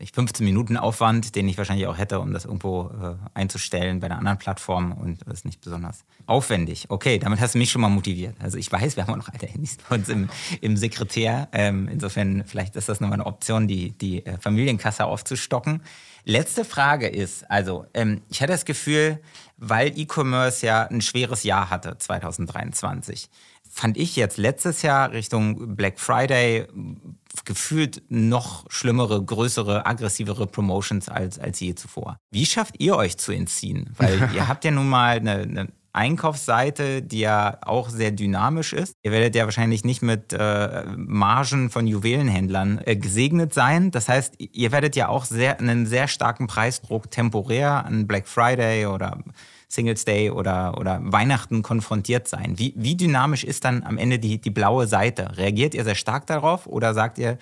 nicht, 0.00 0.14
15 0.14 0.44
Minuten 0.44 0.76
Aufwand, 0.76 1.34
den 1.34 1.48
ich 1.48 1.58
wahrscheinlich 1.58 1.86
auch 1.86 1.98
hätte, 1.98 2.20
um 2.20 2.32
das 2.32 2.44
irgendwo 2.44 2.90
äh, 3.02 3.16
einzustellen 3.34 4.00
bei 4.00 4.06
einer 4.06 4.18
anderen 4.18 4.38
Plattform 4.38 4.92
und 4.92 5.20
das 5.26 5.38
ist 5.38 5.44
nicht 5.44 5.60
besonders 5.60 6.04
aufwendig. 6.26 6.86
Okay, 6.88 7.18
damit 7.18 7.40
hast 7.40 7.54
du 7.54 7.58
mich 7.58 7.70
schon 7.70 7.80
mal 7.80 7.88
motiviert. 7.88 8.36
Also 8.40 8.58
ich 8.58 8.70
weiß, 8.70 8.96
wir 8.96 9.06
haben 9.06 9.12
auch 9.12 9.26
noch 9.26 9.32
alte 9.32 9.46
Handys 9.46 9.78
bei 9.88 9.96
uns 9.96 10.08
im, 10.08 10.28
im 10.60 10.76
Sekretär. 10.76 11.48
Ähm, 11.52 11.88
insofern, 11.88 12.44
vielleicht 12.46 12.76
ist 12.76 12.88
das 12.88 13.00
nochmal 13.00 13.18
eine 13.18 13.26
Option, 13.26 13.66
die, 13.66 13.90
die 13.90 14.24
äh, 14.24 14.38
Familienkasse 14.38 15.04
aufzustocken. 15.04 15.82
Letzte 16.24 16.64
Frage 16.64 17.08
ist, 17.08 17.50
also 17.50 17.86
ähm, 17.94 18.22
ich 18.28 18.42
hatte 18.42 18.52
das 18.52 18.64
Gefühl, 18.64 19.18
weil 19.56 19.98
E-Commerce 19.98 20.64
ja 20.66 20.86
ein 20.86 21.00
schweres 21.00 21.42
Jahr 21.42 21.70
hatte, 21.70 21.96
2023, 21.96 23.30
fand 23.70 23.96
ich 23.96 24.16
jetzt 24.16 24.38
letztes 24.38 24.82
Jahr 24.82 25.12
Richtung 25.12 25.76
Black 25.76 25.98
Friday 25.98 26.66
gefühlt 27.44 28.02
noch 28.08 28.66
schlimmere, 28.70 29.22
größere, 29.22 29.86
aggressivere 29.86 30.46
Promotions 30.46 31.08
als, 31.08 31.38
als 31.38 31.60
je 31.60 31.74
zuvor. 31.74 32.18
Wie 32.30 32.46
schafft 32.46 32.74
ihr 32.78 32.96
euch 32.96 33.16
zu 33.16 33.32
entziehen? 33.32 33.90
Weil 33.96 34.30
ihr 34.34 34.48
habt 34.48 34.64
ja 34.64 34.70
nun 34.70 34.88
mal 34.88 35.16
eine, 35.16 35.32
eine 35.42 35.68
Einkaufsseite, 35.92 37.02
die 37.02 37.20
ja 37.20 37.58
auch 37.62 37.88
sehr 37.88 38.12
dynamisch 38.12 38.72
ist. 38.72 38.94
Ihr 39.02 39.10
werdet 39.10 39.34
ja 39.34 39.44
wahrscheinlich 39.44 39.84
nicht 39.84 40.02
mit 40.02 40.32
äh, 40.32 40.84
Margen 40.96 41.70
von 41.70 41.86
Juwelenhändlern 41.86 42.80
äh, 42.84 42.96
gesegnet 42.96 43.54
sein. 43.54 43.90
Das 43.90 44.08
heißt, 44.08 44.34
ihr 44.38 44.70
werdet 44.70 44.94
ja 44.96 45.08
auch 45.08 45.24
sehr, 45.24 45.58
einen 45.58 45.86
sehr 45.86 46.06
starken 46.06 46.46
Preisdruck 46.46 47.10
temporär 47.10 47.84
an 47.84 48.06
Black 48.06 48.28
Friday 48.28 48.86
oder 48.86 49.18
Singles 49.68 50.04
Day 50.04 50.30
oder, 50.30 50.78
oder 50.78 51.00
Weihnachten 51.02 51.62
konfrontiert 51.62 52.26
sein. 52.26 52.58
Wie, 52.58 52.72
wie 52.76 52.96
dynamisch 52.96 53.44
ist 53.44 53.64
dann 53.64 53.82
am 53.82 53.98
Ende 53.98 54.18
die, 54.18 54.40
die 54.40 54.50
blaue 54.50 54.86
Seite? 54.86 55.36
Reagiert 55.36 55.74
ihr 55.74 55.84
sehr 55.84 55.94
stark 55.94 56.26
darauf 56.26 56.66
oder 56.66 56.94
sagt 56.94 57.18
ihr, 57.18 57.38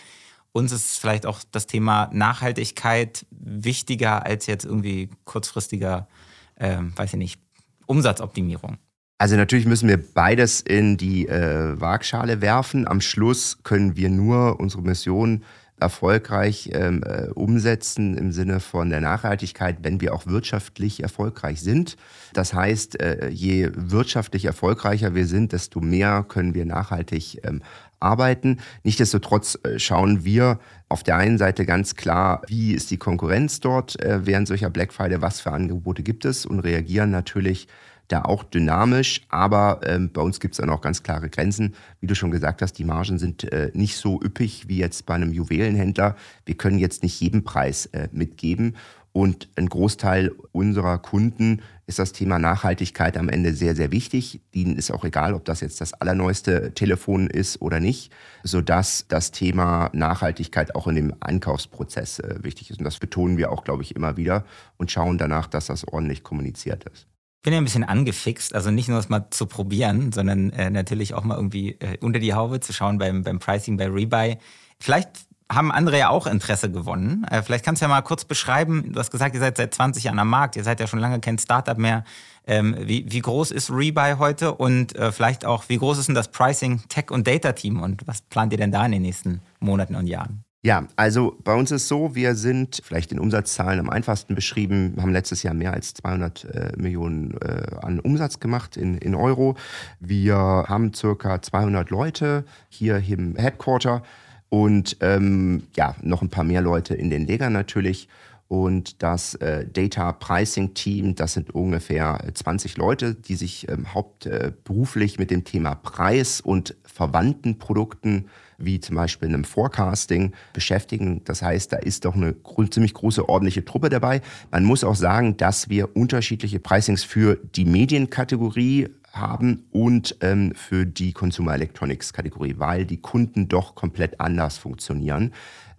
uns 0.53 0.73
ist 0.73 0.99
vielleicht 0.99 1.27
auch 1.27 1.41
das 1.53 1.67
Thema 1.67 2.11
Nachhaltigkeit 2.12 3.27
wichtiger 3.31 4.27
als 4.27 4.47
jetzt 4.47 4.65
irgendwie 4.65 5.11
kurzfristiger, 5.25 6.09
äh, 6.57 6.79
weiß 6.97 7.12
ich 7.12 7.19
nicht, 7.19 7.41
Umsatzoptimierung? 7.87 8.79
Also 9.19 9.37
natürlich 9.37 9.67
müssen 9.67 9.89
wir 9.89 9.97
beides 9.97 10.61
in 10.61 10.97
die 10.97 11.27
äh, 11.27 11.81
Waagschale 11.81 12.41
werfen. 12.41 12.87
Am 12.87 13.01
Schluss 13.01 13.62
können 13.62 13.97
wir 13.97 14.11
nur 14.11 14.61
unsere 14.61 14.83
Mission 14.83 15.45
erfolgreich 15.79 16.71
ähm, 16.73 17.03
äh, 17.05 17.29
umsetzen 17.35 18.17
im 18.17 18.33
Sinne 18.33 18.61
von 18.61 18.89
der 18.89 19.01
Nachhaltigkeit, 19.01 19.79
wenn 19.83 20.01
wir 20.01 20.15
auch 20.15 20.27
wirtschaftlich 20.27 21.03
erfolgreich 21.03 21.61
sind. 21.61 21.97
Das 22.33 22.55
heißt, 22.55 23.01
äh, 23.01 23.29
je 23.29 23.71
wirtschaftlich 23.75 24.47
erfolgreicher 24.47 25.15
wir 25.15 25.27
sind, 25.27 25.53
desto 25.53 25.81
mehr 25.81 26.25
können 26.27 26.55
wir 26.55 26.65
nachhaltig 26.65 27.41
ähm, 27.45 27.62
arbeiten. 28.01 28.59
Nichtsdestotrotz 28.85 29.59
äh, 29.65 29.79
schauen 29.79 30.25
wir 30.25 30.59
auf 30.89 31.03
der 31.03 31.17
einen 31.17 31.37
Seite 31.37 31.67
ganz 31.67 31.95
klar, 31.95 32.43
wie 32.47 32.73
ist 32.73 32.91
die 32.91 32.97
Konkurrenz 32.97 33.61
dort 33.61 34.01
äh, 34.01 34.25
während 34.25 34.49
solcher 34.49 34.71
Black 34.71 34.93
Friday, 34.93 35.21
was 35.21 35.41
für 35.41 35.53
Angebote 35.53 36.03
gibt 36.03 36.25
es 36.25 36.47
und 36.47 36.61
reagieren 36.61 37.11
natürlich 37.11 37.69
da 38.09 38.23
auch 38.23 38.45
dynamisch, 38.45 39.23
aber 39.29 39.81
ähm, 39.85 40.11
bei 40.12 40.23
uns 40.23 40.40
gibt 40.40 40.55
es 40.55 40.59
dann 40.59 40.71
auch 40.71 40.81
ganz 40.81 41.03
klare 41.03 41.29
Grenzen. 41.29 41.75
Wie 42.01 42.07
du 42.07 42.14
schon 42.14 42.31
gesagt 42.31 42.62
hast, 42.62 42.75
die 42.75 42.85
Margen 42.85 43.19
sind 43.19 43.45
äh, 43.53 43.71
nicht 43.75 43.97
so 43.97 44.21
üppig 44.23 44.69
wie 44.69 44.79
jetzt 44.79 45.07
bei 45.07 45.14
einem 45.14 45.33
Juwelenhändler. 45.33 46.16
Wir 46.45 46.57
können 46.57 46.79
jetzt 46.79 47.03
nicht 47.03 47.21
jeden 47.21 47.45
Preis 47.45 47.87
äh, 47.87 48.09
mitgeben. 48.12 48.77
Und 49.16 49.49
ein 49.57 49.71
Großteil 49.71 50.31
unserer 50.53 50.99
Kunden 50.99 51.62
ist 51.87 51.99
das 51.99 52.12
Thema 52.12 52.38
Nachhaltigkeit 52.38 53.16
am 53.16 53.31
Ende 53.31 53.55
sehr, 53.55 53.75
sehr 53.75 53.90
wichtig. 53.90 54.42
Ihnen 54.53 54.77
ist 54.77 54.90
auch 54.90 55.07
egal, 55.07 55.33
ob 55.33 55.47
das 55.47 55.62
jetzt 55.62 55.81
das 55.81 55.95
allerneueste 55.95 56.75
Telefon 56.75 57.27
ist 57.27 57.62
oder 57.62 57.81
nicht, 57.81 58.12
sodass 58.42 59.07
das 59.09 59.31
Thema 59.31 59.88
Nachhaltigkeit 59.95 60.75
auch 60.75 60.87
in 60.87 60.97
dem 60.97 61.14
Einkaufsprozess 61.21 62.19
äh, 62.19 62.40
wichtig 62.42 62.71
ist. 62.71 62.79
Und 62.79 62.85
das 62.85 62.99
betonen 62.99 63.38
wir 63.38 63.51
auch, 63.51 63.64
glaube 63.64 63.83
ich, 63.83 63.97
immer 63.97 64.19
wieder 64.19 64.45
und 64.77 64.90
schauen 64.90 65.16
danach, 65.16 65.47
dass 65.47 65.64
das 65.64 65.88
ordentlich 65.88 66.23
kommuniziert 66.23 66.85
ist 66.85 67.07
bin 67.46 67.52
ja 67.52 67.61
ein 67.61 67.64
bisschen 67.64 67.85
angefixt, 67.85 68.56
also 68.56 68.72
nicht 68.72 68.88
nur 68.88 68.98
das 68.98 69.09
mal 69.09 69.30
zu 69.30 69.46
probieren, 69.46 70.11
sondern 70.11 70.50
äh, 70.50 70.68
natürlich 70.68 71.14
auch 71.14 71.22
mal 71.22 71.37
irgendwie 71.37 71.76
äh, 71.78 71.96
unter 72.00 72.18
die 72.18 72.35
Haube 72.35 72.59
zu 72.59 72.72
schauen 72.72 72.98
beim, 72.98 73.22
beim 73.22 73.38
Pricing, 73.38 73.76
bei 73.76 73.87
Rebuy. 73.87 74.37
Vielleicht 74.80 75.11
haben 75.51 75.70
andere 75.70 75.97
ja 75.97 76.09
auch 76.09 76.26
Interesse 76.26 76.72
gewonnen. 76.72 77.24
Äh, 77.30 77.42
vielleicht 77.42 77.64
kannst 77.64 77.80
du 77.80 77.84
ja 77.84 77.88
mal 77.88 78.03
kurz 78.03 78.24
beschreiben, 78.24 78.92
du 78.92 78.99
hast 78.99 79.12
gesagt, 79.12 79.36
ihr 79.36 79.40
seid 79.40 79.59
seit 79.59 79.72
20 79.72 80.03
Jahren 80.03 80.18
am 80.18 80.28
Markt, 80.28 80.57
ihr 80.57 80.64
seid 80.64 80.80
ja 80.80 80.88
schon 80.88 80.99
lange 80.99 81.20
kein 81.20 81.38
Startup 81.38 81.78
mehr. 81.78 82.03
Ähm, 82.49 82.74
wie, 82.80 83.07
wie 83.09 83.20
groß 83.20 83.53
ist 83.53 83.70
Rebuy 83.70 84.16
heute 84.18 84.53
und 84.53 84.97
äh, 84.97 85.12
vielleicht 85.12 85.44
auch, 85.44 85.68
wie 85.68 85.78
groß 85.78 85.99
ist 85.99 86.09
denn 86.09 86.16
das 86.16 86.32
Pricing, 86.32 86.82
Tech 86.88 87.12
und 87.12 87.28
Data 87.28 87.53
Team 87.53 87.80
und 87.80 88.09
was 88.09 88.22
plant 88.22 88.55
ihr 88.55 88.59
denn 88.59 88.72
da 88.72 88.84
in 88.84 88.90
den 88.90 89.03
nächsten 89.03 89.40
Monaten 89.61 89.94
und 89.94 90.09
Jahren? 90.09 90.45
Ja, 90.67 90.89
also 90.97 91.37
bei 91.45 91.55
uns 91.55 91.71
ist 91.71 91.87
so, 91.87 92.17
wir 92.17 92.35
sind 92.35 92.81
vielleicht 92.83 93.12
in 93.12 93.21
Umsatzzahlen 93.21 93.79
am 93.79 93.89
einfachsten 93.89 94.35
beschrieben, 94.35 94.97
haben 95.01 95.12
letztes 95.12 95.45
Jahr 95.45 95.55
mehr 95.55 95.73
als 95.73 95.95
200 95.95 96.45
äh, 96.45 96.73
Millionen 96.77 97.41
äh, 97.41 97.77
an 97.83 98.01
Umsatz 98.01 98.41
gemacht 98.41 98.77
in, 98.77 98.99
in 98.99 99.14
Euro. 99.14 99.55
Wir 100.01 100.35
haben 100.37 100.93
circa 100.93 101.41
200 101.41 101.91
Leute 101.91 102.45
hier 102.69 102.97
im 102.97 103.37
Headquarter 103.37 104.03
und 104.49 104.97
ähm, 105.03 105.69
ja, 105.77 105.95
noch 106.03 106.21
ein 106.21 106.31
paar 106.31 106.43
mehr 106.43 106.62
Leute 106.62 106.97
in 106.97 107.11
den 107.11 107.29
Legern 107.29 107.53
natürlich. 107.53 108.09
und 108.49 109.05
das 109.05 109.37
äh, 109.37 109.69
Data 109.73 110.11
Pricing 110.11 110.75
Team, 110.75 111.14
das 111.14 111.35
sind 111.35 111.55
ungefähr 111.55 112.19
20 112.35 112.77
Leute, 112.77 113.14
die 113.14 113.37
sich 113.37 113.69
ähm, 113.69 113.95
hauptberuflich 113.95 115.14
äh, 115.14 115.21
mit 115.21 115.31
dem 115.31 115.45
Thema 115.45 115.77
Preis 115.77 116.41
und 116.41 116.75
verwandten 116.83 117.61
Produkten 117.61 118.27
wie 118.59 118.80
zum 118.80 118.96
Beispiel 118.96 119.28
einem 119.28 119.44
Forecasting 119.44 120.32
beschäftigen. 120.52 121.22
Das 121.24 121.42
heißt, 121.42 121.72
da 121.72 121.76
ist 121.76 122.04
doch 122.04 122.14
eine 122.14 122.34
ziemlich 122.70 122.94
große 122.94 123.28
ordentliche 123.28 123.64
Truppe 123.64 123.88
dabei. 123.88 124.22
Man 124.50 124.64
muss 124.64 124.84
auch 124.84 124.94
sagen, 124.94 125.36
dass 125.36 125.68
wir 125.68 125.96
unterschiedliche 125.96 126.59
Pricings 126.61 127.04
für 127.04 127.38
die 127.54 127.64
Medienkategorie 127.64 128.88
haben 129.12 129.64
und 129.72 130.16
ähm, 130.20 130.52
für 130.54 130.84
die 130.86 131.12
Consumer 131.12 131.54
Electronics 131.54 132.12
Kategorie, 132.12 132.54
weil 132.59 132.84
die 132.84 133.00
Kunden 133.00 133.48
doch 133.48 133.74
komplett 133.74 134.20
anders 134.20 134.59
funktionieren. 134.59 135.32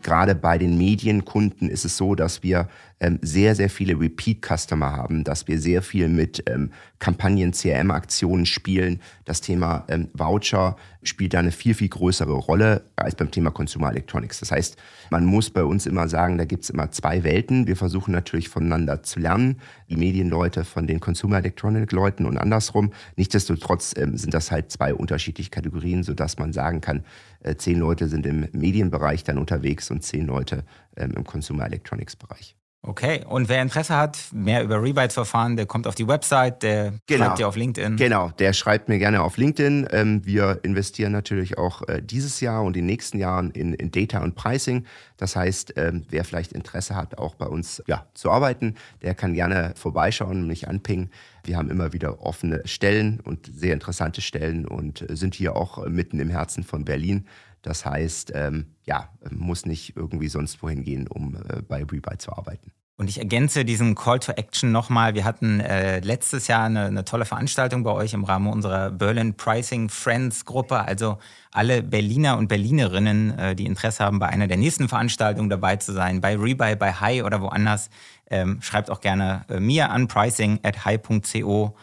Gerade 0.03 0.35
bei 0.35 0.57
den 0.57 0.77
Medienkunden 0.77 1.69
ist 1.69 1.85
es 1.85 1.97
so, 1.97 2.13
dass 2.15 2.43
wir 2.43 2.67
ähm, 2.99 3.19
sehr, 3.21 3.55
sehr 3.55 3.69
viele 3.69 3.99
Repeat-Customer 3.99 4.91
haben, 4.91 5.23
dass 5.23 5.47
wir 5.47 5.59
sehr 5.59 5.81
viel 5.81 6.09
mit 6.09 6.43
ähm, 6.49 6.71
Kampagnen, 6.99 7.51
CRM-Aktionen 7.51 8.45
spielen. 8.45 9.01
Das 9.25 9.41
Thema 9.41 9.85
ähm, 9.87 10.09
Voucher 10.13 10.75
spielt 11.03 11.33
da 11.33 11.39
eine 11.39 11.51
viel, 11.51 11.73
viel 11.73 11.89
größere 11.89 12.33
Rolle 12.33 12.83
als 12.95 13.15
beim 13.15 13.29
Thema 13.29 13.51
Consumer 13.51 13.91
Electronics. 13.91 14.39
Das 14.39 14.51
heißt, 14.51 14.77
man 15.11 15.25
muss 15.25 15.49
bei 15.49 15.63
uns 15.63 15.85
immer 15.85 16.09
sagen, 16.09 16.37
da 16.37 16.45
gibt 16.45 16.63
es 16.63 16.69
immer 16.69 16.91
zwei 16.91 17.23
Welten. 17.23 17.67
Wir 17.67 17.75
versuchen 17.75 18.11
natürlich 18.11 18.49
voneinander 18.49 19.03
zu 19.03 19.19
lernen, 19.19 19.59
die 19.89 19.95
Medienleute 19.95 20.65
von 20.65 20.87
den 20.87 20.99
Consumer 20.99 21.37
Electronic-Leuten 21.37 22.25
und 22.25 22.37
andersrum. 22.37 22.91
Nichtsdestotrotz 23.15 23.93
ähm, 23.95 24.17
sind 24.17 24.33
das 24.33 24.51
halt 24.51 24.71
zwei 24.71 24.93
unterschiedliche 24.93 25.51
Kategorien, 25.51 26.03
sodass 26.03 26.39
man 26.39 26.51
sagen 26.51 26.81
kann, 26.81 27.03
äh, 27.41 27.55
zehn 27.55 27.79
Leute 27.79 28.07
sind 28.07 28.25
im 28.25 28.47
Medienbereich 28.51 29.23
dann 29.23 29.37
unterwegs 29.37 29.91
und 29.91 30.03
zehn 30.03 30.25
Leute 30.25 30.63
ähm, 30.95 31.11
im 31.15 31.23
Consumer 31.23 31.65
Electronics-Bereich. 31.65 32.55
Okay, 32.83 33.25
und 33.27 33.49
wer 33.49 33.61
Interesse 33.61 33.97
hat, 33.97 34.17
mehr 34.31 34.63
über 34.63 34.81
Rebytes 34.81 35.15
zu 35.15 35.21
erfahren, 35.21 35.57
der 35.57 35.65
kommt 35.65 35.87
auf 35.87 35.95
die 35.95 36.07
Website, 36.07 36.63
der 36.63 36.93
genau. 37.05 37.25
schreibt 37.25 37.39
dir 37.39 37.47
auf 37.47 37.55
LinkedIn. 37.57 37.97
Genau, 37.97 38.29
der 38.39 38.53
schreibt 38.53 38.87
mir 38.87 38.97
gerne 38.97 39.21
auf 39.23 39.35
LinkedIn. 39.35 39.87
Ähm, 39.91 40.25
wir 40.25 40.59
investieren 40.63 41.11
natürlich 41.11 41.57
auch 41.57 41.81
äh, 41.87 42.01
dieses 42.01 42.39
Jahr 42.39 42.61
und 42.61 42.77
in 42.77 42.83
den 42.83 42.85
nächsten 42.85 43.17
Jahren 43.17 43.51
in, 43.51 43.73
in 43.73 43.91
Data 43.91 44.23
und 44.23 44.35
Pricing. 44.35 44.85
Das 45.17 45.35
heißt, 45.35 45.73
ähm, 45.75 46.05
wer 46.09 46.23
vielleicht 46.23 46.53
Interesse 46.53 46.95
hat, 46.95 47.17
auch 47.17 47.35
bei 47.35 47.47
uns 47.47 47.83
ja, 47.87 48.05
zu 48.13 48.31
arbeiten, 48.31 48.75
der 49.01 49.15
kann 49.15 49.33
gerne 49.33 49.73
vorbeischauen 49.75 50.41
und 50.43 50.47
mich 50.47 50.67
anpingen. 50.67 51.09
Wir 51.43 51.57
haben 51.57 51.69
immer 51.69 51.93
wieder 51.93 52.21
offene 52.21 52.61
Stellen 52.65 53.19
und 53.21 53.49
sehr 53.53 53.73
interessante 53.73 54.21
Stellen 54.21 54.65
und 54.65 55.09
äh, 55.09 55.15
sind 55.15 55.33
hier 55.33 55.55
auch 55.55 55.85
mitten 55.87 56.19
im 56.19 56.29
Herzen 56.29 56.63
von 56.63 56.85
Berlin. 56.85 57.25
Das 57.67 57.85
heißt, 57.85 58.31
ähm, 58.33 58.67
ja, 58.85 59.09
muss 59.29 59.65
nicht 59.65 59.97
irgendwie 59.97 60.29
sonst 60.29 60.63
wohin 60.63 60.85
gehen, 60.85 61.05
um 61.05 61.35
äh, 61.35 61.61
bei 61.61 61.79
Rebuy 61.79 62.17
zu 62.17 62.31
arbeiten. 62.31 62.71
Und 62.95 63.09
ich 63.09 63.19
ergänze 63.19 63.65
diesen 63.65 63.93
Call 63.93 64.19
to 64.19 64.31
Action 64.31 64.71
nochmal. 64.71 65.15
Wir 65.15 65.25
hatten 65.25 65.59
äh, 65.59 65.99
letztes 65.99 66.47
Jahr 66.47 66.63
eine, 66.63 66.85
eine, 66.85 67.03
tolle 67.03 67.25
Veranstaltung 67.25 67.83
bei 67.83 67.91
euch 67.91 68.13
im 68.13 68.23
Rahmen 68.23 68.47
unserer 68.47 68.89
Berlin 68.89 69.35
Pricing 69.35 69.89
Friends 69.89 70.45
Gruppe. 70.45 70.79
Also 70.79 71.17
alle 71.51 71.83
Berliner 71.83 72.37
und 72.37 72.47
Berlinerinnen, 72.47 73.37
äh, 73.37 73.53
die 73.53 73.65
Interesse 73.65 74.05
haben, 74.05 74.19
bei 74.19 74.27
einer 74.29 74.47
der 74.47 74.57
nächsten 74.57 74.87
Veranstaltungen 74.87 75.49
dabei 75.49 75.75
zu 75.75 75.91
sein, 75.91 76.21
bei 76.21 76.37
Rebuy, 76.37 76.77
bei 76.77 76.93
High 76.93 77.23
oder 77.23 77.41
woanders, 77.41 77.89
ähm, 78.31 78.59
schreibt 78.61 78.89
auch 78.89 79.01
gerne 79.01 79.43
äh, 79.49 79.59
mir 79.59 79.91
an 79.91 80.07
pricing 80.07 80.61
at 80.63 80.85
high.co. 80.85 81.75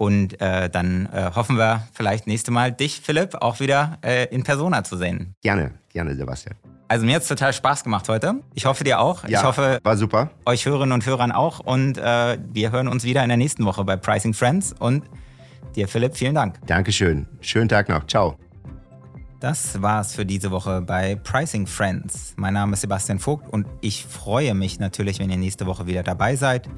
Und 0.00 0.40
äh, 0.40 0.70
dann 0.70 1.10
äh, 1.12 1.30
hoffen 1.34 1.58
wir 1.58 1.86
vielleicht 1.92 2.26
nächste 2.26 2.50
Mal 2.50 2.72
dich, 2.72 3.02
Philipp, 3.02 3.34
auch 3.42 3.60
wieder 3.60 3.98
äh, 4.00 4.34
in 4.34 4.44
Persona 4.44 4.82
zu 4.82 4.96
sehen. 4.96 5.34
Gerne, 5.42 5.72
gerne, 5.90 6.16
Sebastian. 6.16 6.56
Also 6.88 7.04
mir 7.04 7.16
hat 7.16 7.22
es 7.22 7.28
total 7.28 7.52
Spaß 7.52 7.84
gemacht 7.84 8.08
heute. 8.08 8.36
Ich 8.54 8.64
hoffe 8.64 8.82
dir 8.82 8.98
auch. 8.98 9.28
Ja, 9.28 9.40
ich 9.40 9.44
hoffe, 9.44 9.78
war 9.82 9.98
super. 9.98 10.30
Euch 10.46 10.64
Hörerinnen 10.64 10.92
und 10.92 11.04
Hörern 11.04 11.32
auch. 11.32 11.60
Und 11.60 11.98
äh, 11.98 12.38
wir 12.50 12.72
hören 12.72 12.88
uns 12.88 13.04
wieder 13.04 13.22
in 13.22 13.28
der 13.28 13.36
nächsten 13.36 13.66
Woche 13.66 13.84
bei 13.84 13.98
Pricing 13.98 14.32
Friends. 14.32 14.74
Und 14.78 15.04
dir, 15.76 15.86
Philipp, 15.86 16.16
vielen 16.16 16.34
Dank. 16.34 16.66
Dankeschön. 16.66 17.26
Schönen 17.42 17.68
Tag 17.68 17.90
noch. 17.90 18.06
Ciao. 18.06 18.38
Das 19.38 19.82
war's 19.82 20.14
für 20.14 20.24
diese 20.24 20.50
Woche 20.50 20.80
bei 20.80 21.16
Pricing 21.16 21.66
Friends. 21.66 22.32
Mein 22.38 22.54
Name 22.54 22.72
ist 22.72 22.80
Sebastian 22.80 23.18
Vogt 23.18 23.52
und 23.52 23.66
ich 23.82 24.06
freue 24.06 24.54
mich 24.54 24.80
natürlich, 24.80 25.18
wenn 25.18 25.28
ihr 25.28 25.36
nächste 25.36 25.66
Woche 25.66 25.86
wieder 25.86 26.02
dabei 26.02 26.36
seid. 26.36 26.70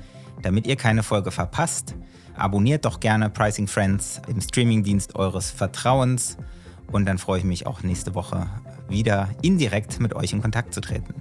Damit 0.42 0.66
ihr 0.66 0.74
keine 0.74 1.04
Folge 1.04 1.30
verpasst, 1.30 1.94
abonniert 2.36 2.84
doch 2.84 3.00
gerne 3.00 3.30
Pricing 3.30 3.66
Friends 3.66 4.20
im 4.28 4.40
Streamingdienst 4.40 5.16
eures 5.16 5.50
Vertrauens. 5.50 6.36
Und 6.90 7.06
dann 7.06 7.18
freue 7.18 7.38
ich 7.38 7.44
mich 7.44 7.66
auch 7.66 7.82
nächste 7.82 8.14
Woche 8.14 8.46
wieder 8.88 9.28
indirekt 9.40 10.00
mit 10.00 10.14
euch 10.14 10.32
in 10.32 10.42
Kontakt 10.42 10.74
zu 10.74 10.80
treten. 10.80 11.14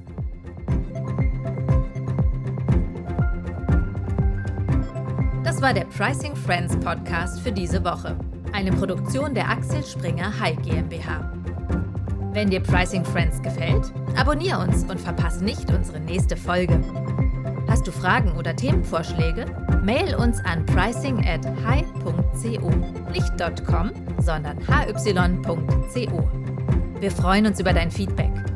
Das 5.43 5.61
war 5.61 5.73
der 5.73 5.85
Pricing 5.85 6.35
Friends 6.35 6.75
Podcast 6.77 7.39
für 7.41 7.51
diese 7.51 7.83
Woche. 7.83 8.17
Eine 8.51 8.71
Produktion 8.71 9.33
der 9.33 9.49
Axel 9.49 9.83
Springer 9.83 10.39
High 10.39 10.61
GmbH. 10.61 11.31
Wenn 12.33 12.49
dir 12.49 12.61
Pricing 12.61 13.03
Friends 13.03 13.41
gefällt, 13.41 13.91
abonniere 14.15 14.59
uns 14.59 14.83
und 14.85 14.99
verpasse 14.99 15.43
nicht 15.43 15.69
unsere 15.69 15.99
nächste 15.99 16.37
Folge. 16.37 16.81
Hast 17.71 17.87
du 17.87 17.91
Fragen 17.93 18.33
oder 18.33 18.53
Themenvorschläge? 18.53 19.45
Mail 19.81 20.13
uns 20.15 20.43
an 20.43 20.65
pricing 20.65 21.25
at 21.25 21.45
hi.co. 21.65 22.69
Nicht 23.13 23.65
.com, 23.65 23.91
sondern 24.19 24.57
hy.co. 24.67 25.57
Wir 26.99 27.11
freuen 27.11 27.45
uns 27.45 27.61
über 27.61 27.71
dein 27.71 27.89
Feedback. 27.89 28.50